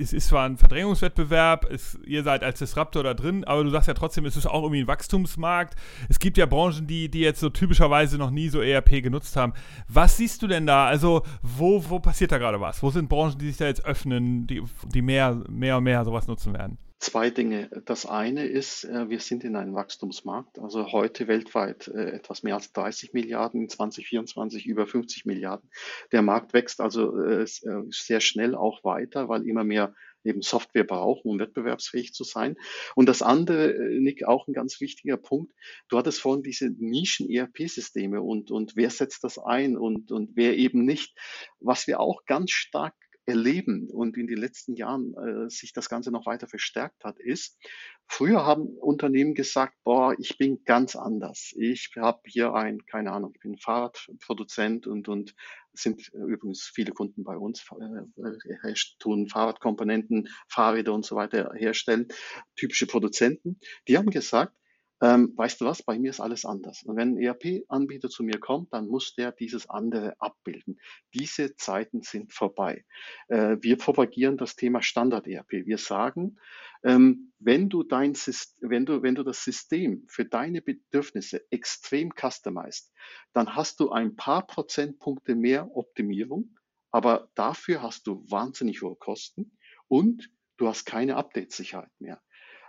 es 0.00 0.12
ist 0.12 0.26
zwar 0.26 0.44
ein 0.44 0.56
Verdrängungswettbewerb, 0.56 1.70
es, 1.70 1.96
ihr 2.04 2.24
seid 2.24 2.42
als 2.42 2.58
Disruptor 2.58 3.04
da 3.04 3.14
drin, 3.14 3.44
aber 3.44 3.62
du 3.62 3.70
sagst 3.70 3.86
ja 3.86 3.94
trotzdem, 3.94 4.26
es 4.26 4.36
ist 4.36 4.46
auch 4.46 4.64
irgendwie 4.64 4.80
ein 4.80 4.88
Wachstumsmarkt. 4.88 5.76
Es 6.08 6.18
gibt 6.18 6.36
ja 6.36 6.46
Branchen, 6.46 6.88
die, 6.88 7.08
die 7.08 7.20
jetzt 7.20 7.38
so 7.38 7.48
typischerweise 7.48 8.18
noch 8.18 8.32
nie 8.32 8.48
so 8.48 8.60
ERP 8.60 9.04
genutzt 9.04 9.36
haben. 9.36 9.52
Was 9.86 10.16
siehst 10.16 10.42
du 10.42 10.48
denn 10.48 10.66
da? 10.66 10.86
Also, 10.86 11.22
wo, 11.42 11.88
wo 11.88 12.00
passiert 12.00 12.32
da 12.32 12.38
gerade 12.38 12.60
was? 12.60 12.82
Wo 12.82 12.90
sind 12.90 13.08
Branchen, 13.08 13.38
die 13.38 13.46
sich 13.46 13.56
da 13.56 13.66
jetzt 13.66 13.84
öffnen, 13.84 14.48
die 14.48 14.63
die 14.86 15.02
mehr, 15.02 15.42
mehr 15.48 15.78
und 15.78 15.84
mehr 15.84 16.04
sowas 16.04 16.26
nutzen 16.26 16.52
werden? 16.54 16.78
Zwei 17.04 17.28
Dinge. 17.28 17.68
Das 17.84 18.06
eine 18.06 18.46
ist, 18.46 18.84
äh, 18.84 19.10
wir 19.10 19.20
sind 19.20 19.44
in 19.44 19.56
einem 19.56 19.74
Wachstumsmarkt, 19.74 20.58
also 20.58 20.90
heute 20.90 21.28
weltweit 21.28 21.86
äh, 21.88 22.12
etwas 22.12 22.42
mehr 22.42 22.54
als 22.54 22.72
30 22.72 23.12
Milliarden, 23.12 23.60
in 23.60 23.68
2024 23.68 24.64
über 24.64 24.86
50 24.86 25.26
Milliarden. 25.26 25.68
Der 26.12 26.22
Markt 26.22 26.54
wächst 26.54 26.80
also 26.80 27.20
äh, 27.20 27.44
sehr 27.90 28.20
schnell 28.20 28.54
auch 28.54 28.84
weiter, 28.84 29.28
weil 29.28 29.46
immer 29.46 29.64
mehr 29.64 29.94
eben 30.24 30.40
Software 30.40 30.84
brauchen, 30.84 31.28
um 31.28 31.38
wettbewerbsfähig 31.38 32.14
zu 32.14 32.24
sein. 32.24 32.56
Und 32.94 33.06
das 33.06 33.20
andere, 33.20 33.74
Nick, 34.00 34.24
auch 34.24 34.48
ein 34.48 34.54
ganz 34.54 34.80
wichtiger 34.80 35.18
Punkt. 35.18 35.52
Du 35.88 35.98
hattest 35.98 36.20
vorhin 36.20 36.42
diese 36.42 36.70
Nischen-ERP-Systeme 36.70 38.22
und, 38.22 38.50
und 38.50 38.76
wer 38.76 38.88
setzt 38.88 39.24
das 39.24 39.38
ein 39.38 39.76
und, 39.76 40.10
und 40.10 40.30
wer 40.36 40.56
eben 40.56 40.86
nicht. 40.86 41.14
Was 41.60 41.86
wir 41.86 42.00
auch 42.00 42.24
ganz 42.24 42.50
stark 42.50 42.94
erleben 43.26 43.88
und 43.90 44.16
in 44.16 44.26
den 44.26 44.38
letzten 44.38 44.74
Jahren 44.74 45.14
äh, 45.14 45.50
sich 45.50 45.72
das 45.72 45.88
Ganze 45.88 46.10
noch 46.10 46.26
weiter 46.26 46.46
verstärkt 46.46 47.04
hat, 47.04 47.18
ist, 47.18 47.58
früher 48.06 48.44
haben 48.44 48.66
Unternehmen 48.78 49.34
gesagt, 49.34 49.74
boah, 49.84 50.14
ich 50.18 50.36
bin 50.38 50.62
ganz 50.64 50.96
anders. 50.96 51.52
Ich 51.56 51.90
habe 51.96 52.20
hier 52.26 52.54
ein, 52.54 52.84
keine 52.86 53.12
Ahnung, 53.12 53.32
ich 53.34 53.40
bin 53.40 53.56
Fahrradproduzent 53.56 54.86
und, 54.86 55.08
und 55.08 55.34
sind 55.72 56.08
übrigens 56.12 56.70
viele 56.72 56.92
Kunden 56.92 57.24
bei 57.24 57.36
uns, 57.36 57.64
äh, 57.78 58.68
äh 58.68 58.74
tun 58.98 59.28
Fahrradkomponenten, 59.28 60.28
Fahrräder 60.48 60.92
und 60.92 61.04
so 61.04 61.16
weiter 61.16 61.52
herstellen, 61.54 62.08
typische 62.56 62.86
Produzenten. 62.86 63.58
Die 63.88 63.98
haben 63.98 64.10
gesagt, 64.10 64.54
ähm, 65.00 65.32
weißt 65.36 65.60
du 65.60 65.64
was, 65.64 65.82
bei 65.82 65.98
mir 65.98 66.10
ist 66.10 66.20
alles 66.20 66.44
anders. 66.44 66.82
Und 66.84 66.96
wenn 66.96 67.16
ein 67.16 67.18
ERP-Anbieter 67.18 68.08
zu 68.08 68.22
mir 68.22 68.38
kommt, 68.38 68.72
dann 68.72 68.86
muss 68.86 69.14
der 69.14 69.32
dieses 69.32 69.68
andere 69.68 70.14
abbilden. 70.20 70.78
Diese 71.12 71.56
Zeiten 71.56 72.02
sind 72.02 72.32
vorbei. 72.32 72.84
Äh, 73.28 73.56
wir 73.60 73.76
propagieren 73.76 74.36
das 74.36 74.56
Thema 74.56 74.82
Standard-ERP. 74.82 75.66
Wir 75.66 75.78
sagen, 75.78 76.38
ähm, 76.84 77.32
wenn 77.38 77.68
du 77.68 77.82
dein 77.82 78.14
wenn 78.60 78.86
du, 78.86 79.02
wenn 79.02 79.14
du 79.14 79.24
das 79.24 79.42
System 79.42 80.04
für 80.08 80.24
deine 80.24 80.62
Bedürfnisse 80.62 81.42
extrem 81.50 82.12
customized, 82.14 82.92
dann 83.32 83.56
hast 83.56 83.80
du 83.80 83.90
ein 83.90 84.16
paar 84.16 84.46
Prozentpunkte 84.46 85.34
mehr 85.34 85.74
Optimierung, 85.76 86.56
aber 86.90 87.28
dafür 87.34 87.82
hast 87.82 88.06
du 88.06 88.24
wahnsinnig 88.30 88.82
hohe 88.82 88.96
Kosten 88.96 89.58
und 89.88 90.30
du 90.56 90.68
hast 90.68 90.84
keine 90.84 91.16
Update-Sicherheit 91.16 91.90
mehr. 91.98 92.22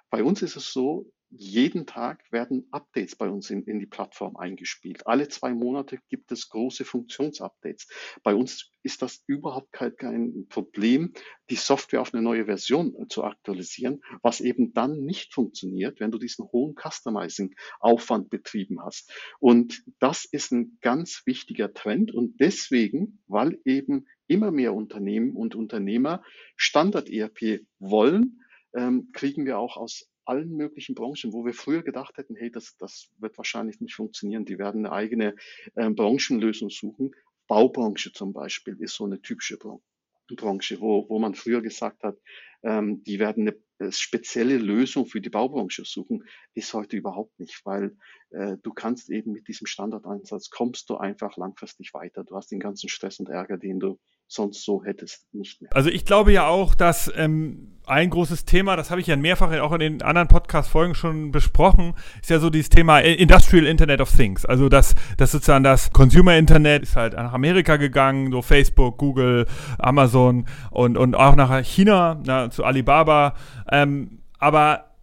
Bei 0.10 0.24
uns 0.24 0.42
ist 0.42 0.56
es 0.56 0.72
so, 0.72 1.12
jeden 1.38 1.86
Tag 1.86 2.24
werden 2.32 2.68
Updates 2.72 3.16
bei 3.16 3.30
uns 3.30 3.50
in, 3.50 3.64
in, 3.64 3.80
die 3.80 3.86
Plattform 3.86 4.36
eingespielt. 4.36 5.06
Alle 5.08 5.28
zwei 5.28 5.54
Monate 5.54 6.00
gibt 6.10 6.32
es 6.32 6.50
große 6.50 6.86
Funktionsupdates. 6.86 7.88
Bei 8.24 8.36
uns 8.36 8.72
ist 8.84 9.02
das 9.02 9.24
überhaupt 9.28 9.72
kein, 9.72 10.48
Problem, 10.50 11.14
die 11.50 11.56
Software 11.56 12.02
auf 12.02 12.14
eine 12.14 12.24
neue 12.24 12.46
Version 12.46 12.96
äh, 12.96 13.08
zu 13.08 13.24
aktualisieren, 13.24 14.02
was 14.22 14.42
eben 14.42 14.74
dann 14.74 15.02
nicht 15.04 15.34
funktioniert, 15.34 16.00
wenn 16.00 16.12
du 16.12 16.18
diesen 16.18 16.46
hohen 16.52 16.76
Customizing-Aufwand 16.76 18.30
betrieben 18.30 18.82
hast. 18.84 19.12
Und 19.40 19.84
das 20.00 20.26
ist 20.26 20.52
ein 20.52 20.78
ganz 20.82 21.24
wichtiger 21.26 21.74
Trend 21.74 22.14
und 22.14 22.40
deswegen, 22.40 23.22
weil 23.28 23.60
eben 23.66 24.06
immer 24.28 24.52
mehr 24.52 24.74
Unternehmen 24.74 25.36
und 25.36 25.56
Unternehmer 25.56 26.24
Standard-ERP 26.56 27.66
wollen, 27.80 28.42
ähm, 28.76 29.10
kriegen 29.14 29.46
wir 29.46 29.58
auch 29.58 29.78
aus 29.78 30.10
allen 30.26 30.56
möglichen 30.56 30.96
Branchen, 30.96 31.34
wo 31.34 31.46
wir 31.46 31.54
früher 31.54 31.84
gedacht 31.84 32.18
hätten, 32.18 32.36
hey, 32.36 32.52
das, 32.52 32.78
das 32.78 33.10
wird 33.20 33.38
wahrscheinlich 33.38 33.80
nicht 33.82 33.96
funktionieren, 33.96 34.46
die 34.46 34.58
werden 34.58 34.86
eine 34.86 34.96
eigene 34.96 35.36
äh, 35.76 35.90
Branchenlösung 35.90 36.70
suchen. 36.70 37.16
Baubranche 37.48 38.12
zum 38.12 38.34
Beispiel 38.34 38.76
ist 38.80 38.96
so 38.96 39.06
eine 39.06 39.22
typische 39.22 39.58
Branche, 39.58 40.82
wo, 40.82 41.08
wo 41.10 41.20
man 41.20 41.36
früher 41.36 41.62
gesagt 41.62 42.04
hat, 42.04 42.18
ähm, 42.64 43.04
die 43.04 43.20
werden 43.20 43.48
eine 43.48 43.88
äh, 43.88 43.92
spezielle 43.92 44.58
Lösung 44.58 45.06
für 45.06 45.22
die 45.22 45.30
Baubranche 45.30 45.84
suchen, 45.86 46.24
ist 46.54 46.74
heute 46.74 46.98
überhaupt 46.98 47.40
nicht, 47.40 47.62
weil 47.66 47.96
äh, 48.32 48.58
du 48.64 48.74
kannst 48.74 49.10
eben 49.10 49.32
mit 49.32 49.48
diesem 49.48 49.68
Standardeinsatz 49.68 50.50
kommst 50.50 50.90
du 50.90 50.98
einfach 50.98 51.38
langfristig 51.38 51.94
weiter. 51.94 52.24
Du 52.24 52.36
hast 52.36 52.52
den 52.52 52.60
ganzen 52.60 52.90
Stress 52.90 53.20
und 53.20 53.30
Ärger, 53.30 53.58
den 53.58 53.80
du 53.80 54.00
sonst 54.28 54.64
so 54.64 54.84
hättest 54.84 55.34
nicht 55.34 55.62
mehr. 55.62 55.76
Also 55.76 55.90
ich 55.90 56.06
glaube 56.06 56.32
ja 56.32 56.48
auch, 56.48 56.76
dass 56.76 57.12
ähm, 57.16 57.76
ein 57.88 58.10
großes 58.10 58.46
Thema, 58.46 58.76
das 58.76 58.90
habe 58.90 59.02
ich 59.02 59.08
ja 59.08 59.16
mehrfach 59.16 59.52
auch 59.60 59.72
in 59.74 59.80
den 59.80 60.02
anderen 60.02 60.28
Podcast-Folgen 60.28 60.96
schon 60.96 61.32
besprochen, 61.32 61.94
ist 62.22 62.30
ja 62.30 62.40
so 62.40 62.50
dieses 62.50 62.70
Thema 62.70 63.00
Industrial 63.00 63.66
Internet 63.66 64.02
of 64.02 64.12
Things. 64.12 64.46
Also 64.46 64.70
das, 64.70 64.96
das 65.18 65.32
sozusagen 65.32 65.64
das 65.64 65.92
Consumer 65.92 66.36
Internet 66.36 66.84
ist 66.84 66.96
halt 66.96 67.14
nach 67.14 67.34
Amerika 67.34 67.78
gegangen, 67.78 68.32
so 68.32 68.42
Facebook, 68.42 68.98
Google, 68.98 69.46
Amazon 69.78 70.46
und, 70.72 70.98
und 70.98 71.16
auch 71.16 71.36
nach 71.36 71.64
China, 71.64 72.20
na, 72.26 72.50
zu 72.50 72.64
Alibaba. 72.64 73.36
Ähm, 73.72 74.20
aber 74.40 74.95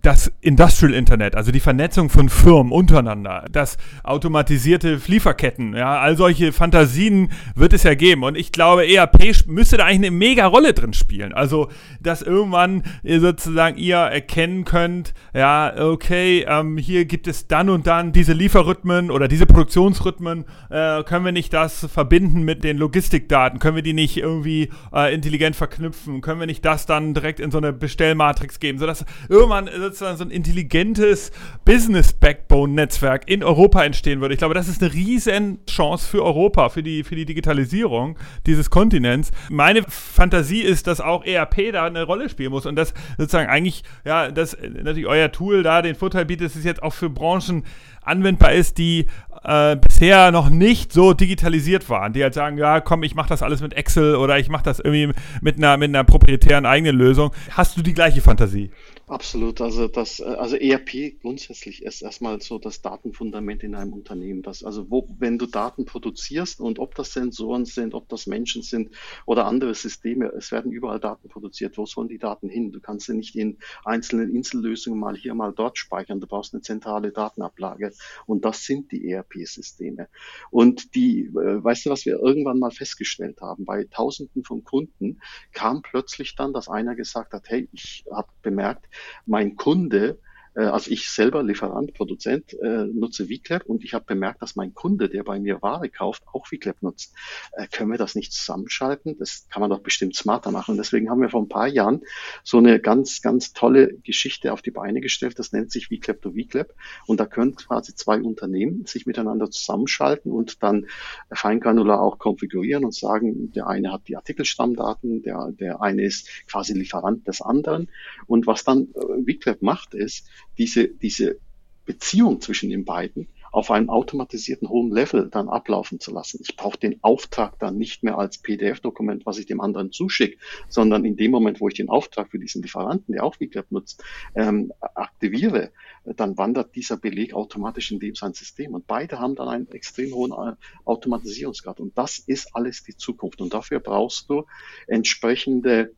das 0.00 0.32
Industrial 0.40 0.94
Internet, 0.94 1.36
also 1.36 1.52
die 1.52 1.60
Vernetzung 1.60 2.08
von 2.08 2.30
Firmen 2.30 2.72
untereinander, 2.72 3.44
das 3.52 3.76
automatisierte 4.02 4.98
Lieferketten, 5.06 5.76
ja, 5.76 6.00
all 6.00 6.16
solche 6.16 6.52
Fantasien 6.52 7.30
wird 7.54 7.74
es 7.74 7.82
ja 7.82 7.94
geben. 7.94 8.22
Und 8.22 8.38
ich 8.38 8.52
glaube, 8.52 8.90
ERP 8.90 9.46
müsste 9.46 9.76
da 9.76 9.84
eigentlich 9.84 10.08
eine 10.08 10.10
mega 10.12 10.46
Rolle 10.46 10.72
drin 10.72 10.94
spielen. 10.94 11.34
Also, 11.34 11.68
dass 12.00 12.22
irgendwann 12.22 12.84
sozusagen 13.04 13.76
ihr 13.76 13.98
erkennen 13.98 14.64
könnt, 14.64 15.12
ja, 15.34 15.74
okay, 15.78 16.46
ähm, 16.48 16.78
hier 16.78 17.04
gibt 17.04 17.26
es 17.26 17.46
dann 17.46 17.68
und 17.68 17.86
dann 17.86 18.12
diese 18.12 18.32
Lieferrhythmen 18.32 19.10
oder 19.10 19.28
diese 19.28 19.44
Produktionsrhythmen, 19.44 20.46
äh, 20.70 21.02
können 21.02 21.26
wir 21.26 21.32
nicht 21.32 21.52
das 21.52 21.86
verbinden 21.92 22.44
mit 22.44 22.64
den 22.64 22.78
Logistikdaten, 22.78 23.58
können 23.58 23.76
wir 23.76 23.82
die 23.82 23.92
nicht 23.92 24.16
irgendwie 24.16 24.70
äh, 24.94 25.14
intelligent 25.14 25.54
verknüpfen, 25.54 26.22
können 26.22 26.40
wir 26.40 26.46
nicht 26.46 26.64
das 26.64 26.86
dann 26.86 27.12
direkt 27.12 27.40
in 27.40 27.50
so 27.50 27.58
eine 27.58 27.74
Bestellmatrix 27.74 28.58
geben, 28.58 28.78
sodass 28.78 29.04
irgendwann 29.28 29.49
man 29.50 29.66
sozusagen 29.66 30.16
so 30.16 30.24
ein 30.24 30.30
intelligentes 30.30 31.30
Business-Backbone-Netzwerk 31.66 33.28
in 33.28 33.44
Europa 33.44 33.84
entstehen 33.84 34.22
würde. 34.22 34.32
Ich 34.32 34.38
glaube, 34.38 34.54
das 34.54 34.68
ist 34.68 34.82
eine 34.82 34.94
riesen 34.94 35.58
Chance 35.66 36.08
für 36.08 36.24
Europa, 36.24 36.70
für 36.70 36.82
die, 36.82 37.04
für 37.04 37.16
die 37.16 37.26
Digitalisierung 37.26 38.18
dieses 38.46 38.70
Kontinents. 38.70 39.30
Meine 39.50 39.82
Fantasie 39.82 40.62
ist, 40.62 40.86
dass 40.86 41.02
auch 41.02 41.24
ERP 41.24 41.72
da 41.72 41.84
eine 41.84 42.04
Rolle 42.04 42.30
spielen 42.30 42.50
muss 42.50 42.64
und 42.64 42.76
dass 42.76 42.94
sozusagen 43.18 43.50
eigentlich, 43.50 43.82
ja, 44.06 44.30
dass 44.30 44.56
natürlich 44.82 45.06
euer 45.06 45.30
Tool 45.30 45.62
da 45.62 45.82
den 45.82 45.94
Vorteil 45.94 46.24
bietet, 46.24 46.46
dass 46.46 46.56
es 46.56 46.64
jetzt 46.64 46.82
auch 46.82 46.94
für 46.94 47.10
Branchen 47.10 47.64
anwendbar 48.02 48.52
ist, 48.52 48.78
die 48.78 49.06
äh, 49.44 49.76
bisher 49.76 50.30
noch 50.30 50.50
nicht 50.50 50.92
so 50.92 51.12
digitalisiert 51.12 51.88
waren, 51.88 52.12
die 52.12 52.22
halt 52.22 52.34
sagen, 52.34 52.58
ja, 52.58 52.80
komm, 52.80 53.02
ich 53.02 53.14
mache 53.14 53.28
das 53.28 53.42
alles 53.42 53.60
mit 53.60 53.74
Excel 53.74 54.16
oder 54.16 54.38
ich 54.38 54.48
mache 54.48 54.64
das 54.64 54.80
irgendwie 54.80 55.12
mit 55.40 55.58
einer, 55.58 55.76
mit 55.76 55.88
einer 55.88 56.04
proprietären 56.04 56.66
eigenen 56.66 56.96
Lösung. 56.96 57.32
Hast 57.50 57.76
du 57.76 57.82
die 57.82 57.94
gleiche 57.94 58.20
Fantasie? 58.20 58.70
Absolut. 59.10 59.60
Also 59.60 59.88
das, 59.88 60.20
also 60.20 60.54
ERP 60.54 61.20
grundsätzlich 61.20 61.82
ist 61.82 62.00
erstmal 62.00 62.40
so 62.40 62.60
das 62.60 62.80
Datenfundament 62.80 63.64
in 63.64 63.74
einem 63.74 63.92
Unternehmen. 63.92 64.40
Das, 64.42 64.62
also 64.62 64.88
wo, 64.88 65.08
wenn 65.18 65.36
du 65.36 65.46
Daten 65.46 65.84
produzierst 65.84 66.60
und 66.60 66.78
ob 66.78 66.94
das 66.94 67.12
Sensoren 67.12 67.64
sind, 67.64 67.94
ob 67.94 68.08
das 68.08 68.28
Menschen 68.28 68.62
sind 68.62 68.94
oder 69.26 69.46
andere 69.46 69.74
Systeme, 69.74 70.26
es 70.26 70.52
werden 70.52 70.70
überall 70.70 71.00
Daten 71.00 71.28
produziert. 71.28 71.76
Wo 71.76 71.86
sollen 71.86 72.06
die 72.06 72.18
Daten 72.18 72.48
hin? 72.48 72.70
Du 72.70 72.78
kannst 72.78 73.06
sie 73.06 73.14
nicht 73.14 73.34
in 73.34 73.58
einzelnen 73.84 74.32
Insellösungen 74.32 75.00
mal 75.00 75.16
hier, 75.16 75.34
mal 75.34 75.52
dort 75.52 75.76
speichern. 75.76 76.20
Du 76.20 76.28
brauchst 76.28 76.54
eine 76.54 76.62
zentrale 76.62 77.10
Datenablage. 77.10 77.92
Und 78.26 78.44
das 78.44 78.64
sind 78.64 78.92
die 78.92 79.10
ERP-Systeme. 79.10 80.06
Und 80.52 80.94
die, 80.94 81.22
äh, 81.24 81.64
weißt 81.64 81.86
du, 81.86 81.90
was 81.90 82.06
wir 82.06 82.20
irgendwann 82.20 82.60
mal 82.60 82.70
festgestellt 82.70 83.40
haben? 83.40 83.64
Bei 83.64 83.82
Tausenden 83.90 84.44
von 84.44 84.62
Kunden 84.62 85.20
kam 85.52 85.82
plötzlich 85.82 86.36
dann, 86.36 86.52
dass 86.52 86.68
einer 86.68 86.94
gesagt 86.94 87.32
hat, 87.32 87.48
hey, 87.48 87.68
ich 87.72 88.04
habe 88.08 88.28
bemerkt, 88.42 88.86
mein 89.26 89.56
Kunde 89.56 90.18
also 90.54 90.90
ich 90.90 91.10
selber 91.10 91.42
Lieferant, 91.42 91.94
Produzent, 91.94 92.54
äh, 92.54 92.84
nutze 92.86 93.26
VClap 93.26 93.66
und 93.66 93.84
ich 93.84 93.94
habe 93.94 94.04
bemerkt, 94.04 94.42
dass 94.42 94.56
mein 94.56 94.74
Kunde, 94.74 95.08
der 95.08 95.22
bei 95.22 95.38
mir 95.38 95.62
Ware 95.62 95.88
kauft, 95.88 96.24
auch 96.32 96.46
VClap 96.46 96.82
nutzt. 96.82 97.14
Äh, 97.52 97.66
können 97.68 97.90
wir 97.90 97.98
das 97.98 98.14
nicht 98.14 98.32
zusammenschalten? 98.32 99.16
Das 99.18 99.46
kann 99.48 99.60
man 99.60 99.70
doch 99.70 99.80
bestimmt 99.80 100.16
smarter 100.16 100.50
machen. 100.50 100.76
deswegen 100.76 101.08
haben 101.08 101.20
wir 101.20 101.30
vor 101.30 101.42
ein 101.42 101.48
paar 101.48 101.68
Jahren 101.68 102.02
so 102.42 102.58
eine 102.58 102.80
ganz, 102.80 103.22
ganz 103.22 103.52
tolle 103.52 103.94
Geschichte 103.98 104.52
auf 104.52 104.62
die 104.62 104.72
Beine 104.72 105.00
gestellt. 105.00 105.38
Das 105.38 105.52
nennt 105.52 105.70
sich 105.70 105.86
VClap 105.86 106.20
to 106.20 106.32
VClap. 106.32 106.74
Und 107.06 107.20
da 107.20 107.26
können 107.26 107.54
quasi 107.54 107.94
zwei 107.94 108.20
Unternehmen 108.20 108.86
sich 108.86 109.06
miteinander 109.06 109.50
zusammenschalten 109.50 110.32
und 110.32 110.62
dann 110.62 110.86
feingranular 111.32 112.00
auch 112.00 112.18
konfigurieren 112.18 112.84
und 112.84 112.94
sagen, 112.94 113.52
der 113.52 113.68
eine 113.68 113.92
hat 113.92 114.08
die 114.08 114.16
Artikelstammdaten, 114.16 115.22
der, 115.22 115.52
der 115.52 115.80
eine 115.80 116.02
ist 116.02 116.28
quasi 116.48 116.72
Lieferant 116.72 117.28
des 117.28 117.40
anderen. 117.40 117.88
Und 118.26 118.46
was 118.46 118.64
dann 118.64 118.88
äh, 118.94 119.34
VClap 119.34 119.62
macht, 119.62 119.94
ist, 119.94 120.28
diese, 120.58 120.88
diese 120.88 121.38
Beziehung 121.86 122.40
zwischen 122.40 122.70
den 122.70 122.84
beiden 122.84 123.28
auf 123.52 123.70
einem 123.70 123.90
automatisierten 123.90 124.68
hohen 124.68 124.92
Level 124.92 125.28
dann 125.28 125.48
ablaufen 125.48 125.98
zu 125.98 126.12
lassen. 126.12 126.40
Ich 126.42 126.56
brauche 126.56 126.78
den 126.78 127.02
Auftrag 127.02 127.58
dann 127.58 127.76
nicht 127.76 128.02
mehr 128.02 128.16
als 128.16 128.38
PDF-Dokument, 128.38 129.26
was 129.26 129.38
ich 129.38 129.46
dem 129.46 129.60
anderen 129.60 129.90
zuschicke, 129.90 130.38
sondern 130.68 131.04
in 131.04 131.16
dem 131.16 131.32
Moment, 131.32 131.60
wo 131.60 131.68
ich 131.68 131.74
den 131.74 131.88
Auftrag 131.88 132.30
für 132.30 132.38
diesen 132.38 132.62
Lieferanten, 132.62 133.12
der 133.12 133.24
auch 133.24 133.34
VClap 133.34 133.72
nutzt, 133.72 134.04
ähm, 134.36 134.72
aktiviere, 134.94 135.72
dann 136.04 136.38
wandert 136.38 136.76
dieser 136.76 136.96
Beleg 136.96 137.34
automatisch 137.34 137.90
in 137.90 137.98
dem 137.98 138.14
sein 138.14 138.34
System. 138.34 138.74
Und 138.74 138.86
beide 138.86 139.18
haben 139.18 139.34
dann 139.34 139.48
einen 139.48 139.68
extrem 139.72 140.14
hohen 140.14 140.32
äh, 140.32 140.54
Automatisierungsgrad. 140.84 141.80
Und 141.80 141.98
das 141.98 142.18
ist 142.18 142.54
alles 142.54 142.84
die 142.84 142.96
Zukunft. 142.96 143.40
Und 143.40 143.52
dafür 143.52 143.80
brauchst 143.80 144.30
du 144.30 144.46
entsprechende 144.86 145.92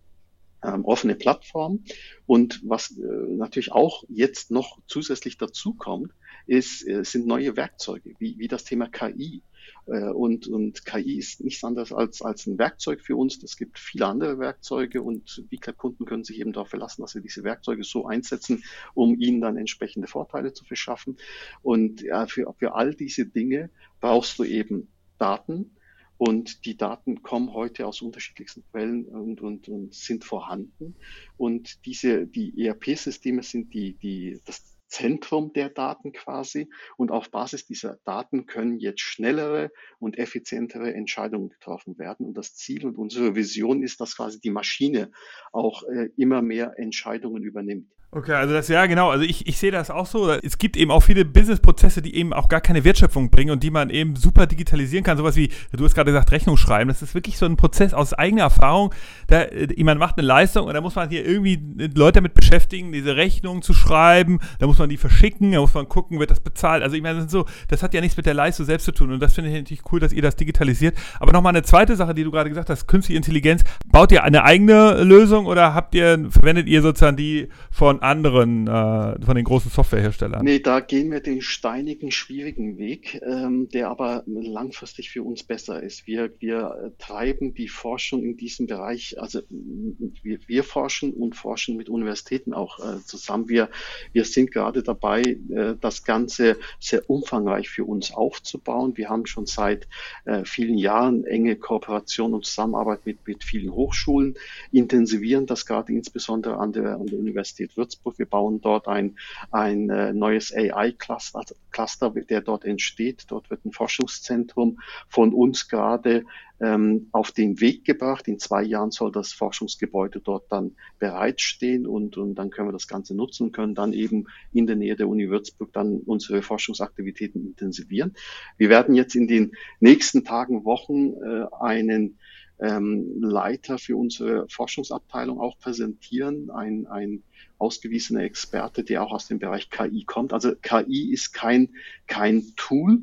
ähm, 0.63 0.85
offene 0.85 1.15
Plattform. 1.15 1.85
Und 2.27 2.61
was 2.65 2.91
äh, 2.93 3.03
natürlich 3.03 3.73
auch 3.73 4.05
jetzt 4.09 4.51
noch 4.51 4.79
zusätzlich 4.87 5.39
dazu 5.39 5.75
kommt, 5.75 6.13
ist, 6.47 6.87
äh, 6.87 7.05
sind 7.05 7.27
neue 7.27 7.57
Werkzeuge, 7.57 8.15
wie, 8.19 8.39
wie 8.39 8.49
das 8.49 8.65
Thema 8.65 8.89
KI. 8.89 9.43
Äh, 9.87 10.11
und, 10.11 10.47
und 10.47 10.85
KI 10.85 11.19
ist 11.19 11.43
nichts 11.43 11.65
anderes 11.65 11.93
als, 11.93 12.23
als 12.23 12.47
ein 12.47 12.59
Werkzeug 12.59 13.01
für 13.01 13.17
uns. 13.17 13.43
Es 13.43 13.57
gibt 13.57 13.79
viele 13.79 14.07
andere 14.07 14.39
Werkzeuge 14.39 15.03
und 15.03 15.45
VClap-Kunden 15.51 16.05
können 16.05 16.25
sich 16.25 16.41
eben 16.41 16.53
darauf 16.53 16.69
verlassen, 16.69 17.03
dass 17.03 17.15
wir 17.15 17.23
diese 17.23 17.45
Werkzeuge 17.45 17.85
so 17.85 18.07
einsetzen, 18.07 18.65
um 18.95 19.19
ihnen 19.19 19.41
dann 19.41 19.57
entsprechende 19.57 20.09
Vorteile 20.09 20.53
zu 20.53 20.65
verschaffen. 20.65 21.17
Und 21.63 22.03
ja, 22.03 22.27
für, 22.27 22.53
für 22.59 22.75
all 22.75 22.95
diese 22.95 23.27
Dinge 23.27 23.71
brauchst 24.01 24.39
du 24.39 24.45
eben 24.45 24.89
Daten, 25.19 25.77
und 26.25 26.67
die 26.67 26.77
Daten 26.77 27.23
kommen 27.23 27.53
heute 27.53 27.85
aus 27.85 28.01
unterschiedlichsten 28.01 28.63
Quellen 28.71 29.07
und, 29.07 29.41
und, 29.41 29.69
und 29.69 29.93
sind 29.93 30.25
vorhanden. 30.25 30.95
Und 31.37 31.85
diese, 31.85 32.29
die 32.29 32.65
ERP-Systeme 32.65 33.43
sind 33.43 33.75
die, 33.75 33.95
die, 33.95 34.41
das 34.45 34.79
Zentrum 34.87 35.53
der 35.53 35.69
Daten 35.69 36.13
quasi. 36.13 36.71
Und 36.97 37.11
auf 37.11 37.33
Basis 37.33 37.67
dieser 37.67 37.99
Daten 38.05 38.47
können 38.47 38.79
jetzt 38.79 39.01
schnellere 39.01 39.73
und 39.99 40.17
effizientere 40.17 40.95
Entscheidungen 40.95 41.49
getroffen 41.49 41.99
werden. 41.99 42.25
Und 42.25 42.35
das 42.35 42.55
Ziel 42.55 42.87
und 42.87 42.99
unsere 42.99 43.35
Vision 43.35 43.83
ist, 43.83 44.01
dass 44.01 44.15
quasi 44.15 44.39
die 44.41 44.51
Maschine 44.51 45.11
auch 45.51 45.83
äh, 45.89 46.11
immer 46.17 46.41
mehr 46.41 46.75
Entscheidungen 46.77 47.43
übernimmt. 47.43 47.91
Okay, 48.15 48.35
also 48.35 48.53
das, 48.53 48.69
ja 48.69 48.85
genau, 48.85 49.09
also 49.09 49.25
ich, 49.25 49.47
ich 49.47 49.57
sehe 49.57 49.71
das 49.71 49.91
auch 49.91 50.05
so. 50.05 50.31
Es 50.31 50.59
gibt 50.59 50.77
eben 50.77 50.91
auch 50.91 51.01
viele 51.01 51.25
Businessprozesse, 51.25 52.03
die 52.03 52.15
eben 52.15 52.35
auch 52.35 52.51
gar 52.51 52.61
keine 52.61 52.85
Wertschöpfung 52.85 53.31
bringen 53.31 53.53
und 53.53 53.63
die 53.63 53.71
man 53.71 53.89
eben 53.89 54.17
super 54.17 54.47
digitalisieren 54.47 55.03
kann. 55.03 55.17
Sowas 55.17 55.35
wie, 55.35 55.49
du 55.73 55.83
hast 55.83 55.95
gerade 55.95 56.13
gesagt, 56.13 56.31
Rechnung 56.31 56.59
schreiben. 56.59 56.89
Das 56.89 57.01
ist 57.01 57.15
wirklich 57.15 57.39
so 57.39 57.47
ein 57.47 57.57
Prozess 57.57 57.95
aus 57.95 58.13
eigener 58.13 58.43
Erfahrung. 58.43 58.93
Da, 59.29 59.47
jemand 59.51 59.99
macht 59.99 60.19
eine 60.19 60.27
Leistung 60.27 60.67
und 60.67 60.75
da 60.75 60.83
muss 60.83 60.95
man 60.95 61.09
hier 61.09 61.25
irgendwie 61.27 61.59
Leute 61.95 62.17
damit 62.17 62.35
beschäftigen, 62.35 62.93
diese 62.93 63.17
Rechnung 63.17 63.63
zu 63.63 63.73
schreiben. 63.73 64.41
Da 64.59 64.67
muss 64.67 64.79
man 64.79 64.91
die 64.91 64.99
verschicken, 64.99 65.53
da 65.53 65.61
muss 65.63 65.73
man 65.73 65.89
gucken, 65.89 66.21
wird 66.21 66.31
das 66.31 66.41
bezahlt. 66.41 66.83
Also 66.83 66.97
ich 66.97 67.03
meine, 67.03 67.23
das, 67.23 67.33
so, 67.33 67.47
das 67.69 67.83
hat 67.83 67.95
ja 67.95 68.03
nichts 68.03 68.19
mit 68.19 68.27
der 68.27 68.35
Leistung 68.35 68.67
selbst 68.67 68.85
zu 68.85 68.93
tun 68.93 69.11
und 69.11 69.21
das 69.21 69.33
finde 69.33 69.49
ich 69.49 69.57
natürlich 69.57 69.91
cool, 69.91 70.01
dass 70.01 70.13
ihr 70.13 70.21
das 70.21 70.37
digitalisiert. 70.37 70.99
Aber 71.19 71.33
nochmal 71.33 71.55
eine 71.55 71.63
zweite 71.63 71.97
Sache, 71.97 72.13
die 72.13 72.25
du 72.25 72.31
gerade 72.31 72.51
gesagt 72.51 72.69
hast, 72.69 72.87
künstliche 72.87 73.17
Intelligenz. 73.17 73.65
Baut 73.87 74.13
ihr 74.13 74.23
eine 74.23 74.45
eigene 74.45 75.03
Lösung 75.03 75.47
oder 75.47 75.73
habt 75.73 75.95
ihr, 75.95 76.27
verwendet 76.29 76.69
ihr 76.69 76.83
sozusagen 76.83 77.17
die 77.17 77.49
von 77.71 78.02
anderen, 78.03 78.67
äh, 78.67 79.25
von 79.25 79.37
den 79.37 79.45
großen 79.45 79.71
Softwareherstellern? 79.71 80.45
Nee, 80.45 80.59
da 80.59 80.81
gehen 80.81 81.11
wir 81.11 81.21
den 81.21 81.41
steinigen, 81.41 82.11
schwierigen 82.11 82.77
Weg, 82.77 83.21
ähm, 83.25 83.69
der 83.69 83.89
aber 83.89 84.25
langfristig 84.27 85.11
für 85.11 85.23
uns 85.23 85.43
besser 85.43 85.83
ist. 85.83 86.07
Wir, 86.07 86.33
wir 86.41 86.93
treiben 86.99 87.55
die 87.55 87.69
Forschung 87.69 88.25
in 88.25 88.37
diesem 88.37 88.67
Bereich, 88.67 89.21
also 89.21 89.41
wir, 89.49 90.39
wir 90.47 90.65
forschen 90.65 91.13
und 91.13 91.37
forschen 91.37 91.77
mit 91.77 91.89
Universitäten 91.89 92.53
auch 92.53 92.79
äh, 92.81 93.01
zusammen. 93.05 93.49
Wir, 93.49 93.71
wir 94.13 94.25
sind 94.25 94.51
gerade 94.51 94.83
dabei, 94.83 95.23
äh, 95.23 95.75
das 95.81 96.05
Ganze 96.05 96.57
sehr 96.81 97.09
umfangreich 97.09 97.69
für 97.69 97.85
uns 97.85 98.13
aufzubauen. 98.13 98.97
Wir 98.97 99.09
haben 99.09 99.27
schon 99.27 99.47
seit 99.47 99.87
äh, 100.25 100.45
vielen 100.45 100.77
Jahren 100.77 101.25
enge 101.25 101.57
Kooperation 101.57 102.35
und 102.35 102.45
Zusammenarbeit 102.45 103.07
mit, 103.07 103.27
mit 103.27 103.45
vielen 103.45 103.73
Hochschulen, 103.73 104.35
intensivieren 104.73 105.47
das 105.47 105.67
gerade 105.67 105.93
insbesondere 105.93 106.57
an 106.57 106.73
der, 106.73 106.97
an 106.97 107.07
der 107.07 107.19
Universität 107.19 107.77
Würzburg 107.77 107.92
Würzburg. 107.93 108.19
Wir 108.19 108.27
bauen 108.27 108.61
dort 108.61 108.89
ein, 108.89 109.17
ein 109.51 109.91
äh, 109.91 110.13
neues 110.13 110.53
AI-Cluster, 110.55 111.45
Cluster, 111.71 112.11
der 112.11 112.41
dort 112.41 112.65
entsteht. 112.65 113.25
Dort 113.29 113.51
wird 113.51 113.65
ein 113.65 113.73
Forschungszentrum 113.73 114.81
von 115.09 115.33
uns 115.33 115.69
gerade 115.69 116.25
ähm, 116.61 117.09
auf 117.13 117.33
den 117.33 117.61
Weg 117.61 117.85
gebracht. 117.85 118.29
In 118.29 118.39
zwei 118.39 118.63
Jahren 118.63 118.91
soll 118.91 119.13
das 119.13 119.33
Forschungsgebäude 119.33 120.21
dort 120.21 120.51
dann 120.51 120.77
bereitstehen 120.99 121.87
und, 121.87 122.17
und 122.17 122.37
dann 122.37 122.51
können 122.51 122.69
wir 122.69 122.73
das 122.73 122.89
Ganze 122.89 123.15
nutzen 123.15 123.45
und 123.45 123.53
können 123.53 123.75
dann 123.75 123.93
eben 123.93 124.27
in 124.53 124.67
der 124.67 124.77
Nähe 124.77 124.97
der 124.97 125.09
Uni 125.09 125.29
Würzburg 125.29 125.73
dann 125.73 125.99
unsere 125.99 126.43
Forschungsaktivitäten 126.43 127.45
intensivieren. 127.45 128.15
Wir 128.57 128.69
werden 128.69 128.95
jetzt 128.95 129.15
in 129.15 129.27
den 129.27 129.53
nächsten 129.81 130.25
Tagen, 130.25 130.65
Wochen 130.65 131.15
äh, 131.15 131.47
einen 131.61 132.19
ähm, 132.63 133.21
Leiter 133.21 133.79
für 133.79 133.97
unsere 133.97 134.49
Forschungsabteilung 134.49 135.41
auch 135.41 135.59
präsentieren, 135.59 136.51
ein, 136.51 136.87
ein 136.87 137.23
ausgewiesener 137.59 138.23
Experte, 138.23 138.85
der 138.85 139.03
auch 139.03 139.13
aus 139.13 139.29
dem 139.29 139.39
Bereich 139.39 139.69
KI 139.71 140.05
kommt. 140.05 140.33
Also 140.33 140.55
KI 140.55 141.13
ist 141.13 141.33
kein, 141.33 141.71
kein 142.07 142.45
Tool, 142.57 143.01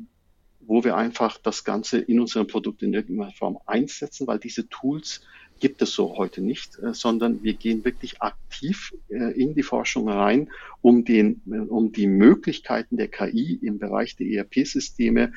wo 0.60 0.82
wir 0.84 0.96
einfach 0.96 1.38
das 1.38 1.64
Ganze 1.64 1.98
in 1.98 2.20
unserem 2.20 2.46
Produkt 2.46 2.82
in 2.82 2.94
irgendeiner 2.94 3.32
Form 3.32 3.58
einsetzen, 3.66 4.26
weil 4.26 4.38
diese 4.38 4.68
Tools 4.68 5.22
gibt 5.60 5.82
es 5.82 5.92
so 5.92 6.16
heute 6.16 6.40
nicht, 6.40 6.78
äh, 6.78 6.94
sondern 6.94 7.42
wir 7.42 7.52
gehen 7.54 7.84
wirklich 7.84 8.22
aktiv 8.22 8.94
äh, 9.10 9.32
in 9.38 9.54
die 9.54 9.62
Forschung 9.62 10.08
rein, 10.08 10.48
um, 10.80 11.04
den, 11.04 11.42
äh, 11.50 11.58
um 11.58 11.92
die 11.92 12.06
Möglichkeiten 12.06 12.96
der 12.96 13.08
KI 13.08 13.58
im 13.62 13.78
Bereich 13.78 14.16
der 14.16 14.26
ERP-Systeme 14.26 15.32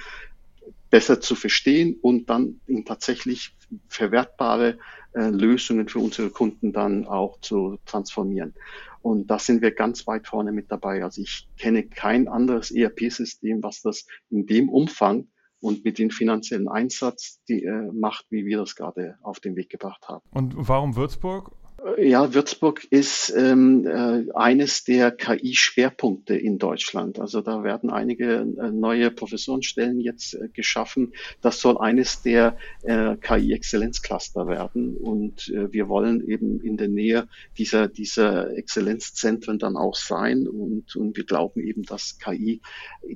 besser 0.94 1.20
zu 1.20 1.34
verstehen 1.34 1.98
und 2.04 2.30
dann 2.30 2.62
in 2.68 2.86
tatsächlich 2.86 3.58
verwertbare 3.88 4.78
äh, 5.14 5.30
Lösungen 5.32 5.88
für 5.88 5.98
unsere 5.98 6.30
Kunden 6.30 6.72
dann 6.72 7.08
auch 7.08 7.39
zu 7.41 7.80
transformieren. 7.88 8.54
Und 9.02 9.26
da 9.26 9.39
sind 9.39 9.64
wir 9.64 9.72
ganz 9.72 10.06
weit 10.06 10.28
vorne 10.28 10.52
mit 10.52 10.72
dabei. 10.72 11.04
Also 11.04 11.24
ich 11.24 11.50
kenne 11.58 11.82
kein 11.82 12.28
anderes 12.28 12.70
ERP-System, 12.70 13.64
was 13.64 13.82
das 13.82 14.06
in 14.30 14.46
dem 14.46 14.70
Umfang 14.70 15.30
und 15.60 15.84
mit 15.84 15.98
dem 15.98 16.12
finanziellen 16.12 16.68
Einsatz 16.68 17.41
die, 17.50 17.64
äh, 17.64 17.91
macht, 17.91 18.28
wie 18.30 18.46
wir 18.46 18.60
das 18.60 18.76
gerade 18.76 19.18
auf 19.24 19.39
den 19.39 19.56
Weg 19.56 19.72
gebracht 19.72 20.08
haben. 20.08 20.22
Und 20.30 20.54
warum 20.56 20.96
Würzburg? 20.96 21.56
Ja, 21.98 22.34
Würzburg 22.34 22.86
ist 22.92 23.34
ähm, 23.36 23.86
äh, 23.86 24.32
eines 24.36 24.86
der 24.86 25.12
KI-Schwerpunkte 25.12 26.34
in 26.34 26.58
Deutschland. 26.58 27.20
Also 27.20 27.42
da 27.42 27.66
werden 27.66 27.90
einige 27.90 28.36
äh, 28.36 28.72
neue 28.72 29.12
Professorenstellen 29.12 30.00
jetzt 30.00 30.34
äh, 30.34 30.48
geschaffen. 30.48 31.12
Das 31.42 31.60
soll 31.60 31.78
eines 31.78 32.22
der 32.22 32.56
äh, 32.84 33.18
KI-Exzellenzcluster 33.18 34.48
werden. 34.48 34.96
Und 34.96 35.50
äh, 35.50 35.74
wir 35.74 35.90
wollen 35.90 36.26
eben 36.26 36.62
in 36.62 36.78
der 36.78 36.88
Nähe 36.88 37.28
dieser, 37.58 37.90
dieser 37.90 38.56
Exzellenzzentren 38.56 39.60
dann 39.60 39.76
auch 39.76 39.96
sein. 39.96 40.48
Und, 40.48 40.96
und 40.96 41.18
wir 41.18 41.26
glauben 41.26 41.60
eben, 41.60 41.84
dass 41.84 42.18
KI 42.18 42.62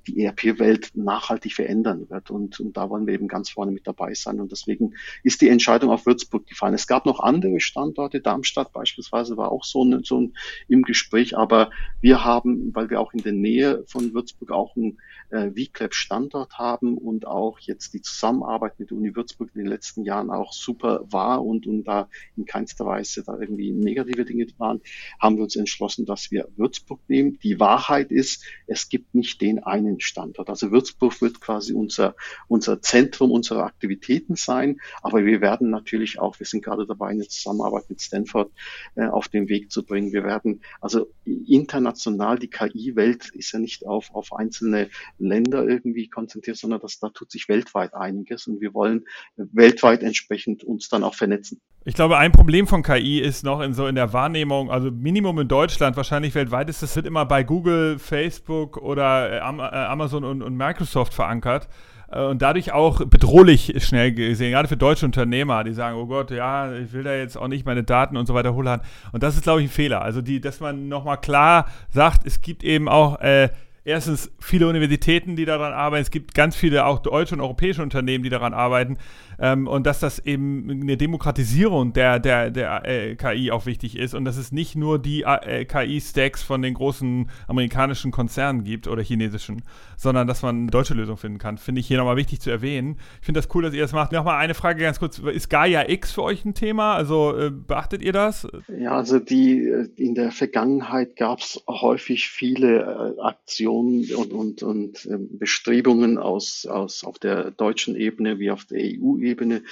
die 0.08 0.26
ERP-Welt 0.26 0.92
nachhaltig 0.94 1.54
verändern 1.54 2.10
wird. 2.10 2.32
Und, 2.32 2.60
und 2.60 2.76
da 2.76 2.90
wollen 2.90 3.08
wir 3.08 3.14
eben 3.14 3.30
ganz 3.30 3.50
vorne 3.50 3.72
mit 3.72 3.88
dabei 3.88 4.14
sein. 4.14 4.42
Und 4.42 4.52
deswegen 4.52 4.94
ist 5.24 5.40
die 5.40 5.48
Entscheidung 5.48 5.90
auf 5.90 6.06
Würzburg 6.06 6.46
gefallen. 6.48 6.74
Es 6.74 6.88
gab 6.88 7.06
noch 7.06 7.22
andere 7.22 7.62
Standorte, 7.62 8.20
Darmstadt 8.20 8.57
Darmstadt 8.58 8.74
beispielsweise 8.74 9.38
war 9.38 9.52
auch 9.52 9.64
so, 9.64 9.84
ein, 9.84 10.04
so 10.04 10.22
ein, 10.22 10.34
im 10.68 10.82
Gespräch, 10.82 11.38
aber 11.38 11.70
wir 12.02 12.24
haben, 12.24 12.74
weil 12.74 12.90
wir 12.90 13.00
auch 13.00 13.14
in 13.14 13.22
der 13.22 13.34
Nähe 13.34 13.84
von 13.88 14.14
Würzburg 14.14 14.52
auch 14.52 14.76
einen 14.76 14.98
äh, 15.30 15.52
VCLAB-Standort 15.52 16.58
haben 16.58 16.98
und 16.98 17.28
auch 17.28 17.60
jetzt 17.60 17.94
die 17.94 18.02
Zusammenarbeit 18.02 18.80
mit 18.80 18.92
der 18.92 18.98
Uni 18.98 19.16
Würzburg 19.16 19.50
in 19.54 19.62
den 19.62 19.70
letzten 19.70 20.04
Jahren 20.04 20.30
auch 20.30 20.54
super 20.54 21.06
war 21.10 21.44
und, 21.44 21.68
und 21.68 21.84
da 21.84 22.10
in 22.36 22.46
keinster 22.46 22.86
Weise 22.86 23.24
da 23.24 23.38
irgendwie 23.40 23.72
negative 23.72 24.26
Dinge 24.26 24.48
waren, 24.58 24.82
haben 25.20 25.38
wir 25.38 25.44
uns 25.44 25.56
entschlossen, 25.56 26.06
dass 26.06 26.32
wir 26.32 26.48
Würzburg 26.56 27.02
nehmen. 27.08 27.40
Die 27.44 27.60
Wahrheit 27.60 28.12
ist, 28.12 28.44
es 28.68 28.90
gibt 28.90 29.16
nicht 29.16 29.42
den 29.42 29.64
einen 29.64 30.00
Standort. 30.00 30.50
Also 30.50 30.72
Würzburg 30.72 31.22
wird 31.22 31.42
quasi 31.42 31.74
unser, 31.74 32.16
unser 32.48 32.82
Zentrum 32.82 33.32
unserer 33.32 33.66
Aktivitäten 33.66 34.36
sein, 34.36 34.80
aber 35.02 35.26
wir 35.26 35.42
werden 35.42 35.70
natürlich 35.70 36.20
auch, 36.20 36.40
wir 36.40 36.46
sind 36.46 36.64
gerade 36.64 36.86
dabei, 36.86 37.10
eine 37.10 37.28
Zusammenarbeit 37.28 37.90
mit 37.90 38.02
Stanford 38.02 38.52
äh, 38.96 39.08
auf 39.08 39.28
den 39.28 39.50
Weg 39.50 39.72
zu 39.72 39.84
bringen. 39.84 40.12
Wir 40.12 40.24
werden 40.24 40.62
also 40.82 41.08
international, 41.26 42.40
die 42.40 42.50
KI-Welt 42.50 43.30
ist 43.34 43.52
ja 43.52 43.60
nicht 43.60 43.86
auf, 43.86 44.14
auf 44.14 44.34
einzelne 44.34 44.90
Länder 45.20 45.68
irgendwie 45.68 46.08
konzentriert, 46.08 46.58
sondern 46.58 46.80
das, 46.80 47.00
da 47.00 47.10
tut 47.10 47.32
sich 47.32 47.50
weltweit 47.50 47.94
einiges 47.94 48.48
und 48.48 48.62
wir 48.62 48.74
wollen 48.74 49.06
weltweit 49.36 50.04
entsprechend 50.04 50.64
uns 50.64 50.90
dann 50.90 51.04
auch 51.04 51.16
vernetzen. 51.16 51.60
Ich 51.86 51.94
glaube, 51.94 52.18
ein 52.18 52.32
Problem 52.32 52.68
von 52.68 52.84
KI 52.84 53.20
ist 53.20 53.44
noch 53.44 53.62
in 53.62 53.74
so 53.74 53.88
in 53.88 53.96
der 53.96 54.12
Wahrnehmung, 54.12 54.70
also 54.70 54.92
Minimum 54.92 55.40
in 55.40 55.48
Deutschland, 55.48 55.96
wahrscheinlich 55.96 56.36
weltweit 56.36 56.70
ist 56.70 56.84
das 56.84 56.96
wird 56.96 57.06
immer 57.06 57.26
bei 57.26 57.44
Google, 57.44 57.98
Facebook 57.98 58.78
oder 58.78 59.38
äh, 59.38 59.40
Amazon 59.40 60.24
und, 60.24 60.42
und 60.42 60.56
Microsoft 60.56 61.14
verankert. 61.14 61.70
Äh, 62.12 62.24
und 62.24 62.42
dadurch 62.42 62.72
auch 62.72 63.06
bedrohlich 63.06 63.74
schnell 63.84 64.14
gesehen, 64.14 64.52
gerade 64.52 64.68
für 64.68 64.78
deutsche 64.78 65.06
Unternehmer, 65.06 65.64
die 65.64 65.74
sagen, 65.74 65.98
oh 65.98 66.06
Gott, 66.06 66.32
ja, 66.32 66.74
ich 66.74 66.94
will 66.94 67.04
da 67.04 67.14
jetzt 67.14 67.38
auch 67.38 67.48
nicht 67.48 67.66
meine 67.66 67.84
Daten 67.84 68.18
und 68.18 68.26
so 68.26 68.34
weiter 68.34 68.54
holen. 68.54 68.82
Und 69.12 69.24
das 69.24 69.36
ist, 69.36 69.44
glaube 69.44 69.62
ich, 69.62 69.68
ein 69.68 69.72
Fehler. 69.72 70.02
Also, 70.02 70.22
die, 70.22 70.42
dass 70.42 70.60
man 70.60 70.88
nochmal 70.88 71.20
klar 71.20 71.68
sagt, 71.90 72.26
es 72.26 72.42
gibt 72.42 72.64
eben 72.64 72.88
auch 72.88 73.20
äh, 73.22 73.50
erstens 73.88 74.30
viele 74.40 74.68
Universitäten, 74.68 75.38
die 75.38 75.46
daran 75.46 75.72
arbeiten. 75.72 76.02
Es 76.02 76.12
gibt 76.12 76.34
ganz 76.34 76.56
viele 76.58 76.86
auch 76.86 77.00
deutsche 77.00 77.36
und 77.36 77.42
europäische 77.42 77.82
Unternehmen, 77.82 78.22
die 78.22 78.30
daran 78.30 78.54
arbeiten. 78.54 78.98
Ähm, 79.40 79.68
und 79.68 79.86
dass 79.86 80.00
das 80.00 80.20
eben 80.20 80.70
eine 80.70 80.98
Demokratisierung 80.98 81.94
der, 81.94 82.20
der, 82.20 82.50
der 82.50 82.86
äh, 82.86 83.16
KI 83.16 83.52
auch 83.52 83.66
wichtig 83.66 83.98
ist 83.98 84.14
und 84.14 84.26
dass 84.26 84.36
es 84.36 84.52
nicht 84.52 84.76
nur 84.76 85.00
die 85.00 85.24
äh, 85.24 85.64
KI-Stacks 85.64 86.44
von 86.44 86.62
den 86.62 86.74
großen 86.74 87.30
amerikanischen 87.48 88.12
Konzernen 88.12 88.64
gibt 88.64 88.88
oder 88.88 89.04
chinesischen, 89.04 89.62
sondern 89.96 90.28
dass 90.28 90.42
man 90.42 90.62
eine 90.62 90.72
deutsche 90.72 90.96
Lösung 90.96 91.18
finden 91.18 91.38
kann. 91.38 91.58
Finde 91.58 91.80
ich 91.80 91.88
hier 91.88 91.98
nochmal 91.98 92.18
wichtig 92.18 92.42
zu 92.42 92.50
erwähnen. 92.50 92.98
Ich 93.20 93.26
finde 93.28 93.40
das 93.40 93.54
cool, 93.56 93.64
dass 93.64 93.74
ihr 93.74 93.82
das 93.82 93.94
macht. 93.94 94.12
Nochmal 94.12 94.38
eine 94.38 94.56
Frage 94.56 94.82
ganz 94.82 95.00
kurz. 95.00 95.20
Ist 95.20 95.50
Gaia 95.50 95.88
X 95.88 96.12
für 96.12 96.24
euch 96.24 96.44
ein 96.44 96.56
Thema? 96.56 96.96
Also 96.96 97.38
äh, 97.38 97.52
beachtet 97.52 98.02
ihr 98.02 98.14
das? 98.14 98.48
Ja, 98.68 98.98
also 98.98 99.20
die 99.20 99.60
äh, 99.60 99.88
in 99.96 100.16
der 100.16 100.32
Vergangenheit 100.32 101.16
gab 101.16 101.40
es 101.40 101.64
häufig 101.70 102.28
viele 102.28 103.16
äh, 103.18 103.22
Aktionen 103.22 103.77
Diskussionen 103.78 104.16
und, 104.16 104.34
und, 104.34 104.64
und 104.64 105.06
ähm, 105.06 105.38
Bestrebungen 105.38 106.18
aus, 106.18 106.66
aus, 106.66 107.04
auf 107.04 107.20
der 107.20 107.52
deutschen 107.52 107.96
Ebene 107.96 108.40
wie 108.40 108.52
auf 108.52 108.66
der 108.66 108.80
EU-Ebene. 108.82 109.64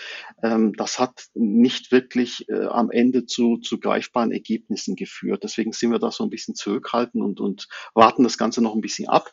Ähm, 0.44 0.74
das 0.74 1.00
hat 1.00 1.26
nicht 1.34 1.92
wirklich 1.92 2.48
äh, 2.50 2.66
am 2.66 2.92
Ende 2.92 3.26
zu, 3.26 3.58
zu 3.58 3.80
greifbaren 3.80 4.32
Ergebnissen 4.32 4.96
geführt. 4.96 5.44
Deswegen 5.44 5.72
sind 5.72 5.92
wir 5.92 6.00
da 6.00 6.12
so 6.12 6.24
ein 6.24 6.30
bisschen 6.30 6.56
zurückhaltend 6.56 7.24
und, 7.24 7.40
und 7.40 7.68
warten 7.94 8.24
das 8.24 8.38
Ganze 8.38 8.62
noch 8.62 8.76
ein 8.76 8.82
bisschen 8.82 9.08
ab. 9.08 9.32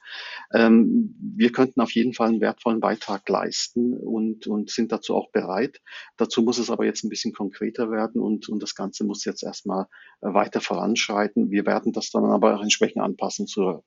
Ähm, 0.53 1.15
wir 1.21 1.53
könnten 1.53 1.81
auf 1.81 1.93
jeden 1.93 2.15
Fall 2.15 2.29
einen 2.29 2.41
wertvollen 2.41 2.81
Beitrag 2.81 3.29
leisten 3.29 3.95
und, 3.97 4.47
und 4.47 4.71
sind 4.71 4.93
dazu 4.93 5.15
auch 5.15 5.31
bereit. 5.31 5.81
Dazu 6.17 6.43
muss 6.43 6.59
es 6.59 6.71
aber 6.71 6.85
jetzt 6.85 7.05
ein 7.05 7.11
bisschen 7.11 7.33
konkreter 7.33 7.91
werden 7.91 8.21
und, 8.21 8.49
und 8.49 8.63
das 8.63 8.75
Ganze 8.75 9.05
muss 9.05 9.25
jetzt 9.25 9.43
erstmal 9.43 9.87
weiter 10.21 10.61
voranschreiten. 10.61 11.51
Wir 11.51 11.67
werden 11.67 11.93
das 11.93 12.11
dann 12.11 12.25
aber 12.25 12.57
auch 12.57 12.63
entsprechend 12.63 13.03
anpassen 13.03 13.47
zur 13.47 13.85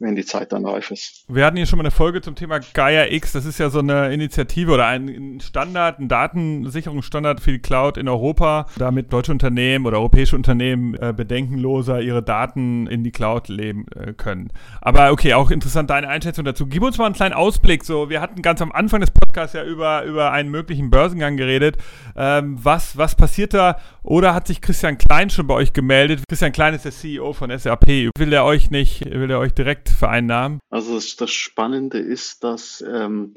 wenn 0.00 0.16
die 0.16 0.24
Zeit 0.24 0.52
dann 0.52 0.64
reif 0.64 0.90
ist. 0.90 1.24
Wir 1.28 1.44
hatten 1.44 1.58
hier 1.58 1.66
schon 1.66 1.76
mal 1.76 1.82
eine 1.82 1.90
Folge 1.90 2.22
zum 2.22 2.34
Thema 2.34 2.58
Gaia 2.58 3.12
X. 3.12 3.32
Das 3.32 3.44
ist 3.44 3.58
ja 3.58 3.68
so 3.68 3.80
eine 3.80 4.12
Initiative 4.12 4.72
oder 4.72 4.86
ein 4.86 5.40
Standard, 5.40 5.98
ein 6.00 6.08
Datensicherungsstandard 6.08 7.40
für 7.40 7.52
die 7.52 7.58
Cloud 7.58 7.98
in 7.98 8.08
Europa, 8.08 8.66
damit 8.78 9.12
deutsche 9.12 9.30
Unternehmen 9.30 9.84
oder 9.86 9.98
europäische 9.98 10.36
Unternehmen 10.36 10.94
äh, 10.94 11.12
bedenkenloser 11.14 12.00
ihre 12.00 12.22
Daten 12.22 12.86
in 12.86 13.04
die 13.04 13.12
Cloud 13.12 13.48
leben 13.48 13.86
äh, 13.94 14.14
können. 14.14 14.48
Aber 14.80 15.12
okay, 15.12 15.34
auch 15.34 15.50
interessant 15.50 15.90
deine 15.90 16.08
Einschätzung 16.08 16.46
dazu. 16.46 16.66
Gib 16.66 16.82
uns 16.82 16.96
mal 16.96 17.04
einen 17.04 17.14
kleinen 17.14 17.34
Ausblick. 17.34 17.84
So, 17.84 18.08
wir 18.08 18.22
hatten 18.22 18.40
ganz 18.40 18.62
am 18.62 18.72
Anfang 18.72 19.00
des 19.00 19.10
Podcasts 19.10 19.54
ja 19.54 19.64
über, 19.64 20.04
über 20.04 20.32
einen 20.32 20.50
möglichen 20.50 20.90
Börsengang 20.90 21.36
geredet. 21.36 21.76
Ähm, 22.16 22.58
was, 22.62 22.96
was 22.96 23.14
passiert 23.14 23.52
da? 23.52 23.76
Oder 24.02 24.34
hat 24.34 24.46
sich 24.46 24.62
Christian 24.62 24.96
Klein 24.96 25.28
schon 25.28 25.46
bei 25.46 25.54
euch 25.54 25.74
gemeldet? 25.74 26.22
Christian 26.26 26.52
Klein 26.52 26.72
ist 26.72 26.86
der 26.86 26.92
CEO 26.92 27.34
von 27.34 27.56
SAP. 27.56 27.86
Will 28.16 28.32
er 28.32 28.46
euch 28.46 28.70
nicht, 28.70 29.04
will 29.04 29.30
er 29.30 29.38
euch 29.38 29.52
direkt 29.52 29.89
vereinnahmen? 29.96 30.60
Also 30.70 30.94
das, 30.94 31.16
das 31.16 31.30
Spannende 31.30 31.98
ist, 31.98 32.44
dass 32.44 32.82
ähm, 32.86 33.34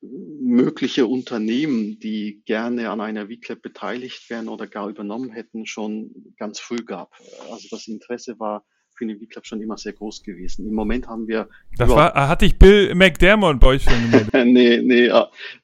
mögliche 0.00 1.06
Unternehmen, 1.06 1.98
die 1.98 2.42
gerne 2.44 2.90
an 2.90 3.00
einer 3.00 3.28
VClap 3.28 3.62
beteiligt 3.62 4.28
wären 4.28 4.48
oder 4.48 4.66
gar 4.66 4.88
übernommen 4.88 5.30
hätten, 5.30 5.66
schon 5.66 6.34
ganz 6.36 6.60
früh 6.60 6.84
gab. 6.84 7.14
Also 7.50 7.68
das 7.70 7.86
Interesse 7.86 8.38
war 8.38 8.64
für 8.96 9.06
den 9.06 9.18
V-Club 9.18 9.46
schon 9.46 9.60
immer 9.60 9.76
sehr 9.76 9.92
groß 9.92 10.22
gewesen. 10.22 10.66
Im 10.66 10.74
Moment 10.74 11.08
haben 11.08 11.26
wir. 11.28 11.48
Das 11.76 11.88
war, 11.88 12.14
hatte 12.28 12.46
ich 12.46 12.58
Bill 12.58 12.94
McDermott 12.94 13.60
bei 13.60 13.66
euch 13.68 13.84
schon 13.84 14.10
gemeldet? 14.10 14.32
nee, 14.46 14.80
nee, 14.82 15.10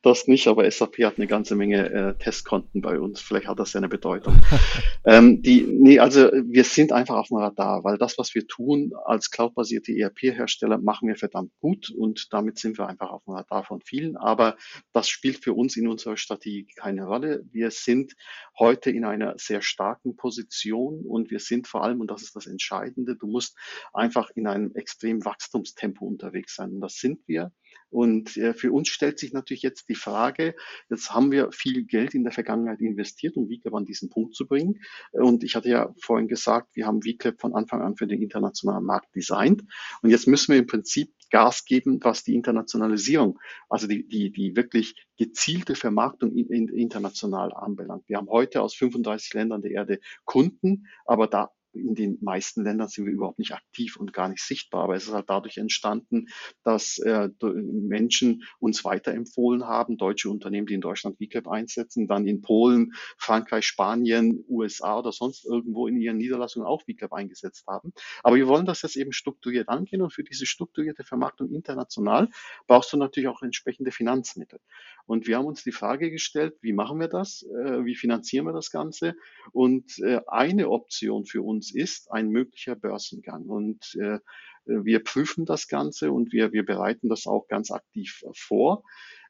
das 0.02 0.26
nicht, 0.26 0.46
aber 0.48 0.70
SAP 0.70 0.98
hat 1.04 1.16
eine 1.16 1.26
ganze 1.26 1.54
Menge 1.54 1.90
äh, 1.90 2.14
Testkonten 2.18 2.80
bei 2.80 2.98
uns. 2.98 3.20
Vielleicht 3.20 3.46
hat 3.46 3.58
das 3.58 3.72
ja 3.72 3.78
eine 3.78 3.88
Bedeutung. 3.88 4.40
ähm, 5.04 5.42
die, 5.42 5.62
nee, 5.62 5.98
also 5.98 6.30
wir 6.32 6.64
sind 6.64 6.92
einfach 6.92 7.16
auf 7.16 7.28
dem 7.28 7.38
Radar, 7.38 7.84
weil 7.84 7.98
das, 7.98 8.18
was 8.18 8.34
wir 8.34 8.46
tun 8.46 8.92
als 9.04 9.30
cloudbasierte 9.30 9.92
ERP-Hersteller, 9.92 10.78
machen 10.78 11.08
wir 11.08 11.16
verdammt 11.16 11.52
gut 11.60 11.90
und 11.90 12.32
damit 12.32 12.58
sind 12.58 12.78
wir 12.78 12.88
einfach 12.88 13.10
auf 13.10 13.24
dem 13.24 13.34
Radar 13.34 13.64
von 13.64 13.80
vielen. 13.80 14.16
Aber 14.16 14.56
das 14.92 15.08
spielt 15.08 15.42
für 15.42 15.52
uns 15.52 15.76
in 15.76 15.88
unserer 15.88 16.16
Strategie 16.16 16.66
keine 16.76 17.04
Rolle. 17.04 17.44
Wir 17.52 17.70
sind 17.70 18.14
heute 18.58 18.90
in 18.90 19.04
einer 19.04 19.34
sehr 19.38 19.62
starken 19.62 20.16
Position 20.16 21.04
und 21.06 21.30
wir 21.30 21.40
sind 21.40 21.66
vor 21.66 21.82
allem, 21.84 22.00
und 22.00 22.10
das 22.10 22.22
ist 22.22 22.36
das 22.36 22.46
Entscheidende, 22.46 23.16
Du 23.20 23.26
musst 23.26 23.56
einfach 23.92 24.30
in 24.30 24.46
einem 24.46 24.74
extremen 24.74 25.24
Wachstumstempo 25.24 26.04
unterwegs 26.04 26.56
sein. 26.56 26.74
Und 26.74 26.80
das 26.80 26.96
sind 26.96 27.20
wir. 27.26 27.52
Und 27.90 28.36
äh, 28.36 28.54
für 28.54 28.72
uns 28.72 28.88
stellt 28.88 29.18
sich 29.18 29.32
natürlich 29.32 29.62
jetzt 29.62 29.88
die 29.88 29.94
Frage, 29.94 30.54
jetzt 30.88 31.10
haben 31.12 31.32
wir 31.32 31.50
viel 31.50 31.84
Geld 31.84 32.14
in 32.14 32.22
der 32.22 32.32
Vergangenheit 32.32 32.80
investiert, 32.80 33.36
um 33.36 33.48
VClap 33.48 33.74
an 33.74 33.84
diesen 33.84 34.10
Punkt 34.10 34.34
zu 34.34 34.46
bringen. 34.46 34.80
Und 35.12 35.42
ich 35.42 35.56
hatte 35.56 35.68
ja 35.68 35.92
vorhin 36.00 36.28
gesagt, 36.28 36.76
wir 36.76 36.86
haben 36.86 37.02
VClap 37.02 37.40
von 37.40 37.54
Anfang 37.54 37.82
an 37.82 37.96
für 37.96 38.06
den 38.06 38.22
internationalen 38.22 38.84
Markt 38.84 39.14
designt. 39.14 39.64
Und 40.02 40.10
jetzt 40.10 40.28
müssen 40.28 40.52
wir 40.52 40.60
im 40.60 40.66
Prinzip 40.66 41.12
Gas 41.30 41.64
geben, 41.64 42.00
was 42.02 42.24
die 42.24 42.34
Internationalisierung, 42.34 43.38
also 43.68 43.86
die, 43.86 44.06
die, 44.06 44.32
die 44.32 44.56
wirklich 44.56 44.94
gezielte 45.16 45.74
Vermarktung 45.74 46.32
in, 46.32 46.48
in, 46.48 46.68
international 46.68 47.52
anbelangt. 47.52 48.08
Wir 48.08 48.16
haben 48.16 48.28
heute 48.28 48.62
aus 48.62 48.74
35 48.74 49.34
Ländern 49.34 49.62
der 49.62 49.70
Erde 49.70 50.00
Kunden, 50.24 50.86
aber 51.04 51.28
da 51.28 51.50
in 51.72 51.94
den 51.94 52.18
meisten 52.20 52.64
Ländern 52.64 52.88
sind 52.88 53.06
wir 53.06 53.12
überhaupt 53.12 53.38
nicht 53.38 53.52
aktiv 53.52 53.96
und 53.96 54.12
gar 54.12 54.28
nicht 54.28 54.42
sichtbar. 54.42 54.84
Aber 54.84 54.96
es 54.96 55.04
ist 55.04 55.12
halt 55.12 55.28
dadurch 55.28 55.56
entstanden, 55.56 56.26
dass 56.64 56.98
äh, 56.98 57.28
Menschen 57.42 58.42
uns 58.58 58.84
weiterempfohlen 58.84 59.66
haben, 59.66 59.96
deutsche 59.96 60.30
Unternehmen, 60.30 60.66
die 60.66 60.74
in 60.74 60.80
Deutschland 60.80 61.18
VCAP 61.18 61.48
einsetzen, 61.48 62.08
dann 62.08 62.26
in 62.26 62.42
Polen, 62.42 62.92
Frankreich, 63.18 63.66
Spanien, 63.66 64.44
USA 64.48 64.98
oder 64.98 65.12
sonst 65.12 65.44
irgendwo 65.44 65.86
in 65.86 66.00
ihren 66.00 66.18
Niederlassungen 66.18 66.66
auch 66.66 66.82
VCAP 66.82 67.12
eingesetzt 67.12 67.66
haben. 67.66 67.92
Aber 68.22 68.36
wir 68.36 68.48
wollen 68.48 68.66
das 68.66 68.82
jetzt 68.82 68.96
eben 68.96 69.12
strukturiert 69.12 69.68
angehen 69.68 70.02
und 70.02 70.12
für 70.12 70.24
diese 70.24 70.46
strukturierte 70.46 71.04
Vermarktung 71.04 71.52
international 71.52 72.28
brauchst 72.66 72.92
du 72.92 72.96
natürlich 72.96 73.28
auch 73.28 73.42
entsprechende 73.42 73.92
Finanzmittel. 73.92 74.60
Und 75.06 75.26
wir 75.26 75.36
haben 75.36 75.46
uns 75.46 75.64
die 75.64 75.72
Frage 75.72 76.10
gestellt, 76.10 76.54
wie 76.62 76.72
machen 76.72 77.00
wir 77.00 77.08
das? 77.08 77.42
Äh, 77.42 77.84
wie 77.84 77.94
finanzieren 77.94 78.46
wir 78.46 78.52
das 78.52 78.70
Ganze? 78.70 79.14
Und 79.52 79.98
äh, 79.98 80.20
eine 80.26 80.68
Option 80.70 81.24
für 81.24 81.42
uns 81.42 81.59
ist 81.68 82.10
ein 82.10 82.30
möglicher 82.30 82.76
Börsengang. 82.76 83.44
Und 83.44 83.94
äh, 84.00 84.18
wir 84.64 85.02
prüfen 85.02 85.44
das 85.44 85.68
Ganze 85.68 86.12
und 86.12 86.32
wir, 86.32 86.52
wir 86.52 86.64
bereiten 86.64 87.08
das 87.08 87.26
auch 87.26 87.48
ganz 87.48 87.70
aktiv 87.70 88.22
vor. 88.34 88.82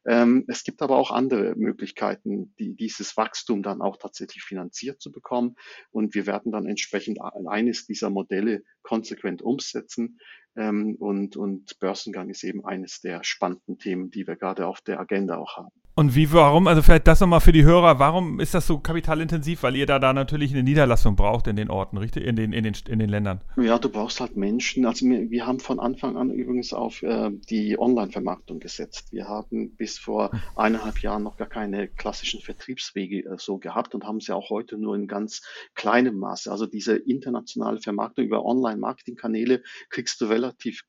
Ähm, 0.07 0.45
es 0.49 0.64
gibt 0.64 0.81
aber 0.81 0.97
auch 0.97 1.11
andere 1.11 1.55
Möglichkeiten, 1.57 2.55
die, 2.59 2.74
dieses 2.74 3.16
Wachstum 3.16 3.62
dann 3.62 3.83
auch 3.83 3.99
tatsächlich 3.99 4.43
finanziert 4.43 5.01
zu 5.01 5.12
bekommen. 5.12 5.57
Und 5.91 6.14
wir 6.14 6.26
werden 6.26 6.53
dann 6.53 6.66
entsprechend 6.66 7.18
eines 7.20 7.87
dieser 7.87 8.11
Modelle 8.11 8.62
konsequent 8.83 9.43
umsetzen. 9.43 10.18
Ähm, 10.57 10.97
und, 10.99 11.37
und 11.37 11.79
Börsengang 11.79 12.29
ist 12.29 12.45
eben 12.45 12.65
eines 12.65 13.01
der 13.01 13.25
spannenden 13.25 13.79
Themen, 13.79 14.11
die 14.11 14.27
wir 14.27 14.37
gerade 14.37 14.67
auf 14.67 14.81
der 14.81 15.01
Agenda 15.01 15.39
auch 15.39 15.57
haben. 15.57 15.71
Und 15.97 16.15
wie, 16.15 16.33
warum, 16.33 16.67
also 16.67 16.81
vielleicht 16.81 17.07
das 17.07 17.21
nochmal 17.21 17.41
für 17.41 17.53
die 17.53 17.65
Hörer, 17.65 17.99
warum 17.99 18.41
ist 18.41 18.55
das 18.55 18.67
so 18.67 18.79
kapitalintensiv? 18.79 19.63
Weil 19.65 19.77
ihr 19.77 19.85
da, 19.85 19.99
da 19.99 20.15
natürlich 20.15 20.53
eine 20.53 20.63
Niederlassung 20.63 21.15
braucht 21.15 21.47
in 21.47 21.57
den 21.57 21.69
Orten, 21.69 21.99
richtig? 21.99 22.25
In 22.25 22.37
den, 22.37 22.55
in 22.55 22.65
den, 22.65 22.75
in 22.89 22.99
den 23.01 23.11
Ländern. 23.11 23.43
Ja, 23.57 23.79
du 23.79 23.91
brauchst 23.91 24.19
halt 24.21 24.35
Menschen. 24.35 24.87
Also 24.87 25.05
wir, 25.05 25.31
wir 25.31 25.47
haben 25.47 25.61
von 25.61 25.79
Anfang 25.79 26.17
an 26.17 26.31
übrigens 26.31 26.73
auf 26.73 27.03
äh, 27.03 27.31
die 27.51 27.79
Online-Vermarktung 27.79 28.61
gesetzt. 28.61 29.13
Wir 29.13 29.29
haben 29.29 29.77
bis 29.77 29.99
vor 29.99 30.31
eineinhalb 30.57 31.03
Jahren 31.03 31.23
noch 31.23 31.37
gar 31.37 31.49
keine 31.49 31.89
klassischen 31.89 32.41
Vertriebswege 32.41 33.29
äh, 33.29 33.37
so 33.37 33.59
gehabt 33.59 33.95
und 33.95 34.05
haben 34.05 34.21
sie 34.21 34.35
auch 34.35 34.49
heute 34.49 34.79
nur 34.79 34.95
in 34.95 35.07
ganz 35.07 35.43
kleinem 35.75 36.19
Maße. 36.19 36.51
Also 36.51 36.65
diese 36.67 36.97
internationale 36.97 37.81
Vermarktung 37.81 38.25
über 38.25 38.45
Online-Marketing-Kanäle 38.47 39.63
kriegst 39.91 40.19
du 40.23 40.27
relativ 40.27 40.39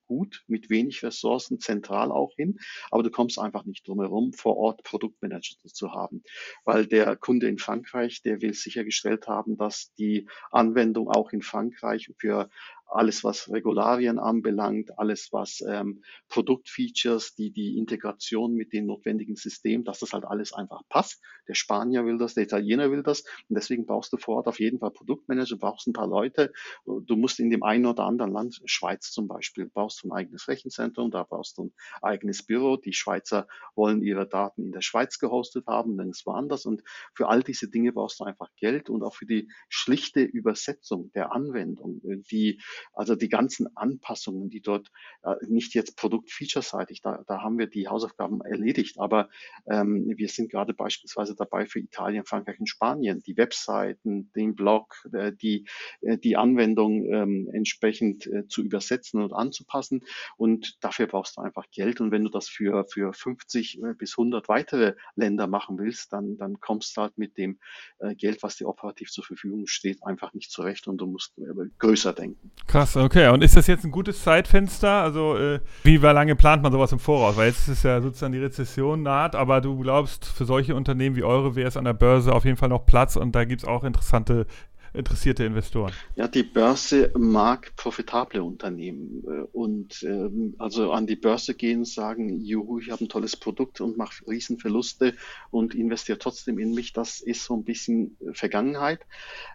gut 0.07 0.43
mit 0.47 0.69
wenig 0.69 1.03
Ressourcen 1.03 1.59
zentral 1.59 2.11
auch 2.11 2.33
hin, 2.35 2.59
aber 2.89 3.03
du 3.03 3.11
kommst 3.11 3.39
einfach 3.39 3.65
nicht 3.65 3.87
drum 3.87 3.99
herum, 3.99 4.33
vor 4.33 4.57
Ort 4.57 4.83
Produktmanager 4.83 5.55
zu 5.65 5.91
haben. 5.91 6.23
Weil 6.65 6.87
der 6.87 7.15
Kunde 7.15 7.47
in 7.47 7.57
Frankreich, 7.57 8.21
der 8.21 8.41
will 8.41 8.53
sichergestellt 8.53 9.27
haben, 9.27 9.57
dass 9.57 9.93
die 9.95 10.27
Anwendung 10.51 11.09
auch 11.09 11.31
in 11.31 11.41
Frankreich 11.41 12.11
für 12.17 12.49
alles, 12.91 13.23
was 13.23 13.49
Regularien 13.49 14.19
anbelangt, 14.19 14.97
alles, 14.97 15.29
was 15.31 15.63
ähm, 15.67 16.03
Produktfeatures, 16.29 17.35
die, 17.35 17.51
die 17.51 17.77
Integration 17.77 18.53
mit 18.53 18.73
den 18.73 18.85
notwendigen 18.85 19.35
Systemen, 19.35 19.85
dass 19.85 19.99
das 19.99 20.13
halt 20.13 20.25
alles 20.25 20.53
einfach 20.53 20.81
passt. 20.89 21.21
Der 21.47 21.55
Spanier 21.55 22.05
will 22.05 22.17
das, 22.17 22.33
der 22.33 22.43
Italiener 22.43 22.91
will 22.91 23.03
das 23.03 23.21
und 23.49 23.55
deswegen 23.55 23.85
brauchst 23.85 24.13
du 24.13 24.17
vor 24.17 24.37
Ort 24.37 24.47
auf 24.47 24.59
jeden 24.59 24.79
Fall 24.79 24.91
Produktmanager, 24.91 25.57
brauchst 25.57 25.87
ein 25.87 25.93
paar 25.93 26.07
Leute. 26.07 26.51
Du 26.85 27.15
musst 27.15 27.39
in 27.39 27.49
dem 27.49 27.63
einen 27.63 27.85
oder 27.85 28.03
anderen 28.03 28.31
Land, 28.31 28.61
Schweiz 28.65 29.11
zum 29.11 29.27
Beispiel, 29.27 29.67
brauchst 29.67 30.03
du 30.03 30.09
ein 30.09 30.11
eigenes 30.11 30.47
Rechenzentrum, 30.47 31.11
da 31.11 31.23
brauchst 31.23 31.57
du 31.57 31.65
ein 31.65 31.73
eigenes 32.01 32.43
Büro. 32.43 32.77
Die 32.77 32.93
Schweizer 32.93 33.47
wollen 33.75 34.01
ihre 34.01 34.27
Daten 34.27 34.65
in 34.65 34.71
der 34.71 34.81
Schweiz 34.81 35.19
gehostet 35.19 35.65
haben, 35.67 35.97
dann 35.97 36.09
ist 36.09 36.25
woanders 36.25 36.65
und 36.65 36.83
für 37.13 37.27
all 37.27 37.43
diese 37.43 37.69
Dinge 37.69 37.93
brauchst 37.93 38.19
du 38.19 38.25
einfach 38.25 38.49
Geld 38.57 38.89
und 38.89 39.03
auch 39.03 39.15
für 39.15 39.25
die 39.25 39.49
schlichte 39.69 40.21
Übersetzung 40.21 41.11
der 41.13 41.31
Anwendung, 41.31 42.01
die 42.31 42.61
also 42.93 43.15
die 43.15 43.29
ganzen 43.29 43.75
Anpassungen, 43.75 44.49
die 44.49 44.61
dort 44.61 44.91
äh, 45.23 45.36
nicht 45.47 45.73
jetzt 45.73 45.97
Produkt-Feature-seitig, 45.97 47.01
da, 47.01 47.23
da 47.27 47.41
haben 47.41 47.57
wir 47.57 47.67
die 47.67 47.88
Hausaufgaben 47.88 48.41
erledigt, 48.41 48.99
aber 48.99 49.29
ähm, 49.69 50.11
wir 50.15 50.29
sind 50.29 50.51
gerade 50.51 50.73
beispielsweise 50.73 51.36
dabei 51.36 51.65
für 51.65 51.79
Italien, 51.79 52.25
Frankreich 52.25 52.59
und 52.59 52.67
Spanien, 52.67 53.21
die 53.21 53.38
Webseiten, 53.38 54.32
den 54.34 54.55
Blog, 54.55 54.95
äh, 55.13 55.32
die, 55.34 55.65
äh, 56.01 56.17
die 56.17 56.38
Anwendung 56.38 57.05
ähm, 57.11 57.49
entsprechend 57.53 58.27
äh, 58.27 58.47
zu 58.47 58.61
übersetzen 58.61 59.21
und 59.21 59.34
anzupassen. 59.34 60.03
Und 60.38 60.84
dafür 60.84 61.07
brauchst 61.07 61.38
du 61.38 61.41
einfach 61.41 61.65
Geld. 61.71 62.01
Und 62.01 62.11
wenn 62.11 62.23
du 62.23 62.29
das 62.29 62.47
für, 62.47 62.86
für 62.86 63.13
50 63.13 63.82
äh, 63.82 63.93
bis 63.93 64.17
100 64.17 64.49
weitere 64.49 64.95
Länder 65.15 65.47
machen 65.47 65.77
willst, 65.77 66.13
dann, 66.13 66.38
dann 66.38 66.59
kommst 66.59 66.95
du 66.97 67.01
halt 67.01 67.17
mit 67.17 67.38
dem 67.38 67.59
äh, 67.99 68.15
Geld, 68.15 68.43
was 68.43 68.57
dir 68.57 68.67
operativ 68.67 69.11
zur 69.11 69.23
Verfügung 69.23 69.67
steht, 69.67 70.03
einfach 70.03 70.34
nicht 70.34 70.51
zurecht 70.51 70.88
und 70.88 70.97
du 70.97 71.07
musst 71.07 71.38
äh, 71.38 71.43
größer 71.79 72.13
denken. 72.13 72.51
Krass, 72.72 72.95
okay. 72.95 73.28
Und 73.28 73.43
ist 73.43 73.57
das 73.57 73.67
jetzt 73.67 73.84
ein 73.84 73.91
gutes 73.91 74.24
Zeitfenster? 74.24 74.89
Also, 74.89 75.36
äh, 75.36 75.59
wie 75.84 75.97
lange 75.97 76.38
plant 76.38 76.63
man 76.63 76.72
sowas 76.72 76.93
im 76.93 76.99
Voraus? 76.99 77.36
Weil 77.36 77.49
jetzt 77.49 77.67
ist 77.67 77.84
ja 77.84 77.99
sozusagen 78.01 78.32
die 78.32 78.39
Rezession 78.39 79.03
naht, 79.03 79.36
aber 79.36 79.59
du 79.59 79.78
glaubst, 79.78 80.26
für 80.26 80.45
solche 80.45 80.74
Unternehmen 80.74 81.17
wie 81.17 81.24
eure 81.24 81.57
wäre 81.57 81.67
es 81.67 81.76
an 81.76 81.84
der 81.84 81.93
Börse 81.93 82.32
auf 82.32 82.45
jeden 82.45 82.55
Fall 82.55 82.69
noch 82.69 82.86
Platz 82.86 83.17
und 83.17 83.34
da 83.34 83.43
gibt 83.43 83.63
es 83.63 83.67
auch 83.67 83.84
interessante 83.84 84.45
interessierte 84.93 85.43
Investoren? 85.43 85.91
Ja, 86.15 86.30
die 86.30 86.43
Börse 86.43 87.11
mag 87.17 87.74
profitable 87.76 88.41
Unternehmen 88.41 89.24
äh, 89.28 89.41
und 89.51 90.03
ähm, 90.03 90.55
also 90.57 90.93
an 90.93 91.07
die 91.07 91.15
Börse 91.17 91.55
gehen 91.55 91.84
sagen, 91.84 92.39
juhu, 92.41 92.80
ich 92.80 92.89
habe 92.89 93.03
ein 93.03 93.09
tolles 93.09 93.36
Produkt 93.36 93.82
und 93.82 93.97
mache 93.97 94.26
Riesenverluste 94.28 95.13
und 95.49 95.76
investiere 95.76 96.19
trotzdem 96.19 96.57
in 96.57 96.74
mich, 96.74 96.93
das 96.93 97.19
ist 97.19 97.43
so 97.43 97.53
ein 97.55 97.65
bisschen 97.65 98.15
Vergangenheit 98.32 99.01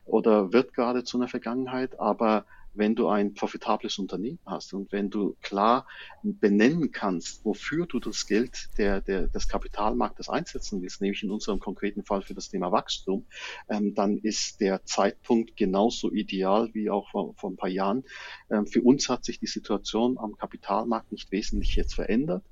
oder 0.04 0.52
wird 0.52 0.74
gerade 0.74 1.04
zu 1.04 1.16
einer 1.16 1.28
Vergangenheit, 1.28 1.98
aber 1.98 2.44
wenn 2.76 2.94
du 2.94 3.08
ein 3.08 3.34
profitables 3.34 3.98
Unternehmen 3.98 4.38
hast 4.46 4.72
und 4.74 4.92
wenn 4.92 5.10
du 5.10 5.36
klar 5.40 5.86
benennen 6.22 6.92
kannst, 6.92 7.44
wofür 7.44 7.86
du 7.86 8.00
das 8.00 8.26
Geld 8.26 8.68
der, 8.78 9.00
der, 9.00 9.28
des 9.28 9.48
Kapitalmarktes 9.48 10.28
einsetzen 10.28 10.82
willst, 10.82 11.00
nämlich 11.00 11.22
in 11.22 11.30
unserem 11.30 11.60
konkreten 11.60 12.04
Fall 12.04 12.22
für 12.22 12.34
das 12.34 12.48
Thema 12.48 12.72
Wachstum, 12.72 13.26
ähm, 13.68 13.94
dann 13.94 14.18
ist 14.18 14.60
der 14.60 14.84
Zeitpunkt 14.84 15.56
genauso 15.56 16.12
ideal 16.12 16.70
wie 16.72 16.90
auch 16.90 17.08
vor, 17.10 17.34
vor 17.36 17.50
ein 17.50 17.56
paar 17.56 17.70
Jahren. 17.70 18.04
Ähm, 18.50 18.66
für 18.66 18.82
uns 18.82 19.08
hat 19.08 19.24
sich 19.24 19.38
die 19.38 19.46
Situation 19.46 20.18
am 20.18 20.36
Kapitalmarkt 20.36 21.12
nicht 21.12 21.30
wesentlich 21.32 21.76
jetzt 21.76 21.94
verändert. 21.94 22.44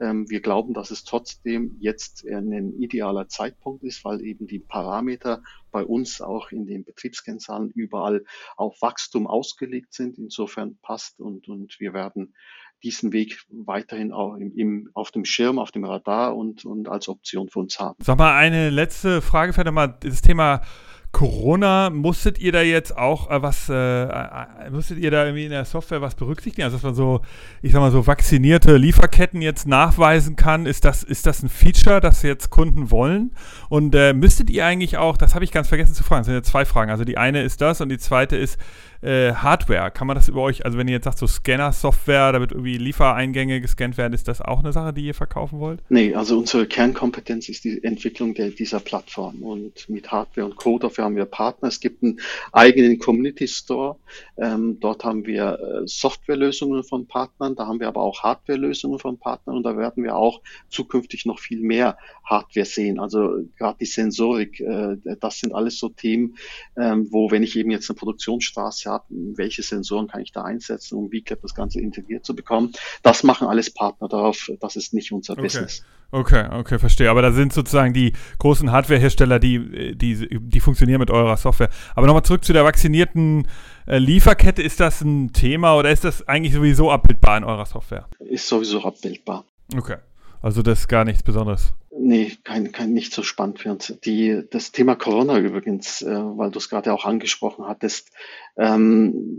Ähm, 0.00 0.28
wir 0.28 0.40
glauben, 0.40 0.74
dass 0.74 0.90
es 0.90 1.04
trotzdem 1.04 1.76
jetzt 1.80 2.26
ein 2.26 2.74
idealer 2.78 3.28
Zeitpunkt 3.28 3.82
ist, 3.84 4.04
weil 4.04 4.20
eben 4.20 4.46
die 4.46 4.58
Parameter 4.58 5.42
bei 5.70 5.84
uns 5.84 6.20
auch 6.20 6.50
in 6.50 6.66
den 6.66 6.84
Betriebskennzahlen 6.84 7.70
überall 7.70 8.24
auf 8.56 8.80
Wachstum 8.80 9.26
ausgelegt 9.26 9.92
sind. 9.92 10.18
Insofern 10.18 10.78
passt 10.82 11.20
und, 11.20 11.48
und 11.48 11.78
wir 11.80 11.92
werden 11.92 12.34
diesen 12.82 13.12
Weg 13.12 13.44
weiterhin 13.50 14.12
auch 14.12 14.36
im, 14.36 14.54
im, 14.54 14.90
auf 14.94 15.10
dem 15.10 15.24
Schirm, 15.24 15.58
auf 15.58 15.72
dem 15.72 15.84
Radar 15.84 16.36
und, 16.36 16.64
und 16.64 16.88
als 16.88 17.08
Option 17.08 17.48
für 17.48 17.60
uns 17.60 17.78
haben. 17.80 17.96
Sag 18.00 18.18
mal, 18.18 18.36
eine 18.36 18.70
letzte 18.70 19.20
Frage, 19.20 19.52
vielleicht 19.52 19.72
mal 19.72 19.98
das 20.00 20.22
Thema 20.22 20.62
Corona, 21.10 21.90
musstet 21.90 22.38
ihr 22.38 22.52
da 22.52 22.60
jetzt 22.60 22.96
auch 22.96 23.30
äh, 23.30 23.42
was, 23.42 23.68
äh, 23.68 23.74
äh, 23.74 24.70
musstet 24.70 24.98
ihr 24.98 25.10
da 25.10 25.24
irgendwie 25.24 25.44
in 25.44 25.50
der 25.50 25.64
Software 25.64 26.02
was 26.02 26.14
berücksichtigen? 26.14 26.64
Also, 26.64 26.76
dass 26.76 26.84
man 26.84 26.94
so, 26.94 27.22
ich 27.62 27.72
sag 27.72 27.80
mal, 27.80 27.90
so 27.90 28.06
vaccinierte 28.06 28.76
Lieferketten 28.76 29.40
jetzt 29.40 29.66
nachweisen 29.66 30.36
kann, 30.36 30.66
ist 30.66 30.84
das, 30.84 31.02
ist 31.02 31.26
das 31.26 31.42
ein 31.42 31.48
Feature, 31.48 32.00
das 32.00 32.22
jetzt 32.22 32.50
Kunden 32.50 32.90
wollen? 32.90 33.32
Und 33.70 33.94
äh, 33.94 34.12
müsstet 34.12 34.50
ihr 34.50 34.66
eigentlich 34.66 34.98
auch, 34.98 35.16
das 35.16 35.34
habe 35.34 35.44
ich 35.44 35.50
ganz 35.50 35.68
vergessen 35.68 35.94
zu 35.94 36.04
fragen, 36.04 36.20
das 36.20 36.26
sind 36.26 36.34
ja 36.34 36.42
zwei 36.42 36.64
Fragen. 36.64 36.90
Also 36.90 37.04
die 37.04 37.16
eine 37.16 37.42
ist 37.42 37.62
das 37.62 37.80
und 37.80 37.88
die 37.88 37.98
zweite 37.98 38.36
ist, 38.36 38.58
äh, 39.00 39.32
Hardware. 39.32 39.90
Kann 39.90 40.06
man 40.06 40.16
das 40.16 40.28
über 40.28 40.42
euch, 40.42 40.64
also 40.64 40.78
wenn 40.78 40.88
ihr 40.88 40.94
jetzt 40.94 41.04
sagt, 41.04 41.18
so 41.18 41.26
Scanner-Software, 41.26 42.32
damit 42.32 42.52
irgendwie 42.52 42.78
Liefereingänge 42.78 43.60
gescannt 43.60 43.96
werden, 43.96 44.12
ist 44.12 44.28
das 44.28 44.40
auch 44.40 44.60
eine 44.60 44.72
Sache, 44.72 44.92
die 44.92 45.06
ihr 45.06 45.14
verkaufen 45.14 45.60
wollt? 45.60 45.80
Nee, 45.88 46.14
also 46.14 46.38
unsere 46.38 46.66
Kernkompetenz 46.66 47.48
ist 47.48 47.64
die 47.64 47.82
Entwicklung 47.82 48.34
der, 48.34 48.50
dieser 48.50 48.80
Plattform 48.80 49.42
und 49.42 49.88
mit 49.88 50.10
Hardware 50.10 50.46
und 50.46 50.56
Code, 50.56 50.86
dafür 50.98 51.04
haben 51.04 51.16
wir 51.16 51.26
Partner. 51.26 51.68
Es 51.68 51.80
gibt 51.80 52.02
einen 52.02 52.20
eigenen 52.52 52.98
Community 52.98 53.46
Store. 53.46 53.96
Ähm, 54.36 54.78
dort 54.80 55.04
haben 55.04 55.26
wir 55.26 55.58
äh, 55.58 55.86
Softwarelösungen 55.86 56.82
von 56.82 57.06
Partnern, 57.06 57.54
da 57.54 57.66
haben 57.66 57.80
wir 57.80 57.88
aber 57.88 58.02
auch 58.02 58.22
Hardwarelösungen 58.22 58.98
von 58.98 59.18
Partnern 59.18 59.56
und 59.56 59.62
da 59.62 59.76
werden 59.76 60.02
wir 60.02 60.16
auch 60.16 60.42
zukünftig 60.68 61.24
noch 61.26 61.38
viel 61.38 61.60
mehr 61.60 61.96
Hardware 62.24 62.66
sehen. 62.66 62.98
Also 62.98 63.44
gerade 63.56 63.78
die 63.80 63.86
Sensorik, 63.86 64.60
äh, 64.60 64.96
das 65.20 65.38
sind 65.38 65.54
alles 65.54 65.78
so 65.78 65.88
Themen, 65.88 66.36
ähm, 66.76 67.08
wo 67.10 67.30
wenn 67.30 67.42
ich 67.42 67.56
eben 67.56 67.70
jetzt 67.70 67.88
eine 67.90 67.96
Produktionsstraße 67.96 68.90
habe, 68.90 69.04
welche 69.08 69.62
Sensoren 69.62 70.08
kann 70.08 70.22
ich 70.22 70.32
da 70.32 70.42
einsetzen, 70.42 70.96
um 70.96 71.10
VCAP 71.10 71.42
das 71.42 71.54
Ganze 71.54 71.80
integriert 71.80 72.24
zu 72.24 72.34
bekommen. 72.34 72.72
Das 73.02 73.22
machen 73.22 73.46
alles 73.46 73.72
Partner 73.72 74.08
darauf, 74.08 74.50
das 74.60 74.76
ist 74.76 74.94
nicht 74.94 75.12
unser 75.12 75.34
okay. 75.34 75.42
Business. 75.42 75.84
Okay, 76.10 76.48
okay, 76.50 76.78
verstehe. 76.78 77.10
Aber 77.10 77.20
da 77.20 77.32
sind 77.32 77.52
sozusagen 77.52 77.92
die 77.92 78.14
großen 78.38 78.72
Hardwarehersteller, 78.72 79.38
die, 79.38 79.94
die, 79.94 80.40
die 80.40 80.60
funktionieren 80.60 80.87
mit 80.96 81.10
eurer 81.10 81.36
Software. 81.36 81.68
Aber 81.94 82.06
nochmal 82.06 82.22
zurück 82.22 82.44
zu 82.44 82.54
der 82.54 82.64
vaccinierten 82.64 83.46
äh, 83.86 83.98
Lieferkette. 83.98 84.62
Ist 84.62 84.80
das 84.80 85.02
ein 85.02 85.34
Thema 85.34 85.76
oder 85.76 85.90
ist 85.90 86.04
das 86.04 86.26
eigentlich 86.26 86.54
sowieso 86.54 86.90
abbildbar 86.90 87.36
in 87.36 87.44
eurer 87.44 87.66
Software? 87.66 88.08
Ist 88.20 88.48
sowieso 88.48 88.82
abbildbar. 88.82 89.44
Okay. 89.76 89.96
Also 90.40 90.62
das 90.62 90.80
ist 90.80 90.88
gar 90.88 91.04
nichts 91.04 91.22
Besonderes. 91.22 91.74
Nee, 92.00 92.38
kein, 92.44 92.70
kein, 92.70 92.92
nicht 92.92 93.12
so 93.12 93.22
spannend 93.24 93.58
für 93.58 93.72
uns. 93.72 93.92
Die, 94.04 94.44
das 94.50 94.70
Thema 94.70 94.94
Corona 94.94 95.38
übrigens, 95.38 96.00
äh, 96.02 96.06
weil 96.14 96.50
du 96.50 96.58
es 96.58 96.68
gerade 96.68 96.92
auch 96.92 97.04
angesprochen 97.04 97.66
hattest, 97.66 98.12
Ähm, 98.58 99.38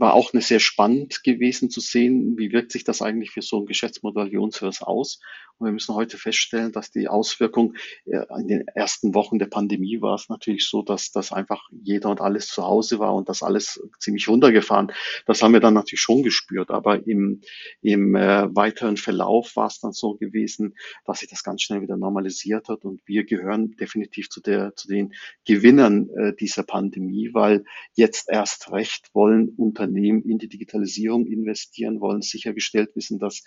war 0.00 0.14
auch 0.14 0.32
eine 0.32 0.40
sehr 0.40 0.60
spannend 0.60 1.22
gewesen 1.22 1.68
zu 1.68 1.80
sehen, 1.80 2.38
wie 2.38 2.52
wirkt 2.52 2.72
sich 2.72 2.84
das 2.84 3.02
eigentlich 3.02 3.30
für 3.32 3.42
so 3.42 3.60
ein 3.60 3.66
Geschäftsmodell 3.66 4.32
wie 4.32 4.38
unseres 4.38 4.80
aus. 4.80 5.20
Und 5.58 5.66
wir 5.66 5.72
müssen 5.72 5.94
heute 5.94 6.16
feststellen, 6.16 6.72
dass 6.72 6.90
die 6.90 7.06
Auswirkung 7.06 7.74
äh, 8.06 8.24
in 8.40 8.48
den 8.48 8.66
ersten 8.68 9.14
Wochen 9.14 9.38
der 9.38 9.46
Pandemie 9.46 10.00
war 10.00 10.14
es 10.14 10.30
natürlich 10.30 10.66
so, 10.66 10.80
dass 10.80 11.12
dass 11.12 11.32
einfach 11.32 11.68
jeder 11.70 12.08
und 12.08 12.22
alles 12.22 12.48
zu 12.48 12.64
Hause 12.64 12.98
war 12.98 13.14
und 13.14 13.28
das 13.28 13.42
alles 13.42 13.78
ziemlich 13.98 14.26
runtergefahren. 14.26 14.90
Das 15.26 15.42
haben 15.42 15.52
wir 15.52 15.60
dann 15.60 15.74
natürlich 15.74 16.00
schon 16.00 16.22
gespürt, 16.22 16.70
aber 16.70 17.06
im, 17.06 17.42
im 17.82 18.14
äh, 18.16 18.48
weiteren 18.56 18.96
Verlauf 18.96 19.54
war 19.54 19.66
es 19.66 19.80
dann 19.80 19.92
so 19.92 20.14
gewesen, 20.14 20.76
dass 21.04 21.18
sich 21.18 21.28
das 21.28 21.42
ganz 21.42 21.60
schnell 21.60 21.82
wieder 21.82 21.98
normalisiert 21.98 22.70
hat 22.70 22.86
und 22.86 23.02
wir 23.04 23.24
gehören 23.24 23.72
definitiv 23.72 24.30
zu 24.30 24.40
der 24.40 24.74
zu 24.76 24.88
den 24.88 25.12
Gewinnern 25.44 26.08
äh, 26.16 26.34
dieser 26.34 26.62
Pandemie, 26.62 27.34
weil 27.34 27.64
jetzt 27.96 28.29
erst 28.30 28.70
recht 28.70 29.10
wollen 29.12 29.50
Unternehmen 29.50 30.22
in 30.22 30.38
die 30.38 30.48
Digitalisierung 30.48 31.26
investieren, 31.26 32.00
wollen 32.00 32.22
sichergestellt 32.22 32.90
wissen, 32.94 33.18
dass 33.18 33.42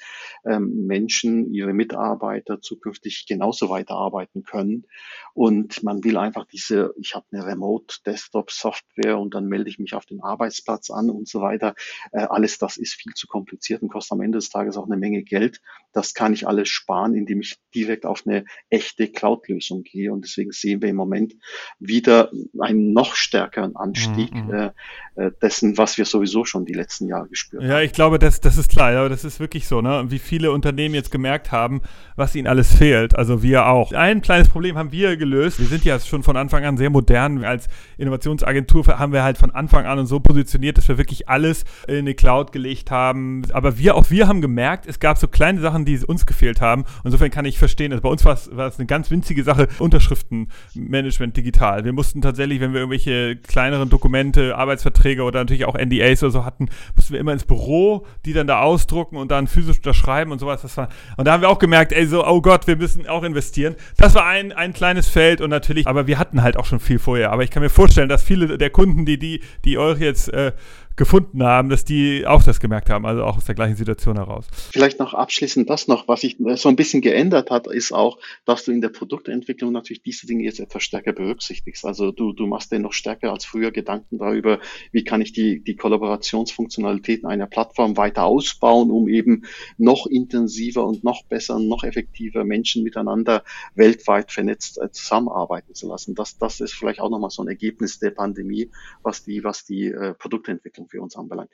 ähm, 0.45 0.85
Menschen 0.85 1.51
ihre 1.51 1.73
Mitarbeiter 1.73 2.61
zukünftig 2.61 3.25
genauso 3.27 3.69
weiterarbeiten 3.69 4.43
können. 4.43 4.85
Und 5.33 5.83
man 5.83 6.03
will 6.03 6.17
einfach 6.17 6.45
diese, 6.45 6.93
ich 6.99 7.15
habe 7.15 7.25
eine 7.31 7.45
Remote-Desktop-Software 7.45 9.17
und 9.17 9.33
dann 9.33 9.47
melde 9.47 9.69
ich 9.69 9.79
mich 9.79 9.93
auf 9.93 10.05
den 10.05 10.21
Arbeitsplatz 10.21 10.89
an 10.89 11.09
und 11.09 11.27
so 11.27 11.41
weiter. 11.41 11.75
Äh, 12.11 12.23
alles 12.23 12.57
das 12.57 12.77
ist 12.77 12.93
viel 12.93 13.13
zu 13.13 13.27
kompliziert 13.27 13.81
und 13.81 13.89
kostet 13.89 14.13
am 14.13 14.21
Ende 14.21 14.37
des 14.37 14.49
Tages 14.49 14.77
auch 14.77 14.85
eine 14.85 14.97
Menge 14.97 15.23
Geld. 15.23 15.61
Das 15.93 16.13
kann 16.13 16.33
ich 16.33 16.47
alles 16.47 16.69
sparen, 16.69 17.15
indem 17.15 17.41
ich 17.41 17.57
direkt 17.73 18.05
auf 18.05 18.23
eine 18.25 18.45
echte 18.69 19.07
Cloud-Lösung 19.07 19.83
gehe. 19.83 20.11
Und 20.11 20.25
deswegen 20.25 20.51
sehen 20.51 20.81
wir 20.81 20.89
im 20.89 20.95
Moment 20.95 21.35
wieder 21.79 22.31
einen 22.59 22.93
noch 22.93 23.15
stärkeren 23.15 23.75
Anstieg 23.75 24.33
mhm. 24.33 24.53
äh, 24.53 24.72
äh 25.15 25.31
dessen, 25.41 25.77
was 25.77 25.97
wir 25.97 26.05
sowieso 26.05 26.45
schon 26.45 26.65
die 26.65 26.73
letzten 26.73 27.07
Jahre 27.07 27.27
gespürt 27.27 27.63
haben. 27.63 27.69
Ja, 27.69 27.81
ich 27.81 27.93
glaube, 27.93 28.19
das, 28.19 28.41
das 28.41 28.57
ist 28.57 28.69
klar. 28.69 28.93
Ja, 28.93 29.09
das 29.09 29.23
ist 29.23 29.39
wirklich 29.39 29.67
so. 29.67 29.81
Ne? 29.81 30.05
Wie 30.07 30.19
viele 30.19 30.51
Unternehmen 30.51 30.95
jetzt 30.95 31.11
gemerkt 31.11 31.51
haben, 31.51 31.81
was 32.15 32.35
ihnen 32.35 32.47
alles 32.47 32.75
fehlt. 32.75 33.15
Also 33.15 33.43
wir 33.43 33.67
auch. 33.67 33.91
Ein 33.93 34.21
kleines 34.21 34.49
Problem 34.49 34.77
haben 34.77 34.91
wir 34.91 35.17
gelöst. 35.17 35.59
Wir 35.59 35.67
sind 35.67 35.85
ja 35.85 35.99
schon 35.99 36.23
von 36.23 36.37
Anfang 36.37 36.65
an 36.65 36.77
sehr 36.77 36.89
modern. 36.89 37.43
Als 37.43 37.67
Innovationsagentur 37.97 38.87
haben 38.87 39.13
wir 39.13 39.23
halt 39.23 39.37
von 39.37 39.51
Anfang 39.51 39.85
an 39.85 40.05
so 40.05 40.19
positioniert, 40.19 40.77
dass 40.77 40.87
wir 40.87 40.97
wirklich 40.97 41.29
alles 41.29 41.63
in 41.87 41.97
eine 41.97 42.15
Cloud 42.15 42.51
gelegt 42.51 42.91
haben. 42.91 43.43
Aber 43.53 43.77
wir, 43.77 43.95
auch 43.95 44.09
wir 44.09 44.27
haben 44.27 44.41
gemerkt, 44.41 44.85
es 44.87 44.99
gab 44.99 45.17
so 45.17 45.27
kleine 45.27 45.61
Sachen, 45.61 45.85
die 45.85 45.97
uns 46.05 46.25
gefehlt 46.25 46.61
haben. 46.61 46.85
Insofern 47.03 47.31
kann 47.31 47.45
ich 47.45 47.57
verstehen, 47.57 47.91
also 47.91 48.01
bei 48.01 48.09
uns 48.09 48.25
war 48.25 48.33
es, 48.33 48.55
war 48.55 48.67
es 48.67 48.79
eine 48.79 48.85
ganz 48.85 49.11
winzige 49.11 49.43
Sache, 49.43 49.67
Unterschriftenmanagement 49.79 51.37
digital. 51.37 51.85
Wir 51.85 51.93
mussten 51.93 52.21
tatsächlich, 52.21 52.59
wenn 52.59 52.73
wir 52.73 52.81
irgendwelche 52.81 53.35
kleineren 53.35 53.89
Dokumente, 53.89 54.57
Arbeitsverträge 54.63 55.23
oder 55.23 55.39
natürlich 55.39 55.65
auch 55.65 55.77
NDAs 55.77 56.23
oder 56.23 56.31
so 56.31 56.45
hatten, 56.45 56.69
mussten 56.95 57.13
wir 57.13 57.19
immer 57.19 57.33
ins 57.33 57.45
Büro, 57.45 58.05
die 58.25 58.33
dann 58.33 58.47
da 58.47 58.61
ausdrucken 58.61 59.17
und 59.17 59.31
dann 59.31 59.47
physisch 59.47 59.77
unterschreiben 59.77 60.31
und 60.31 60.39
sowas. 60.39 60.61
Das 60.61 60.75
war, 60.77 60.89
und 61.17 61.25
da 61.25 61.33
haben 61.33 61.41
wir 61.41 61.49
auch 61.49 61.59
gemerkt, 61.59 61.91
ey, 61.91 62.05
so, 62.05 62.25
oh 62.25 62.41
Gott, 62.41 62.67
wir 62.67 62.75
müssen 62.75 63.07
auch 63.07 63.23
investieren. 63.23 63.75
Das 63.97 64.15
war 64.15 64.25
ein, 64.25 64.51
ein 64.51 64.73
kleines 64.73 65.07
Feld 65.09 65.41
und 65.41 65.49
natürlich, 65.49 65.87
aber 65.87 66.07
wir 66.07 66.17
hatten 66.17 66.41
halt 66.41 66.57
auch 66.57 66.65
schon 66.65 66.79
viel 66.79 66.99
vorher. 66.99 67.31
Aber 67.31 67.43
ich 67.43 67.51
kann 67.51 67.61
mir 67.61 67.69
vorstellen, 67.69 68.09
dass 68.09 68.23
viele 68.23 68.57
der 68.57 68.69
Kunden, 68.69 69.05
die, 69.05 69.19
die, 69.19 69.41
die 69.65 69.77
euch 69.77 69.99
jetzt 69.99 70.33
äh, 70.33 70.53
gefunden 70.95 71.43
haben, 71.43 71.69
dass 71.69 71.85
die 71.85 72.25
auch 72.25 72.43
das 72.43 72.59
gemerkt 72.59 72.89
haben, 72.89 73.05
also 73.05 73.23
auch 73.23 73.37
aus 73.37 73.45
der 73.45 73.55
gleichen 73.55 73.75
Situation 73.75 74.15
heraus. 74.15 74.45
Vielleicht 74.71 74.99
noch 74.99 75.13
abschließend 75.13 75.69
das 75.69 75.87
noch, 75.87 76.07
was 76.07 76.21
sich 76.21 76.37
so 76.55 76.69
ein 76.69 76.75
bisschen 76.75 77.01
geändert 77.01 77.49
hat, 77.49 77.67
ist 77.67 77.91
auch, 77.91 78.19
dass 78.45 78.65
du 78.65 78.71
in 78.71 78.81
der 78.81 78.89
Produktentwicklung 78.89 79.71
natürlich 79.71 80.03
diese 80.03 80.27
Dinge 80.27 80.43
jetzt 80.43 80.59
etwas 80.59 80.83
stärker 80.83 81.13
berücksichtigst. 81.13 81.85
Also 81.85 82.11
du, 82.11 82.33
du 82.33 82.45
machst 82.45 82.71
dir 82.71 82.79
noch 82.79 82.93
stärker 82.93 83.31
als 83.31 83.45
früher 83.45 83.71
Gedanken 83.71 84.19
darüber, 84.19 84.59
wie 84.91 85.03
kann 85.03 85.21
ich 85.21 85.33
die, 85.33 85.63
die 85.63 85.75
Kollaborationsfunktionalitäten 85.75 87.27
einer 87.27 87.47
Plattform 87.47 87.97
weiter 87.97 88.23
ausbauen, 88.25 88.91
um 88.91 89.07
eben 89.07 89.45
noch 89.77 90.05
intensiver 90.05 90.85
und 90.85 91.03
noch 91.03 91.23
besser 91.25 91.55
und 91.55 91.67
noch 91.67 91.83
effektiver 91.83 92.43
Menschen 92.43 92.83
miteinander 92.83 93.43
weltweit 93.75 94.31
vernetzt 94.31 94.79
äh, 94.79 94.91
zusammenarbeiten 94.91 95.73
zu 95.73 95.87
lassen. 95.87 96.13
Das, 96.15 96.37
das 96.37 96.59
ist 96.59 96.73
vielleicht 96.73 96.99
auch 96.99 97.09
nochmal 97.09 97.31
so 97.31 97.41
ein 97.41 97.47
Ergebnis 97.47 97.99
der 97.99 98.11
Pandemie, 98.11 98.69
was 99.01 99.23
die, 99.23 99.43
was 99.43 99.65
die 99.65 99.87
äh, 99.87 100.13
Produktentwicklung 100.13 100.82
Leistung 100.83 100.89
für 100.89 101.01
uns 101.01 101.15
anbelangt. 101.15 101.51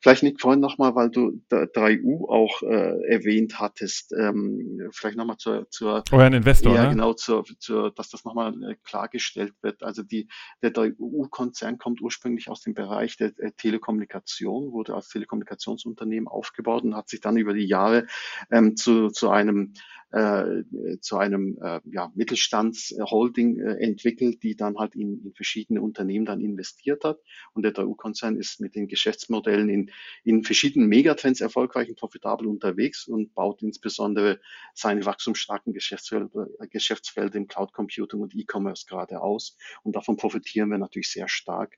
Vielleicht 0.00 0.22
Nick, 0.22 0.40
vorhin 0.40 0.60
nochmal, 0.60 0.94
weil 0.94 1.10
du 1.10 1.42
3U 1.50 2.28
auch 2.28 2.62
äh, 2.62 3.04
erwähnt 3.08 3.58
hattest, 3.58 4.12
ähm, 4.12 4.88
vielleicht 4.92 5.16
nochmal 5.16 5.38
zur, 5.38 5.68
zur 5.70 6.04
Euren 6.12 6.34
Investor, 6.34 6.74
ja, 6.74 6.84
ne? 6.84 6.90
genau, 6.90 7.14
zur, 7.14 7.44
zur, 7.58 7.90
dass 7.90 8.08
das 8.08 8.24
nochmal 8.24 8.54
äh, 8.62 8.76
klargestellt 8.84 9.54
wird. 9.60 9.82
Also 9.82 10.04
die, 10.04 10.28
der 10.62 10.72
3U-Konzern 10.72 11.78
kommt 11.78 12.00
ursprünglich 12.00 12.48
aus 12.48 12.60
dem 12.60 12.74
Bereich 12.74 13.16
der, 13.16 13.32
der 13.32 13.56
Telekommunikation, 13.56 14.70
wurde 14.70 14.94
als 14.94 15.08
Telekommunikationsunternehmen 15.08 16.28
aufgebaut 16.28 16.84
und 16.84 16.94
hat 16.94 17.08
sich 17.08 17.20
dann 17.20 17.36
über 17.36 17.52
die 17.52 17.66
Jahre 17.66 18.06
ähm, 18.50 18.76
zu, 18.76 19.08
zu 19.08 19.30
einem 19.30 19.72
äh, 20.10 20.62
zu 21.00 21.18
einem 21.18 21.58
äh, 21.60 21.80
ja, 21.84 22.10
Mittelstandsholding 22.14 23.60
äh, 23.60 23.74
entwickelt, 23.74 24.42
die 24.42 24.56
dann 24.56 24.78
halt 24.78 24.94
in, 24.94 25.22
in 25.22 25.34
verschiedene 25.34 25.82
Unternehmen 25.82 26.24
dann 26.24 26.40
investiert 26.40 27.04
hat. 27.04 27.18
Und 27.52 27.62
der 27.62 27.72
DAU-Konzern 27.72 28.36
ist 28.36 28.60
mit 28.60 28.74
den 28.74 28.88
Geschäftsmodellen 28.88 29.68
in, 29.68 29.87
in 30.24 30.44
verschiedenen 30.44 30.88
Megatrends 30.88 31.40
erfolgreich 31.40 31.88
und 31.88 31.98
profitabel 31.98 32.46
unterwegs 32.46 33.06
und 33.06 33.34
baut 33.34 33.62
insbesondere 33.62 34.40
seine 34.74 35.04
wachstumsstarken 35.04 35.72
Geschäftsfelder, 35.72 36.48
Geschäftsfelder 36.70 37.36
im 37.36 37.48
Cloud 37.48 37.72
Computing 37.72 38.20
und 38.20 38.34
E-Commerce 38.34 38.86
gerade 38.86 39.20
aus. 39.20 39.56
Und 39.82 39.96
davon 39.96 40.16
profitieren 40.16 40.70
wir 40.70 40.78
natürlich 40.78 41.10
sehr 41.10 41.28
stark. 41.28 41.76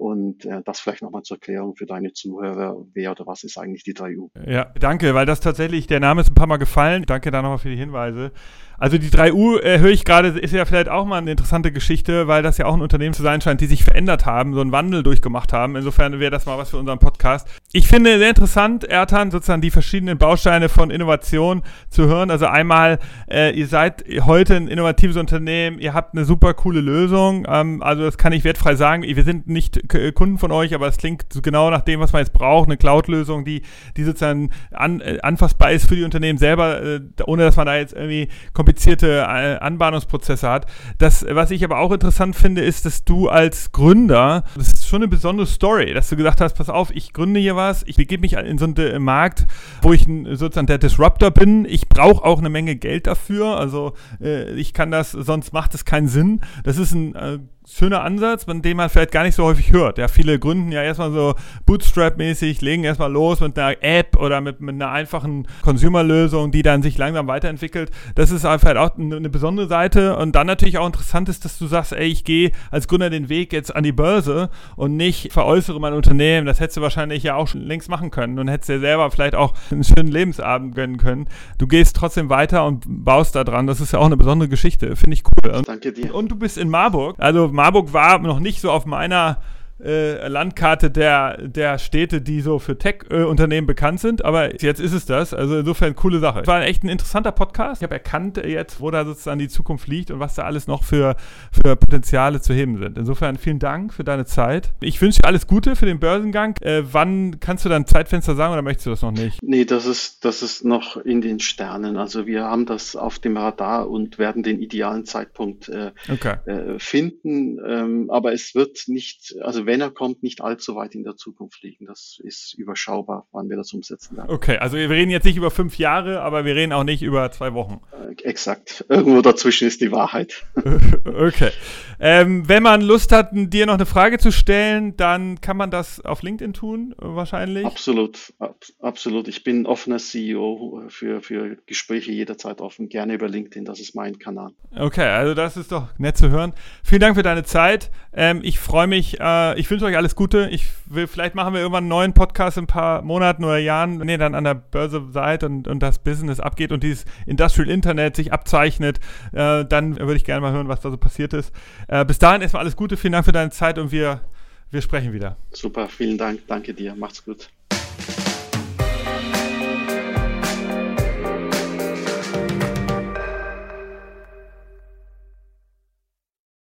Und 0.00 0.46
äh, 0.46 0.62
das 0.64 0.80
vielleicht 0.80 1.02
nochmal 1.02 1.22
zur 1.24 1.36
Erklärung 1.36 1.76
für 1.76 1.84
deine 1.84 2.14
Zuhörer, 2.14 2.74
wer 2.94 3.10
oder 3.10 3.26
was 3.26 3.44
ist 3.44 3.58
eigentlich 3.58 3.84
die 3.84 3.92
3U? 3.92 4.30
Ja, 4.50 4.72
danke, 4.80 5.14
weil 5.14 5.26
das 5.26 5.40
tatsächlich, 5.40 5.88
der 5.88 6.00
Name 6.00 6.22
ist 6.22 6.30
ein 6.30 6.34
paar 6.34 6.46
Mal 6.46 6.56
gefallen. 6.56 7.04
Danke 7.06 7.30
da 7.30 7.42
nochmal 7.42 7.58
für 7.58 7.68
die 7.68 7.76
Hinweise. 7.76 8.32
Also 8.78 8.96
die 8.96 9.10
3U 9.10 9.60
äh, 9.60 9.78
höre 9.78 9.90
ich 9.90 10.06
gerade, 10.06 10.28
ist 10.28 10.54
ja 10.54 10.64
vielleicht 10.64 10.88
auch 10.88 11.04
mal 11.04 11.18
eine 11.18 11.32
interessante 11.32 11.70
Geschichte, 11.70 12.28
weil 12.28 12.42
das 12.42 12.56
ja 12.56 12.64
auch 12.64 12.72
ein 12.72 12.80
Unternehmen 12.80 13.12
zu 13.12 13.22
sein 13.22 13.42
scheint, 13.42 13.60
die 13.60 13.66
sich 13.66 13.84
verändert 13.84 14.24
haben, 14.24 14.54
so 14.54 14.62
einen 14.62 14.72
Wandel 14.72 15.02
durchgemacht 15.02 15.52
haben. 15.52 15.76
Insofern 15.76 16.18
wäre 16.18 16.30
das 16.30 16.46
mal 16.46 16.56
was 16.56 16.70
für 16.70 16.78
unseren 16.78 16.98
Podcast. 16.98 17.46
Ich 17.72 17.86
finde 17.86 18.18
sehr 18.18 18.30
interessant, 18.30 18.82
Ertan, 18.82 19.30
sozusagen 19.30 19.62
die 19.62 19.70
verschiedenen 19.70 20.18
Bausteine 20.18 20.68
von 20.68 20.90
Innovation 20.90 21.62
zu 21.88 22.08
hören. 22.08 22.28
Also 22.32 22.46
einmal, 22.46 22.98
äh, 23.30 23.56
ihr 23.56 23.68
seid 23.68 24.04
heute 24.26 24.56
ein 24.56 24.66
innovatives 24.66 25.16
Unternehmen, 25.16 25.78
ihr 25.78 25.94
habt 25.94 26.16
eine 26.16 26.24
super 26.24 26.52
coole 26.52 26.80
Lösung. 26.80 27.46
Ähm, 27.48 27.80
also 27.80 28.02
das 28.02 28.18
kann 28.18 28.32
ich 28.32 28.42
wertfrei 28.42 28.74
sagen. 28.74 29.04
Wir 29.04 29.22
sind 29.22 29.46
nicht 29.46 29.88
Kunden 30.16 30.38
von 30.38 30.50
euch, 30.50 30.74
aber 30.74 30.88
es 30.88 30.96
klingt 30.96 31.26
genau 31.44 31.70
nach 31.70 31.82
dem, 31.82 32.00
was 32.00 32.12
man 32.12 32.22
jetzt 32.22 32.32
braucht. 32.32 32.68
Eine 32.68 32.76
Cloud-Lösung, 32.76 33.44
die, 33.44 33.62
die 33.96 34.02
sozusagen 34.02 34.50
an, 34.72 35.00
äh, 35.00 35.18
anfassbar 35.22 35.70
ist 35.70 35.88
für 35.88 35.94
die 35.94 36.02
Unternehmen 36.02 36.40
selber, 36.40 36.82
äh, 36.82 37.00
ohne 37.24 37.44
dass 37.44 37.54
man 37.54 37.66
da 37.66 37.76
jetzt 37.76 37.92
irgendwie 37.92 38.26
komplizierte 38.52 39.20
äh, 39.20 39.58
Anbahnungsprozesse 39.58 40.50
hat. 40.50 40.66
Das, 40.98 41.24
was 41.30 41.52
ich 41.52 41.62
aber 41.62 41.78
auch 41.78 41.92
interessant 41.92 42.34
finde, 42.34 42.62
ist, 42.62 42.84
dass 42.84 43.04
du 43.04 43.28
als 43.28 43.70
Gründer, 43.70 44.42
das 44.56 44.72
ist 44.72 44.88
schon 44.88 45.02
eine 45.02 45.08
besondere 45.08 45.46
Story, 45.46 45.94
dass 45.94 46.08
du 46.08 46.16
gesagt 46.16 46.40
hast, 46.40 46.54
pass 46.54 46.68
auf, 46.68 46.90
ich 46.92 47.12
gründe 47.12 47.38
hier 47.38 47.59
ich 47.86 47.96
begebe 47.96 48.22
mich 48.22 48.34
in 48.34 48.58
so 48.58 48.64
einen 48.64 49.02
Markt, 49.02 49.46
wo 49.82 49.92
ich 49.92 50.04
sozusagen 50.04 50.66
der 50.66 50.78
Disruptor 50.78 51.30
bin. 51.30 51.64
Ich 51.64 51.88
brauche 51.88 52.24
auch 52.24 52.38
eine 52.38 52.50
Menge 52.50 52.76
Geld 52.76 53.06
dafür. 53.06 53.56
Also 53.56 53.94
äh, 54.20 54.52
ich 54.52 54.74
kann 54.74 54.90
das, 54.90 55.12
sonst 55.12 55.52
macht 55.52 55.74
es 55.74 55.84
keinen 55.84 56.08
Sinn. 56.08 56.40
Das 56.64 56.78
ist 56.78 56.92
ein 56.92 57.14
äh, 57.14 57.38
schöner 57.72 58.02
Ansatz, 58.02 58.44
von 58.44 58.62
dem 58.62 58.76
man 58.76 58.90
vielleicht 58.90 59.12
gar 59.12 59.22
nicht 59.22 59.34
so 59.34 59.44
häufig 59.44 59.72
hört. 59.72 59.98
Ja, 59.98 60.08
viele 60.08 60.38
gründen 60.38 60.72
ja 60.72 60.82
erstmal 60.82 61.12
so 61.12 61.34
Bootstrap-mäßig, 61.66 62.60
legen 62.60 62.84
erstmal 62.84 63.12
los 63.12 63.40
mit 63.40 63.58
einer 63.58 63.76
App 63.82 64.16
oder 64.16 64.40
mit, 64.40 64.60
mit 64.60 64.74
einer 64.74 64.90
einfachen 64.90 65.46
Consumer-Lösung, 65.62 66.50
die 66.50 66.62
dann 66.62 66.82
sich 66.82 66.98
langsam 66.98 67.26
weiterentwickelt. 67.26 67.90
Das 68.14 68.30
ist 68.30 68.44
einfach 68.44 68.76
auch 68.76 68.98
eine, 68.98 69.30
besondere 69.30 69.68
Seite. 69.68 70.16
Und 70.16 70.34
dann 70.34 70.46
natürlich 70.46 70.78
auch 70.78 70.86
interessant 70.86 71.28
ist, 71.28 71.44
dass 71.44 71.58
du 71.58 71.66
sagst, 71.66 71.92
ey, 71.92 72.06
ich 72.06 72.24
gehe 72.24 72.52
als 72.70 72.88
Gründer 72.88 73.10
den 73.10 73.28
Weg 73.28 73.52
jetzt 73.52 73.74
an 73.74 73.84
die 73.84 73.92
Börse 73.92 74.50
und 74.76 74.96
nicht 74.96 75.32
veräußere 75.32 75.80
mein 75.80 75.92
Unternehmen. 75.92 76.46
Das 76.46 76.60
hättest 76.60 76.78
du 76.78 76.80
wahrscheinlich 76.80 77.22
ja 77.22 77.36
auch 77.36 77.48
schon 77.48 77.62
längst 77.62 77.88
machen 77.88 78.10
können 78.10 78.38
und 78.38 78.48
hättest 78.48 78.70
dir 78.70 78.80
selber 78.80 79.10
vielleicht 79.10 79.34
auch 79.34 79.54
einen 79.70 79.84
schönen 79.84 80.08
Lebensabend 80.08 80.74
gönnen 80.74 80.96
können. 80.96 81.28
Du 81.58 81.66
gehst 81.66 81.96
trotzdem 81.96 82.28
weiter 82.30 82.66
und 82.66 82.84
baust 82.86 83.34
da 83.34 83.44
dran. 83.44 83.66
Das 83.66 83.80
ist 83.80 83.92
ja 83.92 83.98
auch 83.98 84.06
eine 84.06 84.16
besondere 84.16 84.48
Geschichte. 84.48 84.96
Finde 84.96 85.14
ich 85.14 85.22
cool. 85.24 85.62
Danke 85.64 85.92
dir. 85.92 86.14
Und 86.14 86.30
du 86.30 86.36
bist 86.36 86.58
in 86.58 86.68
Marburg. 86.68 87.16
Also 87.18 87.48
Marburg 87.60 87.92
war 87.92 88.18
noch 88.20 88.40
nicht 88.40 88.62
so 88.62 88.70
auf 88.70 88.86
meiner 88.86 89.36
äh, 89.82 90.28
Landkarte 90.28 90.90
der, 90.90 91.48
der 91.48 91.78
Städte, 91.78 92.20
die 92.20 92.40
so 92.40 92.58
für 92.58 92.78
Tech-Unternehmen 92.78 93.66
bekannt 93.66 94.00
sind. 94.00 94.24
Aber 94.24 94.60
jetzt 94.62 94.80
ist 94.80 94.92
es 94.92 95.06
das. 95.06 95.34
Also 95.34 95.58
insofern 95.58 95.94
coole 95.94 96.18
Sache. 96.18 96.46
War 96.46 96.62
echt 96.64 96.84
ein 96.84 96.88
interessanter 96.88 97.32
Podcast. 97.32 97.80
Ich 97.80 97.84
habe 97.84 97.94
erkannt 97.94 98.36
jetzt, 98.38 98.80
wo 98.80 98.90
da 98.90 99.04
sozusagen 99.04 99.38
die 99.38 99.48
Zukunft 99.48 99.88
liegt 99.88 100.10
und 100.10 100.20
was 100.20 100.34
da 100.34 100.42
alles 100.42 100.66
noch 100.66 100.84
für, 100.84 101.16
für 101.52 101.76
Potenziale 101.76 102.40
zu 102.40 102.52
heben 102.54 102.78
sind. 102.78 102.98
Insofern 102.98 103.36
vielen 103.36 103.58
Dank 103.58 103.94
für 103.94 104.04
deine 104.04 104.24
Zeit. 104.24 104.70
Ich 104.80 105.00
wünsche 105.00 105.20
dir 105.22 105.28
alles 105.28 105.46
Gute 105.46 105.76
für 105.76 105.86
den 105.86 106.00
Börsengang. 106.00 106.56
Äh, 106.60 106.82
wann 106.92 107.40
kannst 107.40 107.64
du 107.64 107.68
dann 107.68 107.86
Zeitfenster 107.86 108.34
sagen 108.34 108.52
oder 108.52 108.62
möchtest 108.62 108.86
du 108.86 108.90
das 108.90 109.02
noch 109.02 109.12
nicht? 109.12 109.42
Nee, 109.42 109.64
das 109.64 109.86
ist, 109.86 110.24
das 110.24 110.42
ist 110.42 110.64
noch 110.64 110.96
in 110.96 111.20
den 111.20 111.40
Sternen. 111.40 111.96
Also 111.96 112.26
wir 112.26 112.44
haben 112.44 112.66
das 112.66 112.96
auf 112.96 113.18
dem 113.18 113.36
Radar 113.36 113.88
und 113.88 114.18
werden 114.18 114.42
den 114.42 114.60
idealen 114.60 115.04
Zeitpunkt 115.04 115.68
äh, 115.68 115.92
okay. 116.10 116.36
äh, 116.46 116.78
finden. 116.78 117.58
Ähm, 117.66 118.10
aber 118.10 118.32
es 118.32 118.54
wird 118.54 118.84
nicht, 118.86 119.36
also 119.42 119.66
wenn 119.70 119.80
er 119.80 119.92
kommt, 119.92 120.24
nicht 120.24 120.40
allzu 120.40 120.74
weit 120.74 120.96
in 120.96 121.04
der 121.04 121.14
Zukunft 121.14 121.62
liegen. 121.62 121.86
Das 121.86 122.18
ist 122.24 122.54
überschaubar, 122.54 123.28
wann 123.30 123.48
wir 123.48 123.56
das 123.56 123.72
umsetzen 123.72 124.16
werden. 124.16 124.28
Okay, 124.28 124.56
also 124.56 124.76
wir 124.76 124.90
reden 124.90 125.12
jetzt 125.12 125.22
nicht 125.22 125.36
über 125.36 125.52
fünf 125.52 125.78
Jahre, 125.78 126.22
aber 126.22 126.44
wir 126.44 126.56
reden 126.56 126.72
auch 126.72 126.82
nicht 126.82 127.02
über 127.02 127.30
zwei 127.30 127.54
Wochen. 127.54 127.80
Äh, 127.92 128.20
exakt. 128.24 128.84
Irgendwo 128.88 129.22
dazwischen 129.22 129.68
ist 129.68 129.80
die 129.80 129.92
Wahrheit. 129.92 130.44
okay. 131.04 131.52
Ähm, 132.00 132.48
wenn 132.48 132.64
man 132.64 132.80
Lust 132.80 133.12
hat, 133.12 133.28
dir 133.32 133.66
noch 133.66 133.74
eine 133.74 133.86
Frage 133.86 134.18
zu 134.18 134.32
stellen, 134.32 134.96
dann 134.96 135.40
kann 135.40 135.56
man 135.56 135.70
das 135.70 136.04
auf 136.04 136.22
LinkedIn 136.22 136.52
tun, 136.52 136.94
wahrscheinlich. 136.98 137.64
Absolut, 137.64 138.32
ab, 138.40 138.56
absolut. 138.80 139.28
Ich 139.28 139.44
bin 139.44 139.66
offener 139.66 139.98
CEO 139.98 140.82
für, 140.88 141.20
für 141.20 141.58
Gespräche 141.66 142.10
jederzeit 142.10 142.60
offen. 142.60 142.88
Gerne 142.88 143.14
über 143.14 143.28
LinkedIn, 143.28 143.66
das 143.66 143.78
ist 143.78 143.94
mein 143.94 144.18
Kanal. 144.18 144.50
Okay, 144.76 145.06
also 145.06 145.34
das 145.34 145.56
ist 145.56 145.70
doch 145.70 145.96
nett 145.98 146.16
zu 146.16 146.30
hören. 146.30 146.54
Vielen 146.82 147.02
Dank 147.02 147.14
für 147.14 147.22
deine 147.22 147.44
Zeit. 147.44 147.90
Ähm, 148.12 148.40
ich 148.42 148.58
freue 148.58 148.88
mich, 148.88 149.20
äh, 149.20 149.59
ich 149.60 149.70
wünsche 149.70 149.84
euch 149.84 149.96
alles 149.96 150.16
Gute. 150.16 150.48
Ich 150.50 150.66
will, 150.86 151.06
vielleicht 151.06 151.34
machen 151.34 151.52
wir 151.52 151.60
irgendwann 151.60 151.84
einen 151.84 151.88
neuen 151.88 152.14
Podcast 152.14 152.56
in 152.56 152.64
ein 152.64 152.66
paar 152.66 153.02
Monaten 153.02 153.44
oder 153.44 153.58
Jahren, 153.58 154.00
wenn 154.00 154.08
ihr 154.08 154.16
dann 154.16 154.34
an 154.34 154.44
der 154.44 154.54
Börse 154.54 155.06
seid 155.12 155.44
und, 155.44 155.68
und 155.68 155.80
das 155.80 155.98
Business 155.98 156.40
abgeht 156.40 156.72
und 156.72 156.82
dieses 156.82 157.04
Industrial 157.26 157.68
Internet 157.68 158.16
sich 158.16 158.32
abzeichnet. 158.32 159.00
Äh, 159.32 159.66
dann 159.66 159.98
würde 159.98 160.16
ich 160.16 160.24
gerne 160.24 160.40
mal 160.40 160.52
hören, 160.52 160.68
was 160.68 160.80
da 160.80 160.90
so 160.90 160.96
passiert 160.96 161.34
ist. 161.34 161.52
Äh, 161.88 162.04
bis 162.06 162.18
dahin 162.18 162.40
erstmal 162.40 162.62
alles 162.62 162.74
Gute, 162.74 162.96
vielen 162.96 163.12
Dank 163.12 163.26
für 163.26 163.32
deine 163.32 163.50
Zeit 163.50 163.78
und 163.78 163.92
wir, 163.92 164.22
wir 164.70 164.80
sprechen 164.80 165.12
wieder. 165.12 165.36
Super, 165.52 165.88
vielen 165.88 166.16
Dank, 166.16 166.40
danke 166.46 166.72
dir, 166.72 166.94
macht's 166.94 167.22
gut. 167.22 167.50